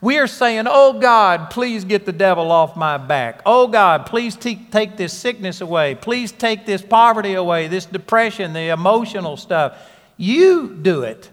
We 0.00 0.18
are 0.18 0.28
saying, 0.28 0.66
Oh 0.68 1.00
God, 1.00 1.50
please 1.50 1.84
get 1.84 2.06
the 2.06 2.12
devil 2.12 2.52
off 2.52 2.76
my 2.76 2.96
back. 2.96 3.40
Oh 3.44 3.66
God, 3.66 4.06
please 4.06 4.36
take 4.36 4.96
this 4.96 5.12
sickness 5.12 5.60
away. 5.60 5.96
Please 5.96 6.30
take 6.30 6.64
this 6.64 6.82
poverty 6.82 7.34
away, 7.34 7.66
this 7.66 7.86
depression, 7.86 8.52
the 8.52 8.68
emotional 8.68 9.36
stuff. 9.36 9.76
You 10.16 10.78
do 10.80 11.02
it. 11.02 11.30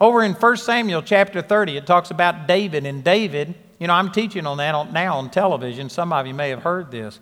Over 0.00 0.22
in 0.22 0.34
1 0.34 0.56
Samuel 0.58 1.02
chapter 1.02 1.40
30, 1.40 1.78
it 1.78 1.86
talks 1.86 2.10
about 2.10 2.46
David, 2.46 2.84
and 2.84 3.02
David 3.02 3.54
you 3.78 3.86
know, 3.86 3.94
I'm 3.94 4.10
teaching 4.10 4.46
on 4.46 4.56
that 4.58 4.92
now 4.92 5.18
on 5.18 5.30
television. 5.30 5.88
Some 5.88 6.12
of 6.12 6.26
you 6.26 6.34
may 6.34 6.50
have 6.50 6.62
heard 6.62 6.90
this. 6.90 7.20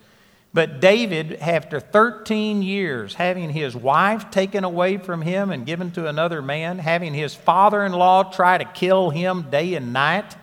But 0.53 0.79
David, 0.79 1.33
after 1.33 1.79
13 1.79 2.63
years, 2.63 3.13
having 3.13 3.51
his 3.51 3.75
wife 3.75 4.31
taken 4.31 4.63
away 4.63 4.97
from 4.97 5.21
him 5.21 5.51
and 5.51 5.65
given 5.65 5.91
to 5.91 6.07
another 6.07 6.41
man, 6.41 6.79
having 6.79 7.13
his 7.13 7.35
father 7.35 7.85
in 7.85 7.91
law 7.91 8.23
try 8.23 8.57
to 8.57 8.65
kill 8.65 9.09
him 9.11 9.51
day 9.51 9.75
and 9.75 9.93
night, 9.93 10.35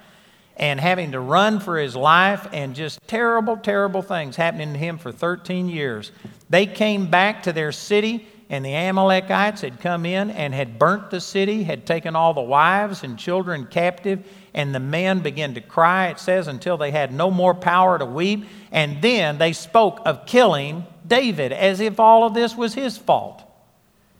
and 0.57 0.79
having 0.79 1.11
to 1.12 1.18
run 1.18 1.59
for 1.59 1.79
his 1.79 1.96
life, 1.96 2.46
and 2.53 2.77
just 2.77 3.00
terrible, 3.09 3.57
terrible 3.57 4.03
things 4.03 4.37
happening 4.37 4.72
to 4.72 4.79
him 4.79 4.98
for 4.98 5.11
13 5.11 5.68
years, 5.68 6.12
they 6.48 6.64
came 6.64 7.11
back 7.11 7.42
to 7.42 7.53
their 7.53 7.72
city, 7.72 8.24
and 8.50 8.64
the 8.64 8.72
Amalekites 8.72 9.62
had 9.62 9.81
come 9.81 10.07
in 10.07 10.31
and 10.31 10.55
had 10.55 10.79
burnt 10.79 11.11
the 11.11 11.20
city, 11.20 11.64
had 11.64 11.87
taken 11.87 12.14
all 12.14 12.35
the 12.35 12.40
wives 12.40 13.03
and 13.03 13.18
children 13.18 13.66
captive 13.66 14.24
and 14.54 14.72
the 14.72 14.80
men 14.80 15.18
began 15.18 15.54
to 15.54 15.60
cry, 15.60 16.08
it 16.08 16.20
says, 16.20 16.46
until 16.46 16.76
they 16.76 16.92
had 16.92 17.12
no 17.12 17.30
more 17.30 17.54
power 17.54 17.98
to 17.98 18.06
weep. 18.06 18.46
And 18.70 19.02
then 19.02 19.38
they 19.38 19.52
spoke 19.52 20.00
of 20.06 20.26
killing 20.26 20.86
David 21.06 21.52
as 21.52 21.80
if 21.80 21.98
all 21.98 22.24
of 22.24 22.34
this 22.34 22.54
was 22.54 22.74
his 22.74 22.96
fault. 22.96 23.42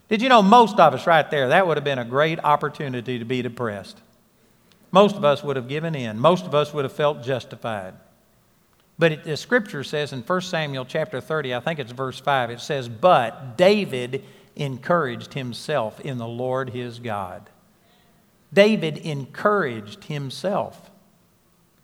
Did 0.09 0.21
you 0.21 0.29
know 0.29 0.43
most 0.43 0.79
of 0.79 0.93
us 0.93 1.07
right 1.07 1.29
there, 1.31 1.49
that 1.49 1.67
would 1.67 1.77
have 1.77 1.85
been 1.85 2.01
a 2.01 2.05
great 2.05 2.41
opportunity 2.43 3.19
to 3.19 3.25
be 3.25 3.43
depressed? 3.43 4.01
Most 4.91 5.17
of 5.17 5.25
us 5.25 5.43
would 5.43 5.57
have 5.57 5.69
given 5.69 5.95
in. 5.95 6.19
Most 6.19 6.47
of 6.47 6.55
us 6.55 6.75
would 6.75 6.85
have 6.85 6.93
felt 6.93 7.23
justified. 7.23 7.95
But 8.99 9.13
it, 9.13 9.25
the 9.25 9.37
scripture 9.37 9.83
says 9.83 10.13
in 10.13 10.21
1 10.23 10.41
Samuel 10.41 10.85
chapter 10.85 11.21
30, 11.21 11.55
I 11.55 11.61
think 11.61 11.79
it's 11.79 11.93
verse 11.93 12.19
5, 12.21 12.51
it 12.51 12.61
says, 12.61 12.89
But 12.89 13.57
David 13.57 14.25
encouraged 14.57 15.35
himself 15.35 16.01
in 16.01 16.19
the 16.19 16.29
Lord 16.29 16.71
his 16.71 16.99
God. 16.99 17.51
David 18.55 18.99
encouraged 18.99 20.05
himself. 20.05 20.91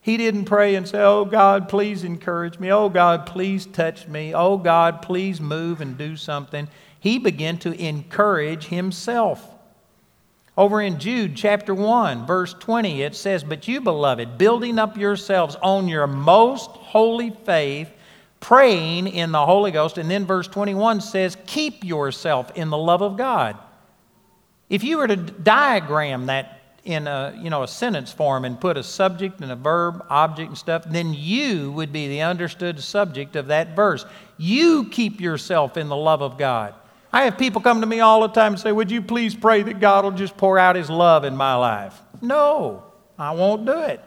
He 0.01 0.17
didn't 0.17 0.47
pray 0.47 0.77
and 0.77 0.89
say, 0.89 1.03
Oh 1.03 1.25
God, 1.25 1.69
please 1.69 2.05
encourage 2.05 2.59
me. 2.59 2.73
Oh 2.73 2.89
God, 2.89 3.27
please 3.27 3.67
touch 3.67 4.09
me. 4.09 4.35
Oh 4.35 4.57
God, 4.57 5.03
please 5.03 5.41
move 5.41 5.81
and 5.81 5.99
do 5.99 6.17
something. 6.17 6.69
He 6.99 7.19
began 7.19 7.59
to 7.59 7.73
encourage 7.73 8.67
himself. 8.67 9.47
Over 10.57 10.83
in 10.83 10.99
Jude 10.99 11.37
chapter 11.37 11.75
1, 11.75 12.27
verse 12.27 12.55
20, 12.55 13.03
it 13.03 13.15
says, 13.15 13.45
But 13.45 13.69
you, 13.69 13.81
beloved, 13.81 14.37
building 14.37 14.79
up 14.79 14.97
yourselves 14.97 15.57
on 15.63 15.89
your 15.89 16.07
most 16.07 16.71
holy 16.71 17.31
faith, 17.31 17.91
praying 18.41 19.07
in 19.07 19.33
the 19.33 19.47
Holy 19.47 19.71
Ghost. 19.71 19.97
And 19.97 20.11
then 20.11 20.27
verse 20.27 20.49
21 20.49 21.01
says, 21.01 21.37
Keep 21.47 21.85
yourself 21.85 22.51
in 22.57 22.69
the 22.69 22.77
love 22.77 23.01
of 23.01 23.17
God. 23.17 23.57
If 24.69 24.85
you 24.85 24.99
were 24.99 25.09
to 25.09 25.17
diagram 25.17 26.27
that 26.27 26.60
in 26.85 27.07
a, 27.07 27.39
you 27.43 27.51
know, 27.51 27.63
a 27.63 27.69
sentence 27.69 28.11
form 28.11 28.45
and 28.45 28.61
put 28.61 28.77
a 28.77 28.83
subject 28.83 29.41
and 29.41 29.53
a 29.53 29.57
verb, 29.57 30.05
object 30.09 30.49
and 30.49 30.59
stuff, 30.59 30.85
then 30.87 31.13
you 31.13 31.73
would 31.73 31.93
be 31.93 32.09
the 32.09 32.23
understood 32.23 32.81
subject 32.81 33.37
of 33.37 33.49
that 33.49 33.77
verse. 33.77 34.05
You 34.39 34.89
keep 34.89 35.21
yourself 35.21 35.77
in 35.77 35.89
the 35.89 35.97
love 35.97 36.23
of 36.23 36.39
God. 36.39 36.75
I 37.13 37.25
have 37.25 37.37
people 37.37 37.61
come 37.61 37.81
to 37.81 37.87
me 37.87 38.01
all 38.01 38.23
the 38.23 38.29
time 38.29 38.53
and 38.53 38.61
say, 38.61 38.73
Would 38.73 38.91
you 38.91 39.03
please 39.03 39.35
pray 39.35 39.63
that 39.63 39.81
God 39.81 40.05
will 40.05 40.13
just 40.13 40.37
pour 40.37 40.59
out 40.59 40.77
His 40.77 40.89
love 40.89 41.25
in 41.25 41.37
my 41.37 41.55
life? 41.55 42.01
No, 42.23 42.85
I 43.19 43.33
won't 43.33 43.67
do 43.67 43.79
it. 43.81 44.01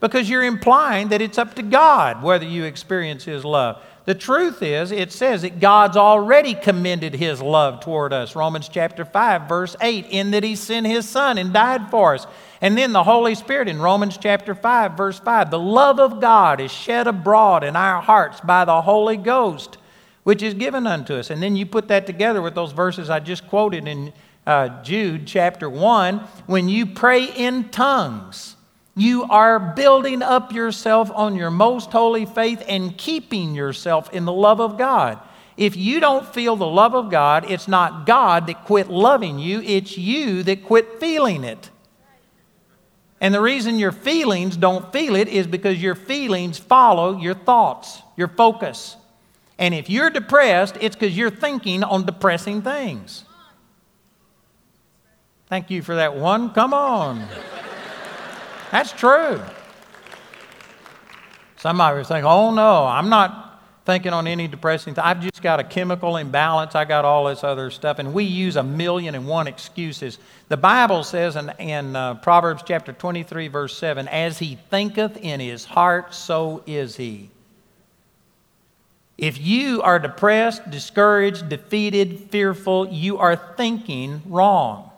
Because 0.00 0.28
you're 0.28 0.44
implying 0.44 1.08
that 1.08 1.22
it's 1.22 1.38
up 1.38 1.54
to 1.54 1.62
God 1.62 2.22
whether 2.22 2.44
you 2.44 2.64
experience 2.64 3.24
His 3.24 3.44
love. 3.44 3.82
The 4.06 4.14
truth 4.14 4.62
is, 4.62 4.92
it 4.92 5.12
says 5.12 5.42
that 5.42 5.60
God's 5.60 5.96
already 5.96 6.52
commended 6.54 7.14
his 7.14 7.40
love 7.40 7.80
toward 7.80 8.12
us. 8.12 8.36
Romans 8.36 8.68
chapter 8.68 9.02
5, 9.02 9.48
verse 9.48 9.76
8, 9.80 10.06
in 10.10 10.30
that 10.32 10.44
he 10.44 10.56
sent 10.56 10.86
his 10.86 11.08
son 11.08 11.38
and 11.38 11.54
died 11.54 11.90
for 11.90 12.14
us. 12.14 12.26
And 12.60 12.76
then 12.76 12.92
the 12.92 13.04
Holy 13.04 13.34
Spirit 13.34 13.66
in 13.66 13.80
Romans 13.80 14.18
chapter 14.18 14.54
5, 14.54 14.92
verse 14.92 15.18
5, 15.20 15.50
the 15.50 15.58
love 15.58 15.98
of 15.98 16.20
God 16.20 16.60
is 16.60 16.70
shed 16.70 17.06
abroad 17.06 17.64
in 17.64 17.76
our 17.76 18.02
hearts 18.02 18.42
by 18.42 18.66
the 18.66 18.82
Holy 18.82 19.16
Ghost, 19.16 19.78
which 20.22 20.42
is 20.42 20.52
given 20.52 20.86
unto 20.86 21.14
us. 21.14 21.30
And 21.30 21.42
then 21.42 21.56
you 21.56 21.64
put 21.64 21.88
that 21.88 22.06
together 22.06 22.42
with 22.42 22.54
those 22.54 22.72
verses 22.72 23.08
I 23.08 23.20
just 23.20 23.48
quoted 23.48 23.88
in 23.88 24.12
uh, 24.46 24.82
Jude 24.82 25.26
chapter 25.26 25.70
1 25.70 26.18
when 26.46 26.68
you 26.68 26.84
pray 26.84 27.24
in 27.24 27.70
tongues 27.70 28.53
you 28.96 29.24
are 29.24 29.58
building 29.58 30.22
up 30.22 30.52
yourself 30.52 31.10
on 31.14 31.34
your 31.34 31.50
most 31.50 31.90
holy 31.90 32.26
faith 32.26 32.62
and 32.68 32.96
keeping 32.96 33.54
yourself 33.54 34.12
in 34.12 34.24
the 34.24 34.32
love 34.32 34.60
of 34.60 34.78
God. 34.78 35.18
If 35.56 35.76
you 35.76 36.00
don't 36.00 36.26
feel 36.26 36.56
the 36.56 36.66
love 36.66 36.94
of 36.94 37.10
God, 37.10 37.50
it's 37.50 37.68
not 37.68 38.06
God 38.06 38.46
that 38.46 38.64
quit 38.64 38.88
loving 38.88 39.38
you, 39.38 39.60
it's 39.62 39.96
you 39.96 40.42
that 40.44 40.64
quit 40.64 41.00
feeling 41.00 41.44
it. 41.44 41.70
And 43.20 43.32
the 43.32 43.40
reason 43.40 43.78
your 43.78 43.92
feelings 43.92 44.56
don't 44.56 44.92
feel 44.92 45.16
it 45.16 45.28
is 45.28 45.46
because 45.46 45.80
your 45.80 45.94
feelings 45.94 46.58
follow 46.58 47.16
your 47.16 47.34
thoughts, 47.34 48.02
your 48.16 48.28
focus. 48.28 48.96
And 49.58 49.72
if 49.72 49.88
you're 49.88 50.10
depressed, 50.10 50.76
it's 50.80 50.96
because 50.96 51.16
you're 51.16 51.30
thinking 51.30 51.84
on 51.84 52.04
depressing 52.04 52.62
things. 52.62 53.24
Thank 55.46 55.70
you 55.70 55.82
for 55.82 55.94
that 55.94 56.16
one. 56.16 56.50
Come 56.50 56.74
on. 56.74 57.26
That's 58.74 58.90
true. 58.90 59.40
Some 61.58 61.80
of 61.80 61.96
you 61.96 62.02
think, 62.02 62.26
oh 62.26 62.52
no, 62.52 62.84
I'm 62.84 63.08
not 63.08 63.62
thinking 63.86 64.12
on 64.12 64.26
any 64.26 64.48
depressing 64.48 64.94
thing. 64.94 65.04
I've 65.04 65.20
just 65.20 65.40
got 65.42 65.60
a 65.60 65.62
chemical 65.62 66.16
imbalance. 66.16 66.74
I 66.74 66.84
got 66.84 67.04
all 67.04 67.26
this 67.26 67.44
other 67.44 67.70
stuff. 67.70 68.00
And 68.00 68.12
we 68.12 68.24
use 68.24 68.56
a 68.56 68.64
million 68.64 69.14
and 69.14 69.28
one 69.28 69.46
excuses. 69.46 70.18
The 70.48 70.56
Bible 70.56 71.04
says 71.04 71.36
in, 71.36 71.50
in 71.60 71.94
uh, 71.94 72.14
Proverbs 72.14 72.64
chapter 72.66 72.92
23, 72.92 73.46
verse 73.46 73.78
7, 73.78 74.08
as 74.08 74.40
he 74.40 74.58
thinketh 74.70 75.18
in 75.18 75.38
his 75.38 75.64
heart, 75.64 76.12
so 76.12 76.64
is 76.66 76.96
he. 76.96 77.30
If 79.16 79.40
you 79.40 79.82
are 79.82 80.00
depressed, 80.00 80.68
discouraged, 80.68 81.48
defeated, 81.48 82.28
fearful, 82.28 82.88
you 82.88 83.18
are 83.18 83.36
thinking 83.36 84.20
wrong. 84.26 84.90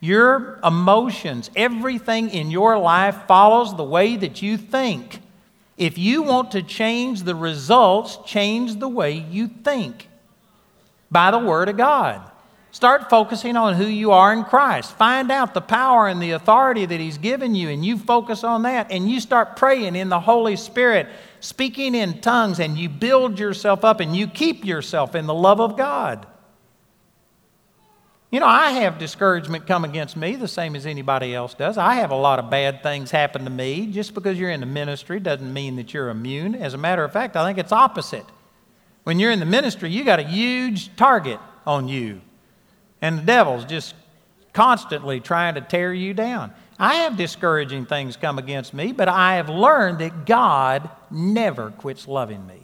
Your 0.00 0.60
emotions, 0.62 1.50
everything 1.56 2.30
in 2.30 2.50
your 2.50 2.78
life 2.78 3.26
follows 3.26 3.76
the 3.76 3.84
way 3.84 4.16
that 4.16 4.42
you 4.42 4.56
think. 4.56 5.20
If 5.76 5.98
you 5.98 6.22
want 6.22 6.52
to 6.52 6.62
change 6.62 7.22
the 7.22 7.34
results, 7.34 8.18
change 8.24 8.76
the 8.76 8.88
way 8.88 9.12
you 9.12 9.48
think 9.48 10.08
by 11.10 11.30
the 11.30 11.38
Word 11.38 11.68
of 11.68 11.76
God. 11.76 12.22
Start 12.70 13.08
focusing 13.08 13.56
on 13.56 13.74
who 13.74 13.86
you 13.86 14.12
are 14.12 14.32
in 14.32 14.44
Christ. 14.44 14.96
Find 14.96 15.32
out 15.32 15.54
the 15.54 15.60
power 15.60 16.06
and 16.06 16.22
the 16.22 16.32
authority 16.32 16.84
that 16.84 17.00
He's 17.00 17.18
given 17.18 17.54
you, 17.54 17.70
and 17.70 17.84
you 17.84 17.96
focus 17.96 18.44
on 18.44 18.62
that, 18.62 18.92
and 18.92 19.10
you 19.10 19.20
start 19.20 19.56
praying 19.56 19.96
in 19.96 20.10
the 20.10 20.20
Holy 20.20 20.54
Spirit, 20.54 21.08
speaking 21.40 21.94
in 21.94 22.20
tongues, 22.20 22.60
and 22.60 22.78
you 22.78 22.88
build 22.88 23.38
yourself 23.38 23.84
up 23.84 24.00
and 24.00 24.14
you 24.14 24.26
keep 24.26 24.64
yourself 24.64 25.14
in 25.14 25.26
the 25.26 25.34
love 25.34 25.60
of 25.60 25.76
God. 25.76 26.26
You 28.30 28.40
know, 28.40 28.46
I 28.46 28.72
have 28.72 28.98
discouragement 28.98 29.66
come 29.66 29.84
against 29.84 30.14
me 30.14 30.36
the 30.36 30.48
same 30.48 30.76
as 30.76 30.84
anybody 30.84 31.34
else 31.34 31.54
does. 31.54 31.78
I 31.78 31.94
have 31.94 32.10
a 32.10 32.16
lot 32.16 32.38
of 32.38 32.50
bad 32.50 32.82
things 32.82 33.10
happen 33.10 33.44
to 33.44 33.50
me. 33.50 33.86
Just 33.86 34.12
because 34.12 34.38
you're 34.38 34.50
in 34.50 34.60
the 34.60 34.66
ministry 34.66 35.18
doesn't 35.18 35.50
mean 35.50 35.76
that 35.76 35.94
you're 35.94 36.10
immune. 36.10 36.54
As 36.54 36.74
a 36.74 36.78
matter 36.78 37.02
of 37.04 37.12
fact, 37.12 37.36
I 37.36 37.46
think 37.46 37.58
it's 37.58 37.72
opposite. 37.72 38.26
When 39.04 39.18
you're 39.18 39.30
in 39.30 39.40
the 39.40 39.46
ministry, 39.46 39.90
you 39.90 40.04
got 40.04 40.18
a 40.18 40.24
huge 40.24 40.94
target 40.96 41.40
on 41.66 41.88
you, 41.88 42.20
and 43.00 43.18
the 43.18 43.22
devil's 43.22 43.64
just 43.64 43.94
constantly 44.52 45.20
trying 45.20 45.54
to 45.54 45.62
tear 45.62 45.94
you 45.94 46.12
down. 46.12 46.52
I 46.78 46.96
have 46.96 47.16
discouraging 47.16 47.86
things 47.86 48.16
come 48.16 48.38
against 48.38 48.74
me, 48.74 48.92
but 48.92 49.08
I 49.08 49.36
have 49.36 49.48
learned 49.48 50.00
that 50.00 50.26
God 50.26 50.90
never 51.10 51.70
quits 51.70 52.06
loving 52.06 52.46
me. 52.46 52.60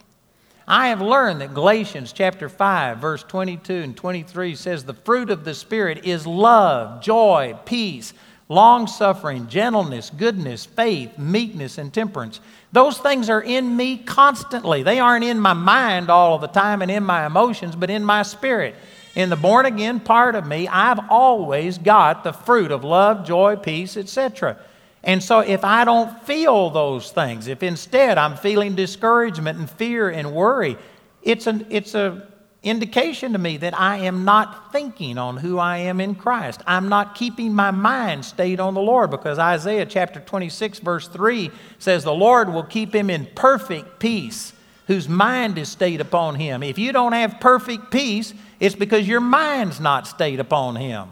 I 0.66 0.88
have 0.88 1.02
learned 1.02 1.42
that 1.42 1.52
Galatians 1.52 2.12
chapter 2.12 2.48
5 2.48 2.98
verse 2.98 3.22
22 3.22 3.74
and 3.74 3.96
23 3.96 4.54
says 4.54 4.84
the 4.84 4.94
fruit 4.94 5.30
of 5.30 5.44
the 5.44 5.54
spirit 5.54 6.04
is 6.04 6.26
love, 6.26 7.02
joy, 7.02 7.58
peace, 7.66 8.14
long-suffering, 8.48 9.48
gentleness, 9.48 10.10
goodness, 10.10 10.64
faith, 10.64 11.18
meekness 11.18 11.78
and 11.78 11.92
temperance. 11.92 12.40
Those 12.72 12.98
things 12.98 13.28
are 13.28 13.42
in 13.42 13.76
me 13.76 13.98
constantly. 13.98 14.82
They 14.82 15.00
aren't 15.00 15.24
in 15.24 15.38
my 15.38 15.52
mind 15.52 16.10
all 16.10 16.34
of 16.34 16.40
the 16.40 16.46
time 16.46 16.82
and 16.82 16.90
in 16.90 17.04
my 17.04 17.26
emotions, 17.26 17.76
but 17.76 17.90
in 17.90 18.04
my 18.04 18.22
spirit. 18.22 18.74
In 19.14 19.30
the 19.30 19.36
born 19.36 19.66
again 19.66 20.00
part 20.00 20.34
of 20.34 20.46
me, 20.46 20.66
I've 20.66 21.10
always 21.10 21.78
got 21.78 22.24
the 22.24 22.32
fruit 22.32 22.70
of 22.70 22.84
love, 22.84 23.26
joy, 23.26 23.56
peace, 23.56 23.96
etc. 23.96 24.58
And 25.04 25.22
so, 25.22 25.40
if 25.40 25.64
I 25.64 25.84
don't 25.84 26.22
feel 26.24 26.70
those 26.70 27.12
things, 27.12 27.46
if 27.46 27.62
instead 27.62 28.18
I'm 28.18 28.36
feeling 28.36 28.74
discouragement 28.74 29.58
and 29.58 29.70
fear 29.70 30.08
and 30.08 30.32
worry, 30.32 30.76
it's 31.22 31.46
an 31.46 31.66
it's 31.70 31.94
a 31.94 32.26
indication 32.64 33.32
to 33.32 33.38
me 33.38 33.58
that 33.58 33.78
I 33.78 33.98
am 33.98 34.24
not 34.24 34.72
thinking 34.72 35.18
on 35.18 35.36
who 35.36 35.58
I 35.58 35.78
am 35.78 36.00
in 36.00 36.14
Christ. 36.14 36.62
I'm 36.66 36.88
not 36.88 37.14
keeping 37.14 37.54
my 37.54 37.70
mind 37.70 38.24
stayed 38.24 38.58
on 38.58 38.74
the 38.74 38.80
Lord 38.80 39.10
because 39.10 39.38
Isaiah 39.38 39.86
chapter 39.86 40.18
26, 40.18 40.78
verse 40.78 41.06
3 41.06 41.50
says, 41.78 42.02
The 42.02 42.14
Lord 42.14 42.52
will 42.52 42.64
keep 42.64 42.94
him 42.94 43.10
in 43.10 43.26
perfect 43.34 44.00
peace 44.00 44.54
whose 44.86 45.08
mind 45.08 45.58
is 45.58 45.68
stayed 45.68 46.00
upon 46.00 46.34
him. 46.34 46.62
If 46.62 46.78
you 46.78 46.92
don't 46.92 47.12
have 47.12 47.40
perfect 47.40 47.90
peace, 47.90 48.34
it's 48.60 48.74
because 48.74 49.06
your 49.06 49.20
mind's 49.20 49.80
not 49.80 50.06
stayed 50.06 50.40
upon 50.40 50.76
him. 50.76 51.10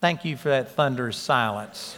Thank 0.00 0.24
you 0.24 0.36
for 0.36 0.50
that 0.50 0.72
thunderous 0.72 1.16
silence. 1.16 1.96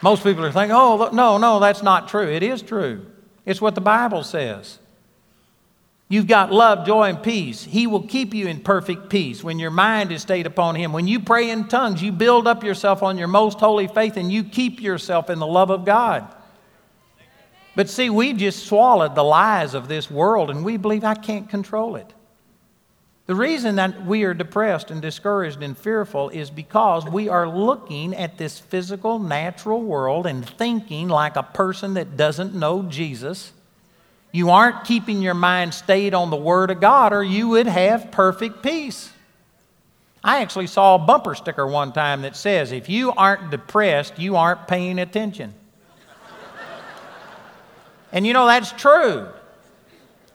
Most 0.00 0.22
people 0.22 0.44
are 0.44 0.52
thinking, 0.52 0.76
oh, 0.76 1.10
no, 1.12 1.38
no, 1.38 1.58
that's 1.58 1.82
not 1.82 2.08
true. 2.08 2.28
It 2.28 2.42
is 2.42 2.62
true. 2.62 3.04
It's 3.44 3.60
what 3.60 3.74
the 3.74 3.80
Bible 3.80 4.22
says. 4.22 4.78
You've 6.08 6.26
got 6.26 6.52
love, 6.52 6.86
joy, 6.86 7.10
and 7.10 7.22
peace. 7.22 7.64
He 7.64 7.86
will 7.86 8.02
keep 8.02 8.32
you 8.32 8.46
in 8.46 8.60
perfect 8.60 9.10
peace 9.10 9.44
when 9.44 9.58
your 9.58 9.70
mind 9.70 10.10
is 10.10 10.22
stayed 10.22 10.46
upon 10.46 10.74
Him. 10.74 10.92
When 10.92 11.06
you 11.06 11.20
pray 11.20 11.50
in 11.50 11.68
tongues, 11.68 12.02
you 12.02 12.12
build 12.12 12.46
up 12.46 12.64
yourself 12.64 13.02
on 13.02 13.18
your 13.18 13.28
most 13.28 13.58
holy 13.58 13.88
faith 13.88 14.16
and 14.16 14.32
you 14.32 14.44
keep 14.44 14.80
yourself 14.80 15.28
in 15.28 15.38
the 15.38 15.46
love 15.46 15.70
of 15.70 15.84
God. 15.84 16.34
But 17.78 17.88
see, 17.88 18.10
we 18.10 18.32
just 18.32 18.66
swallowed 18.66 19.14
the 19.14 19.22
lies 19.22 19.72
of 19.72 19.86
this 19.86 20.10
world 20.10 20.50
and 20.50 20.64
we 20.64 20.76
believe 20.76 21.04
I 21.04 21.14
can't 21.14 21.48
control 21.48 21.94
it. 21.94 22.12
The 23.26 23.36
reason 23.36 23.76
that 23.76 24.04
we 24.04 24.24
are 24.24 24.34
depressed 24.34 24.90
and 24.90 25.00
discouraged 25.00 25.62
and 25.62 25.78
fearful 25.78 26.28
is 26.30 26.50
because 26.50 27.04
we 27.04 27.28
are 27.28 27.48
looking 27.48 28.16
at 28.16 28.36
this 28.36 28.58
physical, 28.58 29.20
natural 29.20 29.80
world 29.80 30.26
and 30.26 30.44
thinking 30.44 31.06
like 31.06 31.36
a 31.36 31.44
person 31.44 31.94
that 31.94 32.16
doesn't 32.16 32.52
know 32.52 32.82
Jesus. 32.82 33.52
You 34.32 34.50
aren't 34.50 34.82
keeping 34.82 35.22
your 35.22 35.34
mind 35.34 35.72
stayed 35.72 36.14
on 36.14 36.30
the 36.30 36.36
Word 36.36 36.72
of 36.72 36.80
God, 36.80 37.12
or 37.12 37.22
you 37.22 37.46
would 37.50 37.68
have 37.68 38.10
perfect 38.10 38.60
peace. 38.60 39.12
I 40.24 40.42
actually 40.42 40.66
saw 40.66 40.96
a 40.96 40.98
bumper 40.98 41.36
sticker 41.36 41.64
one 41.64 41.92
time 41.92 42.22
that 42.22 42.34
says, 42.34 42.72
If 42.72 42.88
you 42.88 43.12
aren't 43.12 43.52
depressed, 43.52 44.18
you 44.18 44.34
aren't 44.34 44.66
paying 44.66 44.98
attention. 44.98 45.54
And 48.12 48.26
you 48.26 48.32
know, 48.32 48.46
that's 48.46 48.72
true. 48.72 49.28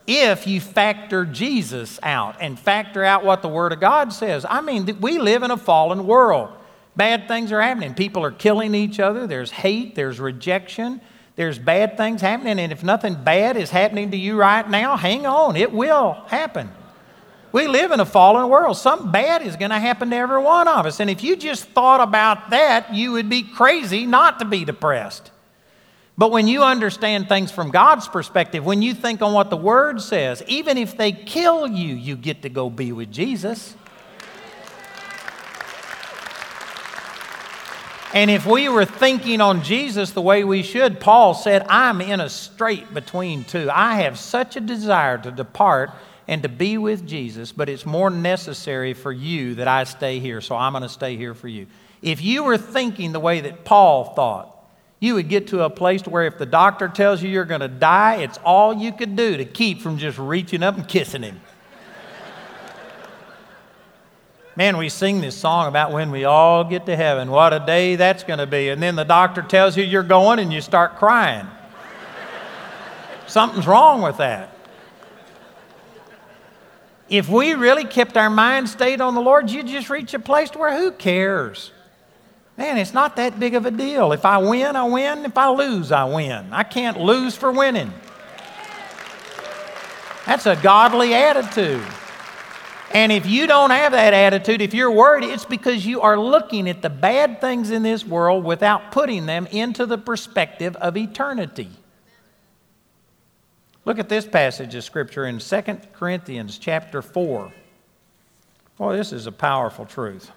If 0.05 0.47
you 0.47 0.59
factor 0.59 1.25
Jesus 1.25 1.99
out 2.03 2.35
and 2.41 2.59
factor 2.59 3.03
out 3.03 3.23
what 3.23 3.41
the 3.41 3.47
Word 3.47 3.71
of 3.71 3.79
God 3.79 4.11
says. 4.11 4.45
I 4.49 4.61
mean, 4.61 4.99
we 4.99 5.17
live 5.17 5.43
in 5.43 5.51
a 5.51 5.57
fallen 5.57 6.05
world. 6.05 6.49
Bad 6.95 7.27
things 7.27 7.51
are 7.51 7.61
happening. 7.61 7.93
People 7.93 8.23
are 8.23 8.31
killing 8.31 8.75
each 8.75 8.99
other. 8.99 9.25
There's 9.25 9.51
hate, 9.51 9.95
there's 9.95 10.19
rejection, 10.19 11.01
there's 11.35 11.57
bad 11.57 11.97
things 11.97 12.21
happening. 12.21 12.59
And 12.59 12.71
if 12.71 12.83
nothing 12.83 13.15
bad 13.15 13.57
is 13.57 13.69
happening 13.71 14.11
to 14.11 14.17
you 14.17 14.35
right 14.35 14.69
now, 14.69 14.97
hang 14.97 15.25
on, 15.25 15.55
it 15.55 15.71
will 15.71 16.13
happen. 16.27 16.69
We 17.51 17.67
live 17.67 17.91
in 17.91 17.99
a 17.99 18.05
fallen 18.05 18.49
world. 18.49 18.77
Something 18.77 19.11
bad 19.11 19.43
is 19.43 19.55
going 19.55 19.71
to 19.71 19.79
happen 19.79 20.09
to 20.09 20.15
every 20.15 20.41
one 20.41 20.67
of 20.67 20.85
us. 20.85 20.99
And 20.99 21.09
if 21.09 21.23
you 21.23 21.35
just 21.35 21.65
thought 21.65 22.01
about 22.01 22.49
that, 22.49 22.93
you 22.93 23.11
would 23.13 23.29
be 23.29 23.43
crazy 23.43 24.05
not 24.05 24.39
to 24.39 24.45
be 24.45 24.65
depressed. 24.65 25.31
But 26.17 26.31
when 26.31 26.47
you 26.47 26.63
understand 26.63 27.27
things 27.27 27.51
from 27.51 27.71
God's 27.71 28.07
perspective, 28.07 28.63
when 28.63 28.81
you 28.81 28.93
think 28.93 29.21
on 29.21 29.33
what 29.33 29.49
the 29.49 29.57
Word 29.57 30.01
says, 30.01 30.43
even 30.47 30.77
if 30.77 30.95
they 30.95 31.11
kill 31.11 31.67
you, 31.67 31.95
you 31.95 32.15
get 32.15 32.43
to 32.43 32.49
go 32.49 32.69
be 32.69 32.91
with 32.91 33.11
Jesus. 33.11 33.75
And 38.13 38.29
if 38.29 38.45
we 38.45 38.69
were 38.69 38.85
thinking 38.85 39.41
on 39.41 39.63
Jesus 39.63 40.11
the 40.11 40.21
way 40.21 40.43
we 40.43 40.61
should, 40.61 40.99
Paul 40.99 41.33
said, 41.33 41.65
I'm 41.67 41.99
in 41.99 42.21
a 42.21 42.29
strait 42.29 42.93
between 42.93 43.43
two. 43.43 43.71
I 43.71 44.01
have 44.01 44.19
such 44.19 44.55
a 44.55 44.61
desire 44.61 45.17
to 45.17 45.31
depart 45.31 45.89
and 46.27 46.43
to 46.43 46.49
be 46.49 46.77
with 46.77 47.07
Jesus, 47.07 47.51
but 47.51 47.69
it's 47.69 47.87
more 47.87 48.11
necessary 48.11 48.93
for 48.93 49.11
you 49.11 49.55
that 49.55 49.67
I 49.67 49.83
stay 49.85 50.19
here, 50.19 50.41
so 50.41 50.55
I'm 50.55 50.73
going 50.73 50.83
to 50.83 50.89
stay 50.89 51.17
here 51.17 51.33
for 51.33 51.47
you. 51.47 51.65
If 52.03 52.21
you 52.21 52.43
were 52.43 52.57
thinking 52.57 53.13
the 53.13 53.19
way 53.19 53.41
that 53.41 53.65
Paul 53.65 54.13
thought, 54.13 54.52
you 55.03 55.15
would 55.15 55.27
get 55.27 55.47
to 55.47 55.63
a 55.63 55.69
place 55.69 56.01
where 56.03 56.23
if 56.23 56.37
the 56.37 56.45
doctor 56.45 56.87
tells 56.87 57.21
you 57.21 57.29
you're 57.29 57.43
going 57.43 57.59
to 57.59 57.67
die, 57.67 58.21
it's 58.21 58.37
all 58.45 58.73
you 58.73 58.93
could 58.93 59.17
do 59.17 59.35
to 59.35 59.43
keep 59.43 59.81
from 59.81 59.97
just 59.97 60.17
reaching 60.17 60.63
up 60.63 60.77
and 60.77 60.87
kissing 60.87 61.23
him. 61.23 61.41
Man, 64.55 64.77
we 64.77 64.87
sing 64.87 65.19
this 65.19 65.35
song 65.35 65.67
about 65.67 65.91
when 65.91 66.09
we 66.09 66.23
all 66.23 66.63
get 66.63 66.85
to 66.85 66.95
heaven. 66.95 67.29
What 67.31 67.51
a 67.51 67.59
day 67.59 67.97
that's 67.97 68.23
going 68.23 68.39
to 68.39 68.47
be. 68.47 68.69
And 68.69 68.81
then 68.81 68.95
the 68.95 69.03
doctor 69.03 69.41
tells 69.41 69.75
you 69.75 69.83
you're 69.83 70.03
going 70.03 70.39
and 70.39 70.53
you 70.53 70.61
start 70.61 70.95
crying. 70.95 71.47
Something's 73.27 73.67
wrong 73.67 74.03
with 74.03 74.15
that. 74.17 74.55
If 77.09 77.27
we 77.27 77.55
really 77.55 77.83
kept 77.83 78.15
our 78.15 78.29
mind 78.29 78.69
stayed 78.69 79.01
on 79.01 79.15
the 79.15 79.21
Lord, 79.21 79.49
you'd 79.49 79.67
just 79.67 79.89
reach 79.89 80.13
a 80.13 80.19
place 80.19 80.51
where 80.51 80.77
who 80.77 80.93
cares? 80.93 81.72
Man, 82.57 82.77
it's 82.77 82.93
not 82.93 83.15
that 83.15 83.39
big 83.39 83.55
of 83.55 83.65
a 83.65 83.71
deal. 83.71 84.11
If 84.11 84.25
I 84.25 84.37
win, 84.37 84.75
I 84.75 84.83
win. 84.83 85.25
If 85.25 85.37
I 85.37 85.49
lose, 85.49 85.91
I 85.91 86.03
win. 86.03 86.53
I 86.53 86.63
can't 86.63 86.99
lose 86.99 87.35
for 87.35 87.51
winning. 87.51 87.91
That's 90.25 90.45
a 90.45 90.55
godly 90.55 91.13
attitude. 91.13 91.83
And 92.93 93.11
if 93.11 93.25
you 93.25 93.47
don't 93.47 93.71
have 93.71 93.93
that 93.93 94.13
attitude, 94.13 94.61
if 94.61 94.75
you're 94.75 94.91
worried, 94.91 95.23
it's 95.23 95.45
because 95.45 95.83
you 95.83 96.01
are 96.01 96.17
looking 96.17 96.69
at 96.69 96.83
the 96.83 96.91
bad 96.91 97.41
things 97.41 97.71
in 97.71 97.81
this 97.81 98.05
world 98.05 98.43
without 98.43 98.91
putting 98.91 99.25
them 99.25 99.47
into 99.47 99.87
the 99.87 99.97
perspective 99.97 100.75
of 100.75 100.95
eternity. 100.95 101.71
Look 103.83 103.97
at 103.97 104.09
this 104.09 104.27
passage 104.27 104.75
of 104.75 104.83
scripture 104.83 105.25
in 105.25 105.39
2 105.39 105.61
Corinthians 105.93 106.59
chapter 106.59 107.01
4. 107.01 107.51
Boy, 108.77 108.95
this 108.95 109.11
is 109.11 109.25
a 109.25 109.31
powerful 109.31 109.85
truth. 109.85 110.31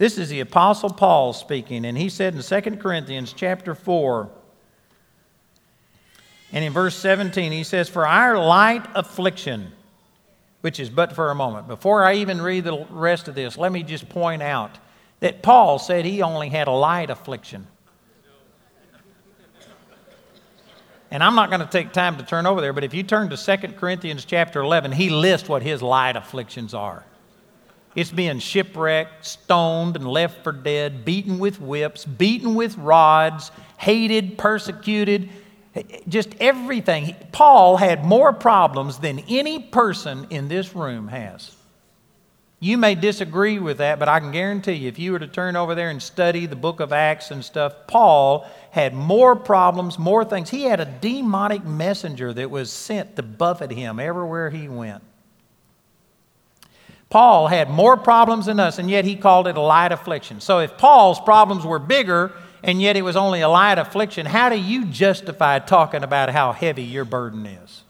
This 0.00 0.16
is 0.16 0.30
the 0.30 0.40
Apostle 0.40 0.88
Paul 0.88 1.34
speaking, 1.34 1.84
and 1.84 1.98
he 1.98 2.08
said 2.08 2.34
in 2.34 2.40
2 2.40 2.76
Corinthians 2.78 3.34
chapter 3.34 3.74
4, 3.74 4.30
and 6.52 6.64
in 6.64 6.72
verse 6.72 6.96
17, 6.96 7.52
he 7.52 7.64
says, 7.64 7.90
For 7.90 8.06
our 8.06 8.38
light 8.38 8.82
affliction, 8.94 9.72
which 10.62 10.80
is 10.80 10.88
but 10.88 11.12
for 11.12 11.30
a 11.30 11.34
moment. 11.34 11.68
Before 11.68 12.02
I 12.02 12.14
even 12.14 12.40
read 12.40 12.64
the 12.64 12.86
rest 12.88 13.28
of 13.28 13.34
this, 13.34 13.58
let 13.58 13.72
me 13.72 13.82
just 13.82 14.08
point 14.08 14.40
out 14.40 14.78
that 15.18 15.42
Paul 15.42 15.78
said 15.78 16.06
he 16.06 16.22
only 16.22 16.48
had 16.48 16.66
a 16.66 16.72
light 16.72 17.10
affliction. 17.10 17.66
And 21.10 21.22
I'm 21.22 21.34
not 21.34 21.50
going 21.50 21.60
to 21.60 21.66
take 21.66 21.92
time 21.92 22.16
to 22.16 22.22
turn 22.22 22.46
over 22.46 22.62
there, 22.62 22.72
but 22.72 22.84
if 22.84 22.94
you 22.94 23.02
turn 23.02 23.28
to 23.28 23.36
2 23.36 23.74
Corinthians 23.74 24.24
chapter 24.24 24.62
11, 24.62 24.92
he 24.92 25.10
lists 25.10 25.46
what 25.46 25.62
his 25.62 25.82
light 25.82 26.16
afflictions 26.16 26.72
are. 26.72 27.04
It's 27.94 28.10
being 28.10 28.38
shipwrecked, 28.38 29.26
stoned, 29.26 29.96
and 29.96 30.06
left 30.06 30.44
for 30.44 30.52
dead, 30.52 31.04
beaten 31.04 31.38
with 31.38 31.60
whips, 31.60 32.04
beaten 32.04 32.54
with 32.54 32.78
rods, 32.78 33.50
hated, 33.78 34.38
persecuted, 34.38 35.28
just 36.08 36.34
everything. 36.40 37.16
Paul 37.32 37.76
had 37.76 38.04
more 38.04 38.32
problems 38.32 38.98
than 38.98 39.20
any 39.28 39.58
person 39.58 40.26
in 40.30 40.48
this 40.48 40.74
room 40.74 41.08
has. 41.08 41.56
You 42.62 42.76
may 42.76 42.94
disagree 42.94 43.58
with 43.58 43.78
that, 43.78 43.98
but 43.98 44.08
I 44.08 44.20
can 44.20 44.32
guarantee 44.32 44.74
you, 44.74 44.88
if 44.88 44.98
you 44.98 45.12
were 45.12 45.18
to 45.18 45.26
turn 45.26 45.56
over 45.56 45.74
there 45.74 45.88
and 45.88 46.02
study 46.02 46.44
the 46.44 46.56
book 46.56 46.80
of 46.80 46.92
Acts 46.92 47.30
and 47.30 47.42
stuff, 47.42 47.74
Paul 47.86 48.46
had 48.70 48.92
more 48.92 49.34
problems, 49.34 49.98
more 49.98 50.26
things. 50.26 50.50
He 50.50 50.64
had 50.64 50.78
a 50.78 50.84
demonic 50.84 51.64
messenger 51.64 52.34
that 52.34 52.50
was 52.50 52.70
sent 52.70 53.16
to 53.16 53.22
buffet 53.22 53.72
him 53.72 53.98
everywhere 53.98 54.50
he 54.50 54.68
went. 54.68 55.02
Paul 57.10 57.48
had 57.48 57.68
more 57.68 57.96
problems 57.96 58.46
than 58.46 58.60
us, 58.60 58.78
and 58.78 58.88
yet 58.88 59.04
he 59.04 59.16
called 59.16 59.48
it 59.48 59.56
a 59.56 59.60
light 59.60 59.90
affliction. 59.90 60.40
So 60.40 60.60
if 60.60 60.78
Paul's 60.78 61.20
problems 61.20 61.66
were 61.66 61.80
bigger, 61.80 62.32
and 62.62 62.80
yet 62.80 62.96
it 62.96 63.02
was 63.02 63.16
only 63.16 63.40
a 63.40 63.48
light 63.48 63.78
affliction, 63.78 64.26
how 64.26 64.48
do 64.48 64.56
you 64.56 64.86
justify 64.86 65.58
talking 65.58 66.04
about 66.04 66.30
how 66.30 66.52
heavy 66.52 66.84
your 66.84 67.04
burden 67.04 67.46
is? 67.46 67.82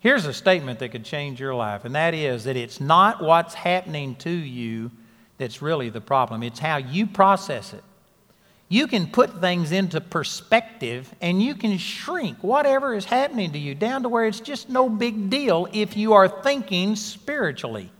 Here's 0.00 0.26
a 0.26 0.34
statement 0.34 0.80
that 0.80 0.90
could 0.90 1.04
change 1.04 1.40
your 1.40 1.54
life, 1.54 1.84
and 1.84 1.94
that 1.94 2.12
is 2.12 2.44
that 2.44 2.56
it's 2.56 2.80
not 2.80 3.22
what's 3.22 3.54
happening 3.54 4.16
to 4.16 4.30
you 4.30 4.90
that's 5.38 5.62
really 5.62 5.90
the 5.90 6.00
problem, 6.00 6.42
it's 6.42 6.58
how 6.58 6.76
you 6.76 7.06
process 7.06 7.72
it. 7.72 7.84
You 8.68 8.88
can 8.88 9.06
put 9.06 9.40
things 9.40 9.70
into 9.70 10.00
perspective 10.00 11.14
and 11.20 11.40
you 11.40 11.54
can 11.54 11.78
shrink 11.78 12.42
whatever 12.42 12.94
is 12.94 13.04
happening 13.04 13.52
to 13.52 13.58
you 13.58 13.74
down 13.74 14.02
to 14.02 14.08
where 14.08 14.26
it's 14.26 14.40
just 14.40 14.68
no 14.68 14.88
big 14.88 15.30
deal 15.30 15.68
if 15.72 15.96
you 15.96 16.14
are 16.14 16.28
thinking 16.28 16.96
spiritually. 16.96 17.90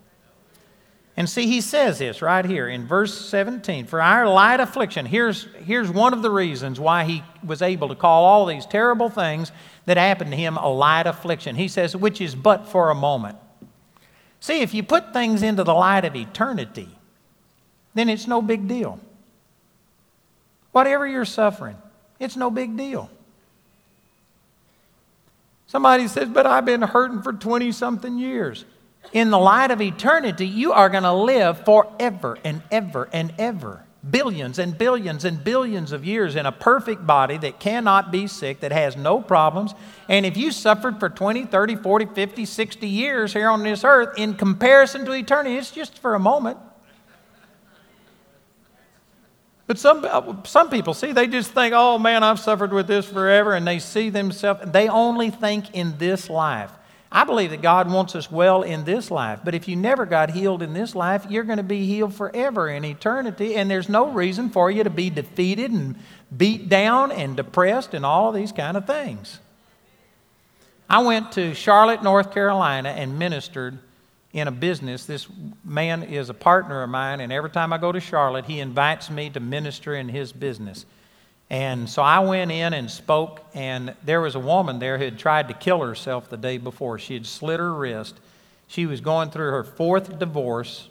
And 1.16 1.30
see, 1.30 1.46
he 1.46 1.62
says 1.62 2.00
this 2.00 2.20
right 2.20 2.44
here 2.44 2.68
in 2.68 2.86
verse 2.86 3.18
17 3.28 3.86
For 3.86 4.02
our 4.02 4.28
light 4.28 4.60
affliction, 4.60 5.06
here's, 5.06 5.46
here's 5.64 5.88
one 5.88 6.12
of 6.12 6.20
the 6.20 6.30
reasons 6.30 6.78
why 6.78 7.04
he 7.04 7.22
was 7.44 7.62
able 7.62 7.88
to 7.88 7.94
call 7.94 8.24
all 8.24 8.44
these 8.44 8.66
terrible 8.66 9.08
things 9.08 9.52
that 9.86 9.96
happened 9.96 10.32
to 10.32 10.36
him 10.36 10.56
a 10.56 10.68
light 10.68 11.06
affliction. 11.06 11.56
He 11.56 11.68
says, 11.68 11.96
which 11.96 12.20
is 12.20 12.34
but 12.34 12.68
for 12.68 12.90
a 12.90 12.94
moment. 12.94 13.38
See, 14.40 14.60
if 14.60 14.74
you 14.74 14.82
put 14.82 15.12
things 15.12 15.42
into 15.42 15.64
the 15.64 15.74
light 15.74 16.04
of 16.04 16.14
eternity, 16.14 16.88
then 17.94 18.10
it's 18.10 18.26
no 18.26 18.42
big 18.42 18.68
deal. 18.68 19.00
Whatever 20.76 21.06
you're 21.06 21.24
suffering, 21.24 21.78
it's 22.20 22.36
no 22.36 22.50
big 22.50 22.76
deal. 22.76 23.08
Somebody 25.66 26.06
says, 26.06 26.28
But 26.28 26.44
I've 26.44 26.66
been 26.66 26.82
hurting 26.82 27.22
for 27.22 27.32
20 27.32 27.72
something 27.72 28.18
years 28.18 28.66
in 29.14 29.30
the 29.30 29.38
light 29.38 29.70
of 29.70 29.80
eternity, 29.80 30.46
you 30.46 30.74
are 30.74 30.90
going 30.90 31.04
to 31.04 31.14
live 31.14 31.64
forever 31.64 32.36
and 32.44 32.60
ever 32.70 33.08
and 33.10 33.32
ever. 33.38 33.84
Billions 34.10 34.58
and 34.58 34.76
billions 34.76 35.24
and 35.24 35.42
billions 35.42 35.92
of 35.92 36.04
years 36.04 36.36
in 36.36 36.44
a 36.44 36.52
perfect 36.52 37.06
body 37.06 37.38
that 37.38 37.58
cannot 37.58 38.10
be 38.10 38.26
sick, 38.26 38.60
that 38.60 38.70
has 38.70 38.98
no 38.98 39.22
problems. 39.22 39.72
And 40.10 40.26
if 40.26 40.36
you 40.36 40.52
suffered 40.52 41.00
for 41.00 41.08
20, 41.08 41.46
30, 41.46 41.76
40, 41.76 42.04
50, 42.04 42.44
60 42.44 42.86
years 42.86 43.32
here 43.32 43.48
on 43.48 43.62
this 43.62 43.82
earth, 43.82 44.18
in 44.18 44.34
comparison 44.34 45.06
to 45.06 45.12
eternity, 45.12 45.56
it's 45.56 45.70
just 45.70 45.98
for 46.00 46.14
a 46.14 46.20
moment. 46.20 46.58
But 49.66 49.78
some, 49.78 50.42
some 50.44 50.70
people, 50.70 50.94
see, 50.94 51.12
they 51.12 51.26
just 51.26 51.50
think, 51.50 51.74
oh 51.76 51.98
man, 51.98 52.22
I've 52.22 52.38
suffered 52.38 52.72
with 52.72 52.86
this 52.86 53.04
forever, 53.04 53.54
and 53.54 53.66
they 53.66 53.80
see 53.80 54.10
themselves, 54.10 54.60
they 54.70 54.88
only 54.88 55.30
think 55.30 55.74
in 55.74 55.98
this 55.98 56.30
life. 56.30 56.70
I 57.10 57.24
believe 57.24 57.50
that 57.50 57.62
God 57.62 57.90
wants 57.90 58.14
us 58.14 58.30
well 58.30 58.62
in 58.62 58.84
this 58.84 59.10
life, 59.10 59.40
but 59.44 59.54
if 59.54 59.68
you 59.68 59.74
never 59.74 60.06
got 60.06 60.30
healed 60.30 60.62
in 60.62 60.72
this 60.72 60.94
life, 60.94 61.26
you're 61.28 61.44
going 61.44 61.56
to 61.56 61.64
be 61.64 61.86
healed 61.86 62.14
forever 62.14 62.68
in 62.68 62.84
eternity, 62.84 63.56
and 63.56 63.70
there's 63.70 63.88
no 63.88 64.10
reason 64.10 64.50
for 64.50 64.70
you 64.70 64.84
to 64.84 64.90
be 64.90 65.10
defeated 65.10 65.70
and 65.70 65.96
beat 66.36 66.68
down 66.68 67.10
and 67.10 67.36
depressed 67.36 67.94
and 67.94 68.04
all 68.04 68.32
these 68.32 68.52
kind 68.52 68.76
of 68.76 68.86
things. 68.86 69.40
I 70.88 71.02
went 71.02 71.32
to 71.32 71.54
Charlotte, 71.54 72.02
North 72.02 72.32
Carolina, 72.32 72.90
and 72.90 73.18
ministered 73.18 73.78
in 74.36 74.48
a 74.48 74.52
business. 74.52 75.06
This 75.06 75.26
man 75.64 76.02
is 76.02 76.28
a 76.28 76.34
partner 76.34 76.82
of 76.82 76.90
mine, 76.90 77.20
and 77.20 77.32
every 77.32 77.48
time 77.48 77.72
I 77.72 77.78
go 77.78 77.90
to 77.90 78.00
Charlotte, 78.00 78.44
he 78.44 78.60
invites 78.60 79.08
me 79.08 79.30
to 79.30 79.40
minister 79.40 79.94
in 79.94 80.10
his 80.10 80.30
business. 80.30 80.84
And 81.48 81.88
so 81.88 82.02
I 82.02 82.18
went 82.18 82.52
in 82.52 82.74
and 82.74 82.90
spoke, 82.90 83.40
and 83.54 83.94
there 84.04 84.20
was 84.20 84.34
a 84.34 84.38
woman 84.38 84.78
there 84.78 84.98
who 84.98 85.04
had 85.04 85.18
tried 85.18 85.48
to 85.48 85.54
kill 85.54 85.80
herself 85.80 86.28
the 86.28 86.36
day 86.36 86.58
before. 86.58 86.98
She 86.98 87.14
had 87.14 87.24
slit 87.24 87.60
her 87.60 87.72
wrist. 87.72 88.16
She 88.66 88.84
was 88.84 89.00
going 89.00 89.30
through 89.30 89.52
her 89.52 89.64
fourth 89.64 90.18
divorce, 90.18 90.90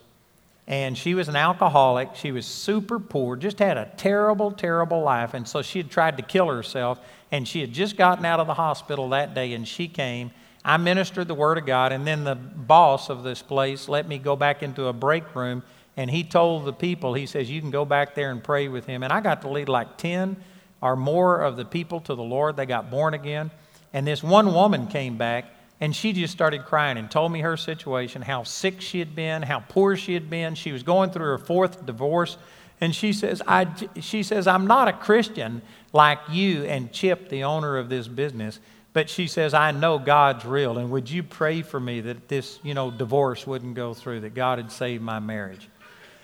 and 0.65 0.97
she 0.97 1.13
was 1.13 1.27
an 1.27 1.35
alcoholic. 1.35 2.15
She 2.15 2.31
was 2.31 2.47
super 2.47 2.97
poor, 2.97 3.35
just 3.35 3.59
had 3.59 3.77
a 3.77 3.91
terrible, 3.95 4.53
terrible 4.53 5.03
life. 5.03 5.35
And 5.35 5.47
so 5.47 5.61
she 5.61 5.77
had 5.77 5.91
tried 5.91 6.17
to 6.17 6.23
kill 6.23 6.47
herself, 6.47 6.99
and 7.31 7.47
she 7.47 7.61
had 7.61 7.73
just 7.73 7.95
gotten 7.95 8.25
out 8.25 8.39
of 8.39 8.47
the 8.47 8.55
hospital 8.55 9.09
that 9.09 9.35
day, 9.35 9.53
and 9.53 9.67
she 9.67 9.87
came. 9.87 10.31
I 10.65 10.77
ministered 10.77 11.29
the 11.29 11.35
Word 11.35 11.57
of 11.57 11.65
God, 11.65 11.93
and 11.93 12.05
then 12.05 12.25
the 12.25 12.35
boss 12.35 13.09
of 13.09 13.23
this 13.23 13.41
place 13.41 13.87
let 13.87 14.07
me 14.07 14.17
go 14.17 14.35
back 14.35 14.63
into 14.63 14.87
a 14.87 14.93
break 14.93 15.35
room 15.35 15.63
and 15.97 16.11
he 16.11 16.23
told 16.23 16.65
the 16.65 16.73
people, 16.73 17.13
he 17.13 17.25
says, 17.25 17.49
You 17.49 17.61
can 17.61 17.71
go 17.71 17.85
back 17.85 18.15
there 18.15 18.31
and 18.31 18.43
pray 18.43 18.67
with 18.67 18.85
him. 18.85 19.03
And 19.03 19.13
I 19.13 19.21
got 19.21 19.41
to 19.43 19.49
lead 19.49 19.69
like 19.69 19.97
10 19.97 20.35
or 20.81 20.95
more 20.95 21.41
of 21.41 21.55
the 21.55 21.65
people 21.65 22.01
to 22.01 22.15
the 22.15 22.23
Lord. 22.23 22.57
They 22.57 22.65
got 22.65 22.91
born 22.91 23.13
again. 23.13 23.51
And 23.93 24.05
this 24.05 24.21
one 24.21 24.53
woman 24.53 24.87
came 24.87 25.17
back 25.17 25.45
and 25.79 25.95
she 25.95 26.11
just 26.11 26.33
started 26.33 26.65
crying 26.65 26.97
and 26.97 27.09
told 27.09 27.31
me 27.31 27.41
her 27.41 27.55
situation, 27.55 28.21
how 28.21 28.43
sick 28.43 28.81
she 28.81 28.99
had 28.99 29.15
been, 29.15 29.41
how 29.41 29.61
poor 29.61 29.95
she 29.95 30.13
had 30.13 30.29
been. 30.29 30.55
She 30.55 30.71
was 30.71 30.83
going 30.83 31.11
through 31.11 31.25
her 31.27 31.37
fourth 31.37 31.85
divorce. 31.85 32.37
And 32.81 32.93
she 32.93 33.13
says, 33.13 33.41
I, 33.47 33.67
she 34.01 34.21
says, 34.21 34.47
I'm 34.47 34.67
not 34.67 34.89
a 34.89 34.93
Christian 34.93 35.61
like 35.93 36.19
you 36.29 36.63
and 36.65 36.91
Chip, 36.91 37.29
the 37.29 37.45
owner 37.45 37.77
of 37.77 37.87
this 37.87 38.09
business. 38.09 38.59
But 38.95 39.09
she 39.09 39.27
says, 39.27 39.53
I 39.53 39.71
know 39.71 39.99
God's 39.99 40.45
real. 40.45 40.77
And 40.77 40.89
would 40.91 41.09
you 41.09 41.21
pray 41.21 41.63
for 41.63 41.81
me 41.81 41.99
that 41.99 42.29
this, 42.29 42.59
you 42.63 42.73
know, 42.73 42.89
divorce 42.89 43.45
wouldn't 43.45 43.75
go 43.75 43.93
through, 43.93 44.21
that 44.21 44.33
God 44.33 44.57
had 44.57 44.71
saved 44.71 45.03
my 45.03 45.19
marriage? 45.19 45.67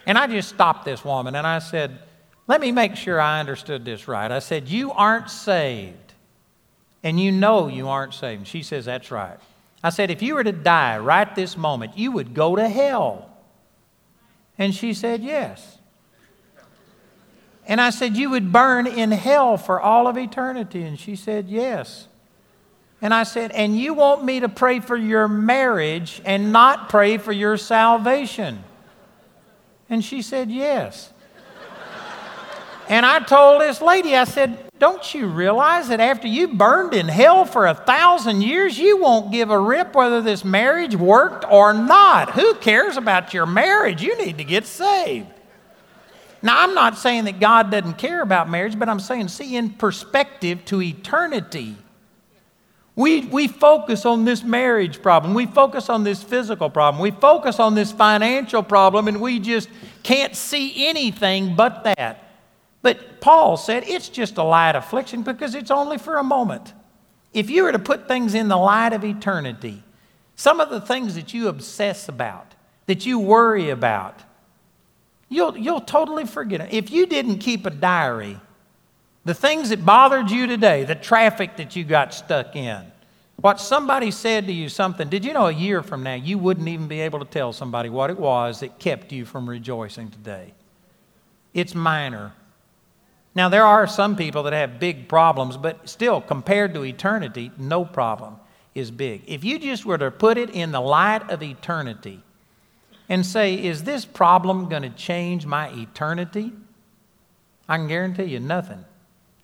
And 0.06 0.18
I 0.18 0.26
just 0.26 0.48
stopped 0.48 0.86
this 0.86 1.04
woman 1.04 1.36
and 1.36 1.46
I 1.46 1.60
said, 1.60 2.00
Let 2.48 2.62
me 2.62 2.72
make 2.72 2.96
sure 2.96 3.20
I 3.20 3.42
understood 3.42 3.84
this 3.84 4.08
right. 4.08 4.32
I 4.32 4.40
said, 4.40 4.70
You 4.70 4.94
aren't 4.94 5.30
saved. 5.30 6.14
And 7.04 7.20
you 7.20 7.34
know 7.34 7.68
you 7.68 7.90
aren't 7.90 8.14
saved. 8.14 8.48
She 8.48 8.64
says, 8.64 8.86
That's 8.86 9.12
right. 9.12 9.38
I 9.84 9.90
said, 9.90 10.10
If 10.10 10.22
you 10.22 10.36
were 10.36 10.44
to 10.46 10.54
die 10.54 10.98
right 10.98 11.36
this 11.36 11.58
moment, 11.58 11.98
you 11.98 12.14
would 12.14 12.34
go 12.34 12.56
to 12.56 12.70
hell. 12.70 13.30
And 14.58 14.74
she 14.74 14.94
said, 14.94 15.22
Yes. 15.24 15.78
And 17.68 17.82
I 17.82 17.90
said, 17.90 18.16
You 18.16 18.30
would 18.30 18.54
burn 18.54 18.88
in 18.88 19.12
hell 19.12 19.58
for 19.58 19.82
all 19.82 20.08
of 20.08 20.18
eternity. 20.18 20.84
And 20.84 20.98
she 20.98 21.18
said, 21.18 21.50
Yes. 21.50 22.08
And 23.02 23.14
I 23.14 23.24
said, 23.24 23.52
And 23.52 23.78
you 23.78 23.94
want 23.94 24.24
me 24.24 24.42
to 24.42 24.50
pray 24.50 24.80
for 24.80 24.96
your 24.96 25.28
marriage 25.28 26.22
and 26.24 26.52
not 26.52 26.90
pray 26.90 27.18
for 27.18 27.32
your 27.32 27.58
salvation? 27.58 28.64
And 29.90 30.06
she 30.06 30.22
said, 30.22 30.52
Yes. 30.52 31.12
and 32.88 33.06
I 33.06 33.20
told 33.20 33.62
this 33.62 33.82
lady, 33.82 34.16
I 34.16 34.26
said, 34.26 34.58
Don't 34.78 35.14
you 35.16 35.26
realize 35.26 35.88
that 35.88 36.00
after 36.00 36.28
you 36.28 36.50
burned 36.50 36.94
in 36.94 37.08
hell 37.08 37.44
for 37.46 37.66
a 37.66 37.74
thousand 37.74 38.44
years, 38.44 38.78
you 38.78 38.98
won't 38.98 39.32
give 39.32 39.50
a 39.50 39.60
rip 39.60 39.96
whether 39.96 40.22
this 40.22 40.46
marriage 40.46 40.96
worked 40.96 41.44
or 41.50 41.74
not? 41.74 42.32
Who 42.32 42.54
cares 42.56 42.98
about 42.98 43.34
your 43.34 43.48
marriage? 43.48 44.04
You 44.04 44.16
need 44.24 44.38
to 44.38 44.44
get 44.44 44.68
saved. 44.68 45.28
Now, 46.44 46.64
I'm 46.64 46.74
not 46.74 46.98
saying 46.98 47.26
that 47.26 47.40
God 47.40 47.70
doesn't 47.72 47.98
care 48.00 48.22
about 48.22 48.50
marriage, 48.50 48.78
but 48.78 48.90
I'm 48.90 49.00
saying, 49.00 49.28
see, 49.28 49.56
in 49.56 49.72
perspective 49.72 50.66
to 50.66 50.82
eternity. 50.82 51.76
We, 52.96 53.22
we 53.22 53.48
focus 53.48 54.06
on 54.06 54.26
this 54.26 54.44
marriage 54.44 55.02
problem. 55.02 55.34
We 55.34 55.46
focus 55.46 55.90
on 55.90 56.04
this 56.04 56.22
physical 56.22 56.70
problem. 56.70 57.02
We 57.02 57.12
focus 57.12 57.60
on 57.60 57.74
this 57.74 57.92
financial 57.92 58.64
problem, 58.64 59.08
and 59.08 59.22
we 59.22 59.40
just 59.40 59.70
can't 60.04 60.36
see 60.36 60.88
anything 60.88 61.56
but 61.56 61.84
that. 61.86 62.32
But 62.82 63.22
Paul 63.22 63.58
said 63.58 63.84
it's 63.86 64.10
just 64.10 64.38
a 64.38 64.44
light 64.44 64.76
affliction 64.76 65.24
because 65.24 65.56
it's 65.56 65.72
only 65.72 65.98
for 65.98 66.18
a 66.18 66.24
moment. 66.24 66.74
If 67.34 67.50
you 67.50 67.64
were 67.64 67.72
to 67.72 67.80
put 67.80 68.08
things 68.08 68.34
in 68.34 68.50
the 68.50 68.58
light 68.58 68.92
of 68.92 69.06
eternity, 69.06 69.84
some 70.36 70.60
of 70.60 70.70
the 70.70 70.82
things 70.82 71.16
that 71.16 71.34
you 71.34 71.48
obsess 71.48 72.10
about, 72.10 72.56
that 72.88 73.06
you 73.06 73.20
worry 73.20 73.70
about, 73.70 74.20
you'll, 75.30 75.58
you'll 75.58 75.82
totally 75.82 76.26
forget 76.26 76.60
it. 76.60 76.74
If 76.74 76.92
you 76.92 77.06
didn't 77.06 77.38
keep 77.38 77.66
a 77.66 77.70
diary, 77.70 78.40
the 79.24 79.34
things 79.34 79.70
that 79.70 79.86
bothered 79.86 80.32
you 80.32 80.48
today, 80.48 80.84
the 80.84 80.96
traffic 80.96 81.58
that 81.58 81.76
you 81.76 81.84
got 81.84 82.14
stuck 82.14 82.56
in, 82.56 82.92
what 83.38 83.60
somebody 83.60 84.12
said 84.12 84.48
to 84.48 84.54
you, 84.54 84.70
something, 84.70 85.10
did 85.10 85.26
you 85.26 85.34
know 85.34 85.48
a 85.48 85.52
year 85.52 85.82
from 85.82 86.04
now 86.04 86.14
you 86.14 86.38
wouldn't 86.38 86.68
even 86.68 86.88
be 86.88 87.02
able 87.02 87.20
to 87.20 87.26
tell 87.26 87.54
somebody 87.54 87.90
what 87.90 88.10
it 88.10 88.20
was 88.20 88.60
that 88.60 88.80
kept 88.80 89.12
you 89.12 89.26
from 89.26 89.50
rejoicing 89.50 90.10
today? 90.12 90.54
It's 91.54 91.74
minor. 91.74 92.34
Now, 93.34 93.50
there 93.50 93.66
are 93.66 93.88
some 93.88 94.16
people 94.16 94.44
that 94.44 94.54
have 94.54 94.80
big 94.80 95.08
problems, 95.08 95.58
but 95.58 95.90
still, 95.90 96.22
compared 96.22 96.74
to 96.74 96.84
eternity, 96.84 97.52
no 97.58 97.86
problem 97.86 98.36
is 98.76 98.92
big. 98.92 99.24
If 99.26 99.44
you 99.44 99.58
just 99.58 99.86
were 99.86 99.98
to 99.98 100.12
put 100.12 100.38
it 100.38 100.50
in 100.50 100.72
the 100.72 100.82
light 100.82 101.30
of 101.30 101.42
eternity, 101.42 102.22
and 103.12 103.26
say, 103.26 103.56
Is 103.56 103.84
this 103.84 104.06
problem 104.06 104.70
going 104.70 104.84
to 104.84 104.90
change 104.90 105.46
my 105.46 105.70
eternity? 105.70 106.54
I 107.68 107.78
can 107.78 107.88
guarantee 107.88 108.24
you 108.24 108.40
nothing 108.40 108.86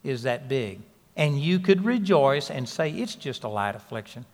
is 0.03 0.23
that 0.23 0.47
big. 0.47 0.79
And 1.15 1.39
you 1.39 1.59
could 1.59 1.83
rejoice 1.83 2.49
and 2.49 2.67
say, 2.67 2.91
It's 2.91 3.15
just 3.15 3.43
a 3.43 3.47
light 3.47 3.75
affliction. 3.75 4.25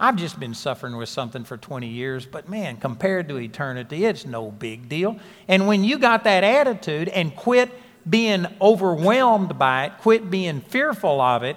I've 0.00 0.16
just 0.16 0.38
been 0.38 0.54
suffering 0.54 0.96
with 0.96 1.08
something 1.08 1.42
for 1.42 1.56
20 1.56 1.88
years, 1.88 2.24
but 2.24 2.48
man, 2.48 2.76
compared 2.76 3.28
to 3.28 3.36
eternity, 3.36 4.04
it's 4.04 4.24
no 4.24 4.50
big 4.50 4.88
deal. 4.88 5.18
And 5.48 5.66
when 5.66 5.82
you 5.82 5.98
got 5.98 6.22
that 6.24 6.44
attitude 6.44 7.08
and 7.08 7.34
quit 7.34 7.70
being 8.08 8.46
overwhelmed 8.60 9.58
by 9.58 9.86
it, 9.86 9.92
quit 9.98 10.30
being 10.30 10.60
fearful 10.60 11.20
of 11.20 11.42
it, 11.42 11.56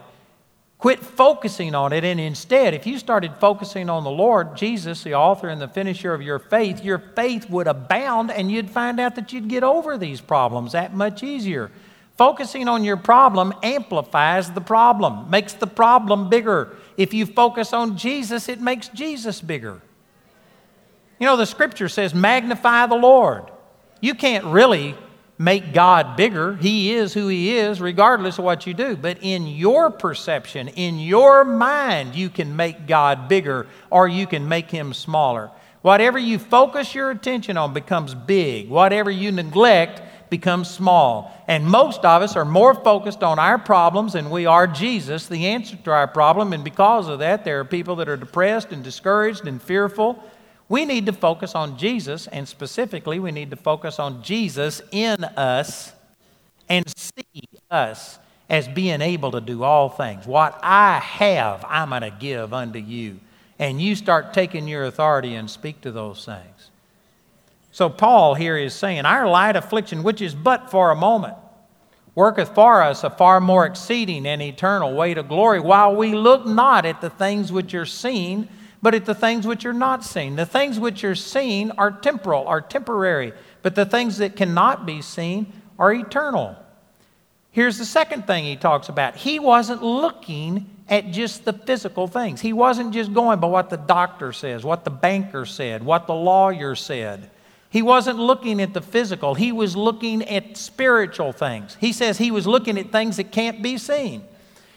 quit 0.79 0.99
focusing 0.99 1.75
on 1.75 1.93
it, 1.93 2.03
and 2.03 2.19
instead, 2.19 2.73
if 2.73 2.87
you 2.87 2.97
started 2.97 3.31
focusing 3.39 3.91
on 3.91 4.03
the 4.03 4.09
Lord, 4.09 4.57
Jesus, 4.57 5.03
the 5.03 5.13
author 5.13 5.47
and 5.47 5.61
the 5.61 5.67
finisher 5.67 6.11
of 6.11 6.23
your 6.23 6.39
faith, 6.39 6.83
your 6.83 6.97
faith 6.97 7.47
would 7.47 7.67
abound 7.67 8.31
and 8.31 8.51
you'd 8.51 8.71
find 8.71 8.99
out 8.99 9.13
that 9.15 9.31
you'd 9.31 9.49
get 9.49 9.63
over 9.63 9.99
these 9.99 10.19
problems 10.19 10.71
that 10.71 10.95
much 10.95 11.21
easier. 11.21 11.69
Focusing 12.17 12.67
on 12.67 12.83
your 12.83 12.97
problem 12.97 13.53
amplifies 13.63 14.51
the 14.51 14.61
problem, 14.61 15.29
makes 15.29 15.53
the 15.53 15.67
problem 15.67 16.29
bigger. 16.29 16.75
If 16.97 17.13
you 17.13 17.25
focus 17.25 17.73
on 17.73 17.97
Jesus, 17.97 18.49
it 18.49 18.61
makes 18.61 18.89
Jesus 18.89 19.41
bigger. 19.41 19.81
You 21.19 21.27
know, 21.27 21.37
the 21.37 21.45
scripture 21.45 21.89
says, 21.89 22.13
magnify 22.13 22.87
the 22.87 22.95
Lord. 22.95 23.51
You 24.01 24.15
can't 24.15 24.45
really 24.45 24.95
make 25.37 25.73
God 25.73 26.15
bigger. 26.15 26.55
He 26.55 26.93
is 26.93 27.13
who 27.13 27.27
He 27.27 27.57
is, 27.57 27.81
regardless 27.81 28.37
of 28.37 28.45
what 28.45 28.67
you 28.67 28.73
do. 28.73 28.95
But 28.95 29.17
in 29.21 29.47
your 29.47 29.89
perception, 29.89 30.67
in 30.67 30.99
your 30.99 31.43
mind, 31.43 32.15
you 32.15 32.29
can 32.29 32.55
make 32.55 32.85
God 32.85 33.27
bigger 33.27 33.67
or 33.89 34.07
you 34.07 34.27
can 34.27 34.47
make 34.47 34.69
Him 34.69 34.93
smaller. 34.93 35.49
Whatever 35.81 36.19
you 36.19 36.37
focus 36.37 36.93
your 36.93 37.09
attention 37.09 37.57
on 37.57 37.73
becomes 37.73 38.13
big. 38.13 38.69
Whatever 38.69 39.09
you 39.09 39.31
neglect 39.31 40.01
becomes 40.31 40.71
small. 40.71 41.31
And 41.47 41.65
most 41.65 42.03
of 42.03 42.23
us 42.23 42.35
are 42.35 42.45
more 42.45 42.73
focused 42.73 43.21
on 43.21 43.37
our 43.37 43.59
problems 43.59 44.13
than 44.13 44.31
we 44.31 44.47
are 44.47 44.65
Jesus, 44.65 45.27
the 45.27 45.45
answer 45.45 45.75
to 45.75 45.91
our 45.91 46.07
problem. 46.07 46.53
And 46.53 46.63
because 46.63 47.07
of 47.07 47.19
that, 47.19 47.45
there 47.45 47.59
are 47.59 47.65
people 47.65 47.97
that 47.97 48.09
are 48.09 48.17
depressed 48.17 48.71
and 48.71 48.83
discouraged 48.83 49.45
and 49.45 49.61
fearful. 49.61 50.23
We 50.69 50.85
need 50.85 51.05
to 51.07 51.13
focus 51.13 51.53
on 51.53 51.77
Jesus, 51.77 52.27
and 52.27 52.47
specifically, 52.47 53.19
we 53.19 53.31
need 53.31 53.51
to 53.51 53.57
focus 53.57 53.99
on 53.99 54.23
Jesus 54.23 54.81
in 54.91 55.23
us 55.25 55.91
and 56.69 56.85
see 56.97 57.43
us 57.69 58.17
as 58.49 58.69
being 58.69 59.01
able 59.01 59.31
to 59.31 59.41
do 59.41 59.63
all 59.63 59.89
things. 59.89 60.25
What 60.25 60.57
I 60.63 60.99
have, 60.99 61.65
I'm 61.67 61.89
going 61.89 62.03
to 62.03 62.17
give 62.17 62.53
unto 62.53 62.79
you. 62.79 63.19
And 63.59 63.81
you 63.81 63.95
start 63.95 64.33
taking 64.33 64.67
your 64.67 64.85
authority 64.85 65.35
and 65.35 65.49
speak 65.49 65.81
to 65.81 65.91
those 65.91 66.23
things. 66.23 66.50
So, 67.71 67.89
Paul 67.89 68.35
here 68.35 68.57
is 68.57 68.73
saying, 68.73 69.05
Our 69.05 69.27
light 69.27 69.55
affliction, 69.55 70.03
which 70.03 70.21
is 70.21 70.35
but 70.35 70.69
for 70.69 70.91
a 70.91 70.95
moment, 70.95 71.35
worketh 72.15 72.53
for 72.53 72.81
us 72.81 73.03
a 73.03 73.09
far 73.09 73.39
more 73.39 73.65
exceeding 73.65 74.25
and 74.25 74.41
eternal 74.41 74.93
weight 74.93 75.17
of 75.17 75.29
glory, 75.29 75.59
while 75.59 75.95
we 75.95 76.13
look 76.13 76.45
not 76.45 76.85
at 76.85 76.99
the 76.99 77.09
things 77.09 77.51
which 77.51 77.73
are 77.73 77.85
seen, 77.85 78.49
but 78.81 78.93
at 78.93 79.05
the 79.05 79.15
things 79.15 79.47
which 79.47 79.65
are 79.65 79.73
not 79.73 80.03
seen. 80.03 80.35
The 80.35 80.45
things 80.45 80.79
which 80.79 81.03
are 81.03 81.15
seen 81.15 81.71
are 81.77 81.91
temporal, 81.91 82.47
are 82.47 82.61
temporary, 82.61 83.31
but 83.61 83.75
the 83.75 83.85
things 83.85 84.17
that 84.17 84.35
cannot 84.35 84.85
be 84.85 85.01
seen 85.01 85.53
are 85.79 85.93
eternal. 85.93 86.57
Here's 87.51 87.77
the 87.77 87.85
second 87.85 88.27
thing 88.27 88.43
he 88.45 88.55
talks 88.55 88.89
about. 88.89 89.15
He 89.15 89.39
wasn't 89.39 89.83
looking 89.83 90.69
at 90.89 91.11
just 91.11 91.45
the 91.45 91.53
physical 91.53 92.07
things. 92.07 92.41
He 92.41 92.53
wasn't 92.53 92.93
just 92.93 93.13
going 93.13 93.39
by 93.39 93.47
what 93.47 93.69
the 93.69 93.77
doctor 93.77 94.33
says, 94.33 94.63
what 94.63 94.83
the 94.83 94.89
banker 94.89 95.45
said, 95.45 95.83
what 95.83 96.07
the 96.07 96.13
lawyer 96.13 96.75
said. 96.75 97.29
He 97.71 97.81
wasn't 97.81 98.19
looking 98.19 98.61
at 98.61 98.73
the 98.73 98.81
physical, 98.81 99.33
he 99.33 99.53
was 99.53 99.77
looking 99.77 100.27
at 100.27 100.57
spiritual 100.57 101.31
things. 101.31 101.77
He 101.79 101.93
says 101.93 102.17
he 102.17 102.29
was 102.29 102.45
looking 102.45 102.77
at 102.77 102.91
things 102.91 103.15
that 103.15 103.31
can't 103.31 103.63
be 103.63 103.77
seen. 103.77 104.23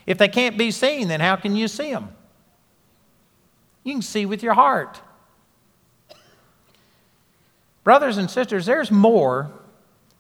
If 0.07 0.17
they 0.17 0.29
can't 0.29 0.57
be 0.57 0.71
seen, 0.71 1.09
then 1.09 1.21
how 1.21 1.35
can 1.35 1.57
you 1.57 1.67
see 1.67 1.91
them? 1.91 2.11
You 3.83 3.95
can 3.95 4.03
see 4.03 4.27
with 4.27 4.45
your 4.45 4.55
heart. 4.55 5.01
Brothers 7.83 8.17
and 8.17 8.31
sisters, 8.31 8.65
there's 8.65 8.93
more 8.93 9.51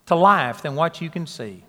to 0.07 0.16
life 0.16 0.61
than 0.61 0.75
what 0.75 1.01
you 1.01 1.09
can 1.09 1.29
see. 1.29 1.62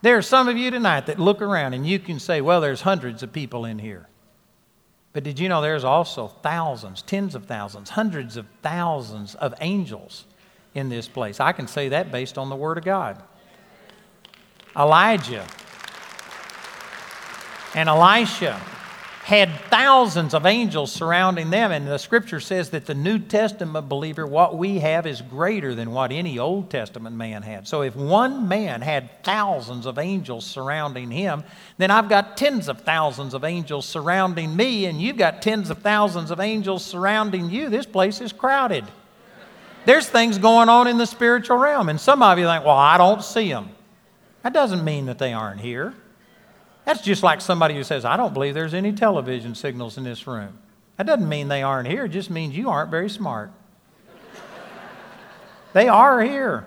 There 0.00 0.16
are 0.16 0.22
some 0.22 0.48
of 0.48 0.56
you 0.56 0.70
tonight 0.70 1.06
that 1.06 1.18
look 1.18 1.42
around 1.42 1.74
and 1.74 1.86
you 1.86 1.98
can 1.98 2.18
say, 2.18 2.40
well, 2.40 2.62
there's 2.62 2.80
hundreds 2.80 3.22
of 3.22 3.32
people 3.32 3.66
in 3.66 3.78
here. 3.78 4.07
But 5.12 5.24
did 5.24 5.38
you 5.38 5.48
know 5.48 5.60
there's 5.60 5.84
also 5.84 6.28
thousands, 6.28 7.02
tens 7.02 7.34
of 7.34 7.46
thousands, 7.46 7.90
hundreds 7.90 8.36
of 8.36 8.46
thousands 8.62 9.34
of 9.34 9.54
angels 9.60 10.24
in 10.74 10.88
this 10.88 11.08
place? 11.08 11.40
I 11.40 11.52
can 11.52 11.66
say 11.66 11.88
that 11.88 12.12
based 12.12 12.38
on 12.38 12.50
the 12.50 12.56
Word 12.56 12.78
of 12.78 12.84
God. 12.84 13.22
Elijah 14.76 15.46
and 17.74 17.88
Elisha 17.88 18.60
had 19.28 19.50
thousands 19.68 20.32
of 20.32 20.46
angels 20.46 20.90
surrounding 20.90 21.50
them. 21.50 21.70
And 21.70 21.86
the 21.86 21.98
scripture 21.98 22.40
says 22.40 22.70
that 22.70 22.86
the 22.86 22.94
New 22.94 23.18
Testament 23.18 23.86
believer, 23.86 24.26
what 24.26 24.56
we 24.56 24.78
have 24.78 25.06
is 25.06 25.20
greater 25.20 25.74
than 25.74 25.90
what 25.90 26.12
any 26.12 26.38
Old 26.38 26.70
Testament 26.70 27.14
man 27.14 27.42
had. 27.42 27.68
So 27.68 27.82
if 27.82 27.94
one 27.94 28.48
man 28.48 28.80
had 28.80 29.22
thousands 29.22 29.84
of 29.84 29.98
angels 29.98 30.46
surrounding 30.46 31.10
him, 31.10 31.44
then 31.76 31.90
I've 31.90 32.08
got 32.08 32.38
tens 32.38 32.68
of 32.68 32.80
thousands 32.80 33.34
of 33.34 33.44
angels 33.44 33.84
surrounding 33.84 34.56
me, 34.56 34.86
and 34.86 34.98
you've 34.98 35.18
got 35.18 35.42
tens 35.42 35.68
of 35.68 35.76
thousands 35.82 36.30
of 36.30 36.40
angels 36.40 36.82
surrounding 36.82 37.50
you. 37.50 37.68
This 37.68 37.84
place 37.84 38.22
is 38.22 38.32
crowded. 38.32 38.86
There's 39.84 40.08
things 40.08 40.38
going 40.38 40.70
on 40.70 40.86
in 40.86 40.96
the 40.96 41.06
spiritual 41.06 41.58
realm, 41.58 41.90
and 41.90 42.00
some 42.00 42.22
of 42.22 42.38
you 42.38 42.46
think, 42.46 42.64
well, 42.64 42.78
I 42.78 42.96
don't 42.96 43.22
see 43.22 43.50
them. 43.50 43.68
That 44.42 44.54
doesn't 44.54 44.84
mean 44.84 45.04
that 45.04 45.18
they 45.18 45.34
aren't 45.34 45.60
here. 45.60 45.92
That's 46.88 47.02
just 47.02 47.22
like 47.22 47.42
somebody 47.42 47.74
who 47.74 47.84
says, 47.84 48.06
I 48.06 48.16
don't 48.16 48.32
believe 48.32 48.54
there's 48.54 48.72
any 48.72 48.92
television 48.92 49.54
signals 49.54 49.98
in 49.98 50.04
this 50.04 50.26
room. 50.26 50.58
That 50.96 51.04
doesn't 51.04 51.28
mean 51.28 51.48
they 51.48 51.62
aren't 51.62 51.86
here, 51.86 52.06
it 52.06 52.08
just 52.08 52.30
means 52.30 52.56
you 52.56 52.70
aren't 52.70 52.90
very 52.90 53.10
smart. 53.10 53.52
they 55.74 55.86
are 55.86 56.22
here. 56.22 56.66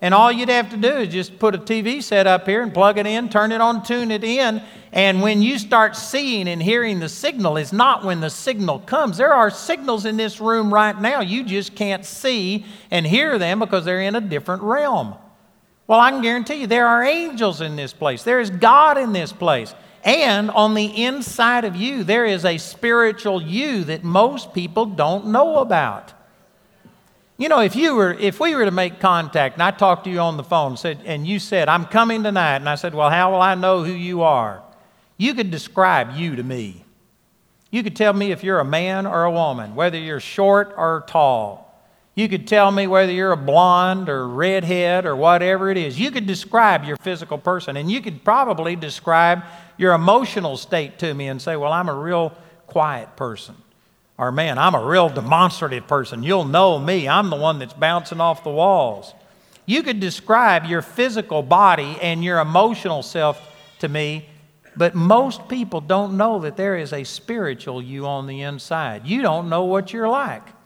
And 0.00 0.14
all 0.14 0.32
you'd 0.32 0.48
have 0.48 0.70
to 0.70 0.78
do 0.78 0.88
is 0.88 1.12
just 1.12 1.38
put 1.38 1.54
a 1.54 1.58
TV 1.58 2.02
set 2.02 2.26
up 2.26 2.46
here 2.46 2.62
and 2.62 2.72
plug 2.72 2.96
it 2.96 3.06
in, 3.06 3.28
turn 3.28 3.52
it 3.52 3.60
on, 3.60 3.82
tune 3.82 4.10
it 4.10 4.24
in. 4.24 4.62
And 4.90 5.20
when 5.20 5.42
you 5.42 5.58
start 5.58 5.96
seeing 5.96 6.48
and 6.48 6.62
hearing 6.62 6.98
the 6.98 7.10
signal, 7.10 7.58
it's 7.58 7.70
not 7.70 8.06
when 8.06 8.20
the 8.20 8.30
signal 8.30 8.78
comes. 8.78 9.18
There 9.18 9.34
are 9.34 9.50
signals 9.50 10.06
in 10.06 10.16
this 10.16 10.40
room 10.40 10.72
right 10.72 10.98
now. 10.98 11.20
You 11.20 11.44
just 11.44 11.76
can't 11.76 12.06
see 12.06 12.64
and 12.90 13.06
hear 13.06 13.38
them 13.38 13.58
because 13.58 13.84
they're 13.84 14.00
in 14.00 14.14
a 14.14 14.22
different 14.22 14.62
realm. 14.62 15.16
Well, 15.88 15.98
I 15.98 16.10
can 16.10 16.22
guarantee 16.22 16.60
you 16.60 16.66
there 16.66 16.86
are 16.86 17.02
angels 17.02 17.60
in 17.62 17.74
this 17.74 17.94
place. 17.94 18.22
There 18.22 18.38
is 18.38 18.50
God 18.50 18.98
in 18.98 19.12
this 19.12 19.32
place. 19.32 19.74
And 20.04 20.50
on 20.50 20.74
the 20.74 21.04
inside 21.04 21.64
of 21.64 21.74
you, 21.74 22.04
there 22.04 22.26
is 22.26 22.44
a 22.44 22.58
spiritual 22.58 23.42
you 23.42 23.84
that 23.84 24.04
most 24.04 24.52
people 24.52 24.86
don't 24.86 25.28
know 25.28 25.58
about. 25.58 26.12
You 27.38 27.48
know, 27.48 27.60
if 27.60 27.74
you 27.74 27.94
were, 27.94 28.12
if 28.12 28.38
we 28.38 28.54
were 28.54 28.64
to 28.64 28.70
make 28.70 29.00
contact 29.00 29.54
and 29.54 29.62
I 29.62 29.70
talked 29.70 30.04
to 30.04 30.10
you 30.10 30.18
on 30.18 30.36
the 30.36 30.44
phone 30.44 30.76
said, 30.76 31.00
and 31.04 31.26
you 31.26 31.38
said, 31.38 31.68
I'm 31.68 31.86
coming 31.86 32.22
tonight, 32.22 32.56
and 32.56 32.68
I 32.68 32.74
said, 32.74 32.94
Well, 32.94 33.10
how 33.10 33.32
will 33.32 33.40
I 33.40 33.54
know 33.54 33.84
who 33.84 33.92
you 33.92 34.22
are? 34.22 34.62
You 35.16 35.34
could 35.34 35.50
describe 35.50 36.16
you 36.16 36.36
to 36.36 36.42
me. 36.42 36.84
You 37.70 37.82
could 37.82 37.96
tell 37.96 38.12
me 38.12 38.32
if 38.32 38.42
you're 38.42 38.60
a 38.60 38.64
man 38.64 39.06
or 39.06 39.24
a 39.24 39.30
woman, 39.30 39.74
whether 39.74 39.98
you're 39.98 40.20
short 40.20 40.74
or 40.76 41.04
tall. 41.06 41.67
You 42.18 42.28
could 42.28 42.48
tell 42.48 42.72
me 42.72 42.88
whether 42.88 43.12
you're 43.12 43.30
a 43.30 43.36
blonde 43.36 44.08
or 44.08 44.26
redhead 44.26 45.06
or 45.06 45.14
whatever 45.14 45.70
it 45.70 45.76
is. 45.76 46.00
You 46.00 46.10
could 46.10 46.26
describe 46.26 46.82
your 46.82 46.96
physical 46.96 47.38
person, 47.38 47.76
and 47.76 47.88
you 47.88 48.00
could 48.00 48.24
probably 48.24 48.74
describe 48.74 49.44
your 49.76 49.92
emotional 49.92 50.56
state 50.56 50.98
to 50.98 51.14
me 51.14 51.28
and 51.28 51.40
say, 51.40 51.54
Well, 51.54 51.72
I'm 51.72 51.88
a 51.88 51.94
real 51.94 52.36
quiet 52.66 53.14
person. 53.14 53.54
Or, 54.18 54.32
man, 54.32 54.58
I'm 54.58 54.74
a 54.74 54.84
real 54.84 55.08
demonstrative 55.08 55.86
person. 55.86 56.24
You'll 56.24 56.44
know 56.44 56.80
me. 56.80 57.08
I'm 57.08 57.30
the 57.30 57.36
one 57.36 57.60
that's 57.60 57.72
bouncing 57.72 58.20
off 58.20 58.42
the 58.42 58.50
walls. 58.50 59.14
You 59.64 59.84
could 59.84 60.00
describe 60.00 60.64
your 60.64 60.82
physical 60.82 61.44
body 61.44 61.98
and 62.02 62.24
your 62.24 62.40
emotional 62.40 63.04
self 63.04 63.40
to 63.78 63.88
me, 63.88 64.28
but 64.76 64.96
most 64.96 65.48
people 65.48 65.80
don't 65.80 66.16
know 66.16 66.40
that 66.40 66.56
there 66.56 66.76
is 66.76 66.92
a 66.92 67.04
spiritual 67.04 67.80
you 67.80 68.06
on 68.06 68.26
the 68.26 68.42
inside. 68.42 69.06
You 69.06 69.22
don't 69.22 69.48
know 69.48 69.66
what 69.66 69.92
you're 69.92 70.08
like. 70.08 70.57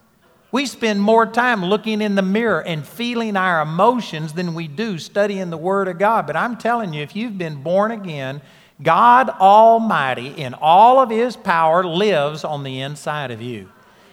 We 0.53 0.66
spend 0.66 1.00
more 1.00 1.24
time 1.24 1.64
looking 1.64 2.03
in 2.03 2.14
the 2.14 2.22
mirror 2.22 2.61
and 2.62 2.86
feeling 2.86 3.38
our 3.38 3.62
emotions 3.62 4.34
than 4.34 4.53
we 4.53 4.68
do 4.68 4.98
studying 4.98 5.48
the 5.48 5.57
Word 5.57 5.88
of 5.88 5.98
God. 5.98 6.26
But 6.26 6.36
I'm 6.36 6.59
telling 6.59 6.92
you, 6.92 7.03
if 7.03 7.16
you've 7.16 7.38
been 7.38 7.62
born 7.62 7.90
again, 7.90 8.42
God 8.82 9.30
Almighty, 9.30 10.28
in 10.28 10.53
all 10.53 11.00
of 11.00 11.09
His 11.09 11.36
power, 11.36 11.82
lives 11.82 12.44
on 12.44 12.64
the 12.64 12.80
inside 12.80 13.30
of 13.30 13.40
you. 13.40 13.70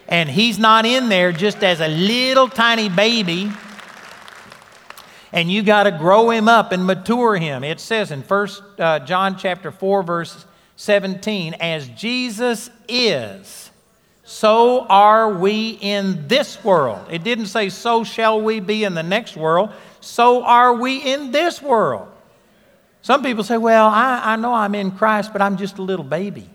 And 0.07 0.29
He's 0.29 0.57
not 0.57 0.85
in 0.85 1.09
there 1.09 1.33
just 1.33 1.61
as 1.61 1.81
a 1.81 1.89
little 1.89 2.47
tiny 2.47 2.87
baby. 2.87 3.51
And 5.33 5.51
you 5.51 5.61
got 5.61 5.83
to 5.83 5.91
grow 5.91 6.31
him 6.31 6.47
up 6.47 6.71
and 6.71 6.87
mature 6.87 7.35
him. 7.35 7.63
It 7.63 7.79
says 7.79 8.09
in 8.11 8.23
First 8.23 8.63
uh, 8.79 8.99
John 8.99 9.37
chapter 9.37 9.71
4, 9.71 10.01
verse 10.01 10.45
17, 10.75 11.55
as 11.59 11.87
Jesus 11.89 12.71
is 12.87 13.68
So 14.29 14.81
are 14.81 15.33
we 15.33 15.71
in 15.81 16.27
this 16.27 16.63
world. 16.63 17.03
It 17.09 17.23
didn't 17.23 17.47
say, 17.47 17.69
so 17.69 18.03
shall 18.03 18.39
we 18.39 18.59
be 18.59 18.83
in 18.83 18.93
the 18.93 19.01
next 19.01 19.35
world. 19.35 19.71
So 20.01 20.43
are 20.43 20.75
we 20.75 20.97
in 20.97 21.31
this 21.31 21.63
world. 21.63 22.07
Some 23.01 23.23
people 23.23 23.43
say, 23.43 23.57
well, 23.57 23.87
I, 23.87 24.21
I 24.23 24.35
know 24.35 24.53
I'm 24.53 24.75
in 24.75 24.91
Christ, 24.91 25.33
but 25.33 25.41
I'm 25.41 25.57
just 25.57 25.79
a 25.79 25.81
little 25.81 26.05
baby. 26.05 26.47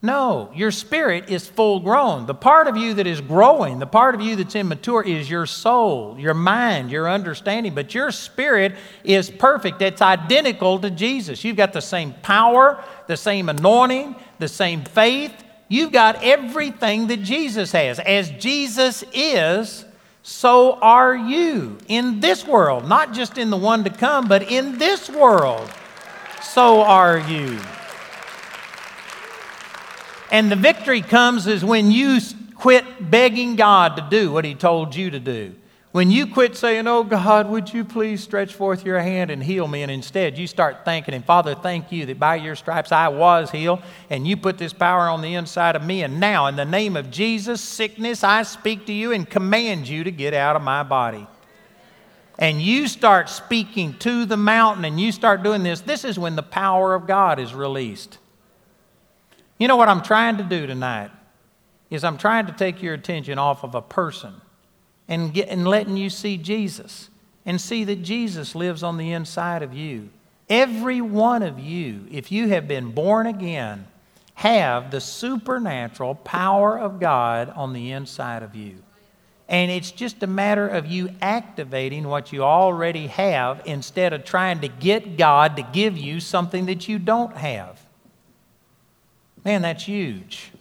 No, 0.00 0.50
your 0.54 0.70
spirit 0.70 1.28
is 1.28 1.46
full 1.46 1.80
grown. 1.80 2.24
The 2.24 2.34
part 2.34 2.66
of 2.66 2.78
you 2.78 2.94
that 2.94 3.06
is 3.06 3.20
growing, 3.20 3.78
the 3.78 3.86
part 3.86 4.14
of 4.14 4.22
you 4.22 4.34
that's 4.34 4.56
immature, 4.56 5.02
is 5.02 5.28
your 5.28 5.44
soul, 5.44 6.18
your 6.18 6.32
mind, 6.32 6.90
your 6.90 7.10
understanding. 7.10 7.74
But 7.74 7.94
your 7.94 8.10
spirit 8.10 8.74
is 9.04 9.28
perfect. 9.28 9.82
It's 9.82 10.00
identical 10.00 10.78
to 10.78 10.88
Jesus. 10.88 11.44
You've 11.44 11.58
got 11.58 11.74
the 11.74 11.82
same 11.82 12.14
power, 12.22 12.82
the 13.06 13.18
same 13.18 13.50
anointing, 13.50 14.16
the 14.38 14.48
same 14.48 14.82
faith. 14.82 15.34
You've 15.70 15.92
got 15.92 16.24
everything 16.24 17.06
that 17.06 17.22
Jesus 17.22 17.70
has. 17.70 18.00
As 18.00 18.28
Jesus 18.28 19.04
is, 19.14 19.84
so 20.24 20.74
are 20.74 21.14
you 21.14 21.78
in 21.86 22.18
this 22.18 22.44
world, 22.44 22.88
not 22.88 23.14
just 23.14 23.38
in 23.38 23.50
the 23.50 23.56
one 23.56 23.84
to 23.84 23.90
come, 23.90 24.26
but 24.26 24.50
in 24.50 24.78
this 24.78 25.08
world. 25.08 25.70
So 26.42 26.82
are 26.82 27.18
you. 27.18 27.60
And 30.32 30.50
the 30.50 30.56
victory 30.56 31.02
comes 31.02 31.46
is 31.46 31.64
when 31.64 31.92
you 31.92 32.18
quit 32.56 33.08
begging 33.08 33.54
God 33.54 33.94
to 33.94 34.06
do 34.10 34.32
what 34.32 34.44
He 34.44 34.56
told 34.56 34.96
you 34.96 35.10
to 35.10 35.20
do. 35.20 35.54
When 35.92 36.12
you 36.12 36.28
quit 36.28 36.56
saying, 36.56 36.86
Oh 36.86 37.02
God, 37.02 37.48
would 37.48 37.72
you 37.72 37.84
please 37.84 38.22
stretch 38.22 38.54
forth 38.54 38.84
your 38.84 39.00
hand 39.00 39.30
and 39.30 39.42
heal 39.42 39.66
me? 39.66 39.82
And 39.82 39.90
instead 39.90 40.38
you 40.38 40.46
start 40.46 40.84
thanking 40.84 41.14
Him, 41.14 41.24
Father, 41.24 41.56
thank 41.56 41.90
you 41.90 42.06
that 42.06 42.18
by 42.18 42.36
your 42.36 42.54
stripes 42.54 42.92
I 42.92 43.08
was 43.08 43.50
healed, 43.50 43.82
and 44.08 44.26
you 44.26 44.36
put 44.36 44.56
this 44.56 44.72
power 44.72 45.08
on 45.08 45.20
the 45.20 45.34
inside 45.34 45.74
of 45.74 45.82
me. 45.82 46.04
And 46.04 46.20
now, 46.20 46.46
in 46.46 46.54
the 46.54 46.64
name 46.64 46.96
of 46.96 47.10
Jesus, 47.10 47.60
sickness, 47.60 48.22
I 48.22 48.44
speak 48.44 48.86
to 48.86 48.92
you 48.92 49.10
and 49.10 49.28
command 49.28 49.88
you 49.88 50.04
to 50.04 50.12
get 50.12 50.32
out 50.32 50.54
of 50.54 50.62
my 50.62 50.84
body. 50.84 51.26
And 52.38 52.62
you 52.62 52.86
start 52.86 53.28
speaking 53.28 53.98
to 53.98 54.24
the 54.24 54.36
mountain 54.36 54.84
and 54.84 54.98
you 54.98 55.10
start 55.10 55.42
doing 55.42 55.62
this, 55.64 55.80
this 55.80 56.04
is 56.04 56.18
when 56.18 56.36
the 56.36 56.42
power 56.42 56.94
of 56.94 57.06
God 57.06 57.40
is 57.40 57.52
released. 57.52 58.18
You 59.58 59.66
know 59.68 59.76
what 59.76 59.88
I'm 59.88 60.02
trying 60.02 60.36
to 60.36 60.44
do 60.44 60.66
tonight? 60.66 61.10
Is 61.90 62.04
I'm 62.04 62.16
trying 62.16 62.46
to 62.46 62.52
take 62.52 62.80
your 62.80 62.94
attention 62.94 63.38
off 63.38 63.64
of 63.64 63.74
a 63.74 63.82
person 63.82 64.40
and, 65.10 65.34
get, 65.34 65.48
and 65.48 65.66
letting 65.66 65.98
you 65.98 66.08
see 66.08 66.38
Jesus 66.38 67.10
and 67.44 67.60
see 67.60 67.84
that 67.84 68.02
Jesus 68.02 68.54
lives 68.54 68.82
on 68.82 68.96
the 68.96 69.12
inside 69.12 69.62
of 69.62 69.74
you. 69.74 70.08
Every 70.48 71.00
one 71.00 71.42
of 71.42 71.58
you, 71.58 72.06
if 72.10 72.32
you 72.32 72.48
have 72.48 72.66
been 72.66 72.92
born 72.92 73.26
again, 73.26 73.86
have 74.34 74.90
the 74.90 75.00
supernatural 75.00 76.14
power 76.14 76.78
of 76.78 77.00
God 77.00 77.50
on 77.50 77.72
the 77.72 77.90
inside 77.92 78.42
of 78.42 78.54
you. 78.54 78.76
And 79.48 79.70
it's 79.70 79.90
just 79.90 80.22
a 80.22 80.28
matter 80.28 80.68
of 80.68 80.86
you 80.86 81.10
activating 81.20 82.06
what 82.06 82.32
you 82.32 82.44
already 82.44 83.08
have 83.08 83.62
instead 83.66 84.12
of 84.12 84.24
trying 84.24 84.60
to 84.60 84.68
get 84.68 85.16
God 85.16 85.56
to 85.56 85.62
give 85.62 85.98
you 85.98 86.20
something 86.20 86.66
that 86.66 86.86
you 86.86 87.00
don't 87.00 87.36
have. 87.36 87.84
Man, 89.44 89.62
that's 89.62 89.84
huge. 89.84 90.52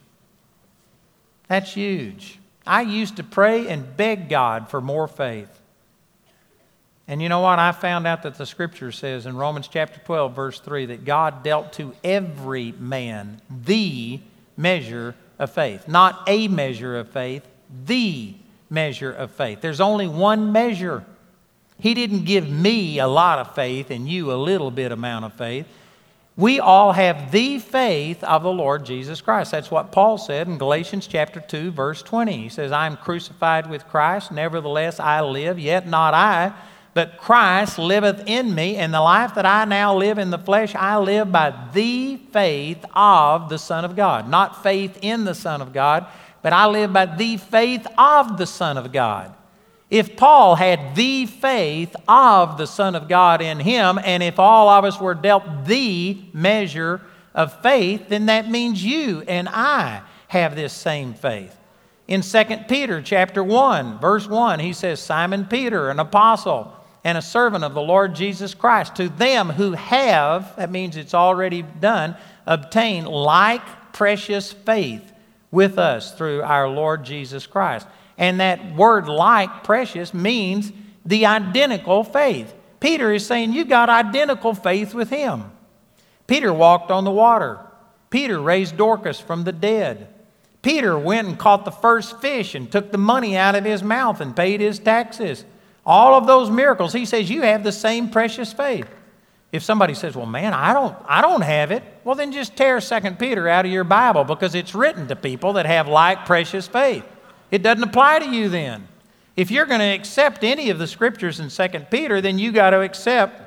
That's 1.47 1.73
huge. 1.73 2.38
I 2.69 2.81
used 2.81 3.15
to 3.15 3.23
pray 3.23 3.67
and 3.67 3.97
beg 3.97 4.29
God 4.29 4.69
for 4.69 4.79
more 4.79 5.07
faith. 5.07 5.49
And 7.07 7.19
you 7.19 7.27
know 7.27 7.39
what? 7.39 7.57
I 7.57 7.71
found 7.71 8.05
out 8.05 8.21
that 8.21 8.35
the 8.35 8.45
scripture 8.45 8.91
says 8.91 9.25
in 9.25 9.35
Romans 9.35 9.67
chapter 9.67 9.99
12, 10.05 10.35
verse 10.35 10.59
3, 10.59 10.85
that 10.85 11.03
God 11.03 11.41
dealt 11.41 11.73
to 11.73 11.95
every 12.03 12.71
man 12.73 13.41
the 13.49 14.19
measure 14.55 15.15
of 15.39 15.49
faith. 15.49 15.87
Not 15.87 16.21
a 16.27 16.47
measure 16.47 16.99
of 16.99 17.09
faith, 17.09 17.43
the 17.87 18.35
measure 18.69 19.11
of 19.11 19.31
faith. 19.31 19.61
There's 19.61 19.81
only 19.81 20.07
one 20.07 20.51
measure. 20.51 21.03
He 21.79 21.95
didn't 21.95 22.25
give 22.25 22.47
me 22.47 22.99
a 22.99 23.07
lot 23.07 23.39
of 23.39 23.55
faith 23.55 23.89
and 23.89 24.07
you 24.07 24.31
a 24.31 24.35
little 24.35 24.69
bit 24.69 24.91
amount 24.91 25.25
of 25.25 25.33
faith 25.33 25.65
we 26.39 26.61
all 26.61 26.93
have 26.93 27.33
the 27.33 27.59
faith 27.59 28.23
of 28.23 28.43
the 28.43 28.51
Lord 28.51 28.85
Jesus 28.85 29.19
Christ. 29.19 29.51
That's 29.51 29.69
what 29.69 29.91
Paul 29.91 30.17
said 30.17 30.47
in 30.47 30.57
Galatians 30.57 31.05
chapter 31.05 31.41
2 31.41 31.69
verse 31.71 32.01
20. 32.01 32.37
He 32.37 32.47
says, 32.47 32.71
"I 32.71 32.85
am 32.85 32.95
crucified 32.95 33.69
with 33.69 33.85
Christ, 33.89 34.31
nevertheless 34.31 35.01
I 35.01 35.19
live, 35.19 35.59
yet 35.59 35.85
not 35.85 36.13
I, 36.13 36.53
but 36.93 37.17
Christ 37.17 37.77
liveth 37.77 38.23
in 38.25 38.55
me, 38.55 38.77
and 38.77 38.93
the 38.93 39.01
life 39.01 39.35
that 39.35 39.45
I 39.45 39.65
now 39.65 39.93
live 39.93 40.17
in 40.17 40.29
the 40.29 40.37
flesh 40.37 40.73
I 40.75 40.95
live 40.95 41.29
by 41.29 41.51
the 41.73 42.15
faith 42.31 42.85
of 42.95 43.49
the 43.49 43.59
Son 43.59 43.83
of 43.83 43.97
God." 43.97 44.29
Not 44.29 44.63
faith 44.63 44.97
in 45.01 45.25
the 45.25 45.35
Son 45.35 45.61
of 45.61 45.73
God, 45.73 46.05
but 46.41 46.53
I 46.53 46.67
live 46.67 46.93
by 46.93 47.05
the 47.05 47.35
faith 47.35 47.85
of 47.97 48.37
the 48.37 48.47
Son 48.47 48.77
of 48.77 48.93
God. 48.93 49.33
If 49.89 50.17
Paul 50.17 50.55
had 50.55 50.95
the 50.95 51.25
faith 51.25 51.95
of 52.07 52.57
the 52.57 52.67
Son 52.67 52.95
of 52.95 53.07
God 53.07 53.41
in 53.41 53.59
him, 53.59 53.99
and 54.03 54.21
if 54.21 54.37
all 54.37 54.69
of 54.69 54.85
us 54.85 54.99
were 54.99 55.15
dealt 55.15 55.65
the 55.65 56.17
measure 56.31 57.01
of 57.33 57.61
faith, 57.61 58.09
then 58.09 58.27
that 58.27 58.49
means 58.49 58.83
you 58.83 59.23
and 59.27 59.49
I 59.49 60.01
have 60.27 60.55
this 60.55 60.73
same 60.73 61.13
faith. 61.15 61.55
In 62.07 62.21
2 62.21 62.43
Peter 62.67 63.01
chapter 63.01 63.43
1, 63.43 63.99
verse 63.99 64.27
1, 64.27 64.59
he 64.59 64.73
says, 64.73 64.99
Simon 64.99 65.45
Peter, 65.45 65.89
an 65.89 65.99
apostle 65.99 66.75
and 67.03 67.17
a 67.17 67.21
servant 67.21 67.63
of 67.63 67.73
the 67.73 67.81
Lord 67.81 68.13
Jesus 68.13 68.53
Christ, 68.53 68.95
to 68.95 69.09
them 69.09 69.49
who 69.49 69.71
have, 69.71 70.55
that 70.57 70.71
means 70.71 70.97
it's 70.97 71.13
already 71.13 71.61
done, 71.61 72.15
obtained 72.45 73.07
like 73.07 73.61
precious 73.93 74.51
faith 74.51 75.13
with 75.51 75.79
us 75.79 76.13
through 76.13 76.43
our 76.43 76.67
Lord 76.67 77.03
Jesus 77.03 77.47
Christ. 77.47 77.87
And 78.19 78.41
that 78.41 78.75
word 78.75 79.07
like, 79.07 79.63
precious, 79.63 80.13
means 80.13 80.71
the 81.05 81.25
identical 81.25 82.03
faith. 82.03 82.53
Peter 82.79 83.11
is 83.11 83.25
saying, 83.25 83.53
You've 83.53 83.69
got 83.69 83.89
identical 83.89 84.53
faith 84.53 84.93
with 84.93 85.09
him. 85.09 85.45
Peter 86.27 86.53
walked 86.53 86.91
on 86.91 87.05
the 87.05 87.11
water. 87.11 87.59
Peter 88.09 88.39
raised 88.39 88.77
Dorcas 88.77 89.19
from 89.19 89.45
the 89.45 89.51
dead. 89.51 90.13
Peter 90.61 90.99
went 90.99 91.27
and 91.27 91.39
caught 91.39 91.63
the 91.63 91.71
first 91.71 92.19
fish 92.19 92.53
and 92.53 92.69
took 92.69 92.91
the 92.91 92.97
money 92.97 93.37
out 93.37 93.55
of 93.55 93.63
his 93.63 93.81
mouth 93.81 94.19
and 94.19 94.35
paid 94.35 94.59
his 94.59 94.77
taxes. 94.77 95.45
All 95.85 96.13
of 96.13 96.27
those 96.27 96.49
miracles, 96.49 96.91
he 96.91 97.05
says, 97.05 97.29
you 97.29 97.43
have 97.43 97.63
the 97.63 97.71
same 97.71 98.09
precious 98.09 98.51
faith. 98.51 98.87
If 99.51 99.63
somebody 99.63 99.95
says, 99.95 100.15
"Well, 100.15 100.27
man, 100.27 100.53
I 100.53 100.73
don't 100.73 100.95
I 101.07 101.21
don't 101.21 101.41
have 101.41 101.71
it." 101.71 101.83
Well, 102.03 102.13
then 102.13 102.31
just 102.31 102.55
tear 102.55 102.79
2 102.79 103.11
Peter 103.17 103.47
out 103.47 103.65
of 103.65 103.71
your 103.71 103.83
Bible 103.83 104.23
because 104.23 104.53
it's 104.53 104.75
written 104.75 105.07
to 105.07 105.15
people 105.15 105.53
that 105.53 105.65
have 105.65 105.87
like 105.87 106.25
precious 106.25 106.67
faith. 106.67 107.03
It 107.51 107.63
doesn't 107.63 107.83
apply 107.83 108.19
to 108.19 108.29
you 108.29 108.49
then. 108.49 108.87
If 109.35 109.51
you're 109.51 109.65
going 109.65 109.79
to 109.79 109.85
accept 109.85 110.43
any 110.43 110.69
of 110.69 110.79
the 110.79 110.87
scriptures 110.87 111.39
in 111.39 111.49
2 111.49 111.79
Peter, 111.91 112.21
then 112.21 112.39
you 112.39 112.51
got 112.51 112.71
to 112.71 112.81
accept 112.81 113.41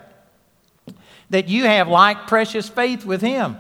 that 1.31 1.49
you 1.49 1.65
have 1.65 1.89
like 1.89 2.27
precious 2.27 2.69
faith 2.69 3.05
with 3.05 3.21
him. 3.21 3.59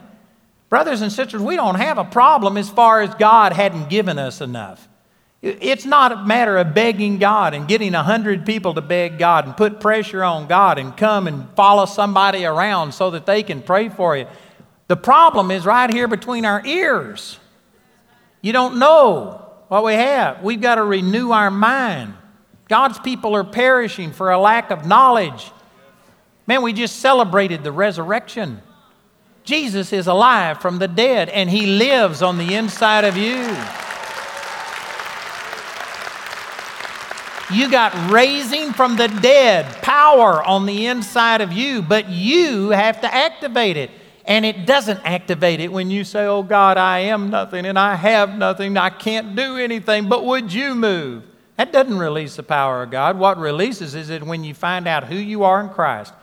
Brothers 0.69 1.03
and 1.03 1.13
sisters, 1.13 1.43
we 1.43 1.57
don't 1.57 1.75
have 1.75 1.99
a 1.99 2.05
problem 2.05 2.57
as 2.57 2.71
far 2.71 3.03
as 3.03 3.15
God 3.17 3.53
hadn't 3.53 3.91
given 3.91 4.19
us 4.19 4.41
enough. 4.41 4.89
It's 5.43 5.85
not 5.85 6.13
a 6.13 6.25
matter 6.25 6.57
of 6.57 6.73
begging 6.73 7.19
God 7.19 7.53
and 7.53 7.67
getting 7.67 7.95
a 7.95 8.03
hundred 8.03 8.47
people 8.47 8.75
to 8.75 8.81
beg 8.81 9.19
God 9.19 9.45
and 9.45 9.57
put 9.57 9.81
pressure 9.81 10.23
on 10.23 10.47
God 10.47 10.79
and 10.79 10.97
come 10.97 11.27
and 11.27 11.49
follow 11.57 11.85
somebody 11.85 12.45
around 12.45 12.93
so 12.93 13.11
that 13.11 13.27
they 13.27 13.43
can 13.43 13.61
pray 13.61 13.89
for 13.89 14.17
you. 14.17 14.27
The 14.87 14.97
problem 14.97 15.51
is 15.51 15.67
right 15.67 15.93
here 15.93 16.07
between 16.07 16.45
our 16.45 16.65
ears. 16.65 17.39
You 18.41 18.53
don't 18.53 18.79
know 18.79 19.42
what 19.73 19.85
we 19.85 19.95
have. 19.95 20.43
We've 20.43 20.61
got 20.61 20.75
to 20.75 20.85
renew 20.85 21.31
our 21.31 21.51
mind. 21.51 22.13
God's 22.69 22.99
people 22.99 23.35
are 23.35 23.43
perishing 23.43 24.13
for 24.13 24.31
a 24.31 24.39
lack 24.39 24.71
of 24.71 24.85
knowledge. 24.85 25.51
Man, 26.47 26.61
we 26.61 26.75
just 26.75 26.97
celebrated 26.97 27.65
the 27.65 27.73
resurrection. 27.73 28.61
Jesus 29.45 29.95
is 29.95 30.09
alive 30.09 30.61
from 30.61 30.79
the 30.79 30.89
dead, 30.89 31.31
and 31.31 31.49
He 31.49 31.65
lives 31.65 32.21
on 32.21 32.37
the 32.37 32.55
inside 32.55 33.07
of 33.07 33.17
you. 33.17 33.41
You 37.51 37.71
got 37.71 38.11
raising 38.11 38.75
from 38.75 38.97
the 38.97 39.09
dead 39.09 39.65
power 39.81 40.45
on 40.45 40.67
the 40.67 40.85
inside 40.85 41.41
of 41.41 41.51
you, 41.51 41.81
but 41.81 42.11
you 42.11 42.69
have 42.69 43.01
to 43.01 43.15
activate 43.15 43.79
it. 43.79 43.91
And 44.25 44.45
it 44.45 44.67
doesn't 44.67 45.01
activate 45.05 45.61
it 45.61 45.73
when 45.73 45.91
you 45.91 46.05
say, 46.05 46.27
Oh 46.27 46.43
God, 46.43 46.77
I 46.77 47.01
am 47.01 47.31
nothing 47.31 47.67
and 47.67 47.79
I 47.79 47.97
have 47.97 48.37
nothing, 48.37 48.77
I 48.77 48.91
can't 48.91 49.35
do 49.35 49.57
anything, 49.57 50.09
but 50.09 50.25
would 50.25 50.53
you 50.53 50.75
move? 50.75 51.25
That 51.57 51.73
doesn't 51.73 51.99
release 51.99 52.37
the 52.37 52.43
power 52.43 52.83
of 52.83 52.91
God. 52.91 53.19
What 53.19 53.39
releases 53.39 53.95
is 53.95 54.11
it 54.11 54.23
when 54.23 54.43
you 54.45 54.55
find 54.55 54.89
out 54.89 55.05
who 55.05 55.17
you 55.17 55.45
are 55.45 55.61
in 55.61 55.69
Christ. 55.69 56.15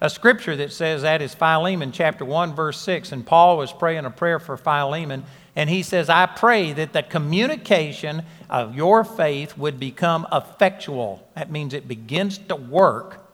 A 0.00 0.10
scripture 0.10 0.56
that 0.56 0.72
says 0.72 1.02
that 1.02 1.22
is 1.22 1.34
Philemon 1.34 1.90
chapter 1.90 2.24
1, 2.24 2.54
verse 2.54 2.78
6. 2.80 3.12
And 3.12 3.26
Paul 3.26 3.56
was 3.56 3.72
praying 3.72 4.04
a 4.04 4.10
prayer 4.10 4.38
for 4.38 4.56
Philemon, 4.56 5.24
and 5.54 5.70
he 5.70 5.82
says, 5.82 6.10
I 6.10 6.26
pray 6.26 6.72
that 6.74 6.92
the 6.92 7.02
communication 7.02 8.22
of 8.50 8.76
your 8.76 9.04
faith 9.04 9.56
would 9.56 9.80
become 9.80 10.26
effectual. 10.30 11.26
That 11.34 11.50
means 11.50 11.72
it 11.72 11.88
begins 11.88 12.36
to 12.38 12.56
work 12.56 13.25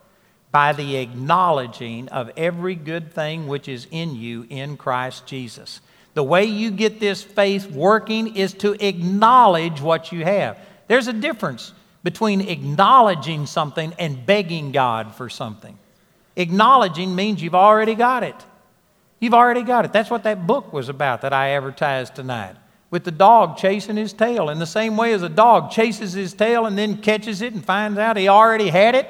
by 0.53 0.74
the 0.74 0.96
acknowledging 0.96 2.09
of 2.11 2.30
every 2.36 2.74
good 2.74 3.12
thing 3.12 3.48
which 3.48 3.68
is 3.68 3.86
in 3.90 4.14
you 4.14 4.46
in 4.50 4.76
Christ 4.76 5.26
Jesus. 5.26 5.80
The 6.14 6.22
way 6.22 6.44
you 6.44 6.70
get 6.70 7.00
this 7.00 7.22
faith 7.22 7.70
working 7.70 8.36
is 8.36 8.53
to 8.55 8.72
acknowledge 8.86 9.80
what 9.80 10.12
you 10.12 10.24
have. 10.24 10.59
There's 10.86 11.09
a 11.09 11.12
difference 11.12 11.72
between 12.05 12.42
acknowledging 12.42 13.46
something 13.46 13.94
and 13.98 14.26
begging 14.26 14.72
God 14.72 15.14
for 15.14 15.30
something. 15.30 15.78
Acknowledging 16.36 17.14
means 17.14 17.42
you've 17.42 17.55
already 17.55 17.94
got 17.94 18.22
it. 18.22 18.36
You've 19.20 19.34
already 19.34 19.62
got 19.62 19.86
it. 19.86 19.92
That's 19.92 20.11
what 20.11 20.24
that 20.24 20.46
book 20.46 20.72
was 20.72 20.90
about 20.90 21.22
that 21.22 21.32
I 21.32 21.50
advertised 21.50 22.14
tonight. 22.14 22.57
With 22.90 23.05
the 23.05 23.11
dog 23.11 23.57
chasing 23.57 23.96
his 23.96 24.12
tail. 24.12 24.50
In 24.50 24.59
the 24.59 24.66
same 24.66 24.98
way 24.98 25.14
as 25.14 25.22
a 25.22 25.28
dog 25.30 25.70
chases 25.70 26.12
his 26.12 26.34
tail 26.34 26.66
and 26.66 26.76
then 26.76 26.98
catches 26.98 27.40
it 27.40 27.55
and 27.55 27.64
finds 27.64 27.98
out 27.98 28.18
he 28.18 28.28
already 28.28 28.68
had 28.68 28.94
it. 28.94 29.09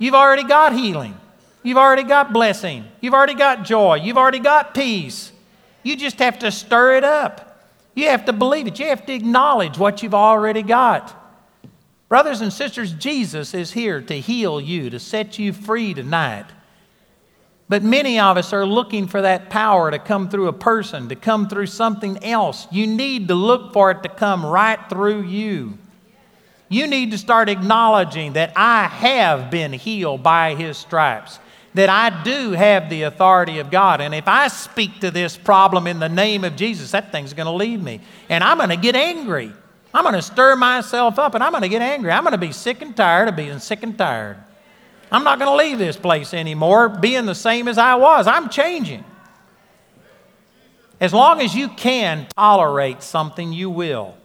You've 0.00 0.14
already 0.14 0.44
got 0.44 0.72
healing. 0.72 1.14
You've 1.62 1.76
already 1.76 2.04
got 2.04 2.32
blessing. 2.32 2.86
You've 3.00 3.12
already 3.12 3.34
got 3.34 3.64
joy. 3.64 3.96
You've 3.96 4.16
already 4.16 4.38
got 4.38 4.74
peace. 4.74 5.30
You 5.82 5.94
just 5.94 6.18
have 6.18 6.38
to 6.40 6.50
stir 6.50 6.96
it 6.96 7.04
up. 7.04 7.68
You 7.94 8.08
have 8.08 8.24
to 8.24 8.32
believe 8.32 8.66
it. 8.66 8.78
You 8.78 8.86
have 8.86 9.04
to 9.06 9.12
acknowledge 9.12 9.76
what 9.76 10.02
you've 10.02 10.14
already 10.14 10.62
got. 10.62 11.14
Brothers 12.08 12.40
and 12.40 12.52
sisters, 12.52 12.92
Jesus 12.94 13.52
is 13.52 13.72
here 13.72 14.00
to 14.00 14.18
heal 14.18 14.58
you, 14.58 14.88
to 14.90 14.98
set 14.98 15.38
you 15.38 15.52
free 15.52 15.92
tonight. 15.92 16.46
But 17.68 17.82
many 17.84 18.18
of 18.18 18.36
us 18.36 18.52
are 18.52 18.66
looking 18.66 19.06
for 19.06 19.20
that 19.20 19.50
power 19.50 19.90
to 19.90 19.98
come 19.98 20.30
through 20.30 20.48
a 20.48 20.52
person, 20.52 21.10
to 21.10 21.14
come 21.14 21.48
through 21.48 21.66
something 21.66 22.24
else. 22.24 22.66
You 22.72 22.86
need 22.86 23.28
to 23.28 23.34
look 23.34 23.72
for 23.74 23.90
it 23.90 24.02
to 24.02 24.08
come 24.08 24.44
right 24.44 24.80
through 24.88 25.22
you. 25.22 25.78
You 26.70 26.86
need 26.86 27.10
to 27.10 27.18
start 27.18 27.50
acknowledging 27.50 28.32
that 28.32 28.54
I 28.56 28.86
have 28.86 29.50
been 29.50 29.74
healed 29.74 30.22
by 30.22 30.54
his 30.54 30.78
stripes 30.78 31.38
that 31.74 31.88
I 31.88 32.22
do 32.22 32.52
have 32.52 32.90
the 32.90 33.02
authority 33.02 33.58
of 33.60 33.70
God. 33.70 34.00
And 34.00 34.14
if 34.14 34.26
I 34.26 34.48
speak 34.48 35.00
to 35.00 35.10
this 35.10 35.36
problem 35.36 35.86
in 35.86 36.00
the 36.00 36.08
name 36.08 36.44
of 36.44 36.56
Jesus, 36.56 36.90
that 36.90 37.12
thing's 37.12 37.32
going 37.32 37.46
to 37.46 37.52
leave 37.52 37.82
me. 37.82 38.00
And 38.28 38.42
I'm 38.42 38.56
going 38.56 38.70
to 38.70 38.76
get 38.76 38.96
angry. 38.96 39.52
I'm 39.94 40.02
going 40.02 40.14
to 40.14 40.22
stir 40.22 40.56
myself 40.56 41.18
up 41.18 41.34
and 41.34 41.44
I'm 41.44 41.52
going 41.52 41.62
to 41.62 41.68
get 41.68 41.82
angry. 41.82 42.10
I'm 42.10 42.24
going 42.24 42.32
to 42.32 42.38
be 42.38 42.52
sick 42.52 42.82
and 42.82 42.96
tired 42.96 43.28
of 43.28 43.36
being 43.36 43.58
sick 43.58 43.82
and 43.82 43.96
tired. 43.96 44.36
I'm 45.12 45.24
not 45.24 45.38
going 45.38 45.50
to 45.50 45.56
leave 45.56 45.78
this 45.78 45.96
place 45.96 46.34
anymore 46.34 46.88
being 46.88 47.26
the 47.26 47.34
same 47.34 47.68
as 47.68 47.78
I 47.78 47.96
was. 47.96 48.26
I'm 48.26 48.48
changing. 48.48 49.04
As 51.00 51.12
long 51.12 51.40
as 51.40 51.54
you 51.54 51.68
can 51.68 52.26
tolerate 52.36 53.02
something, 53.02 53.52
you 53.52 53.70
will. 53.70 54.16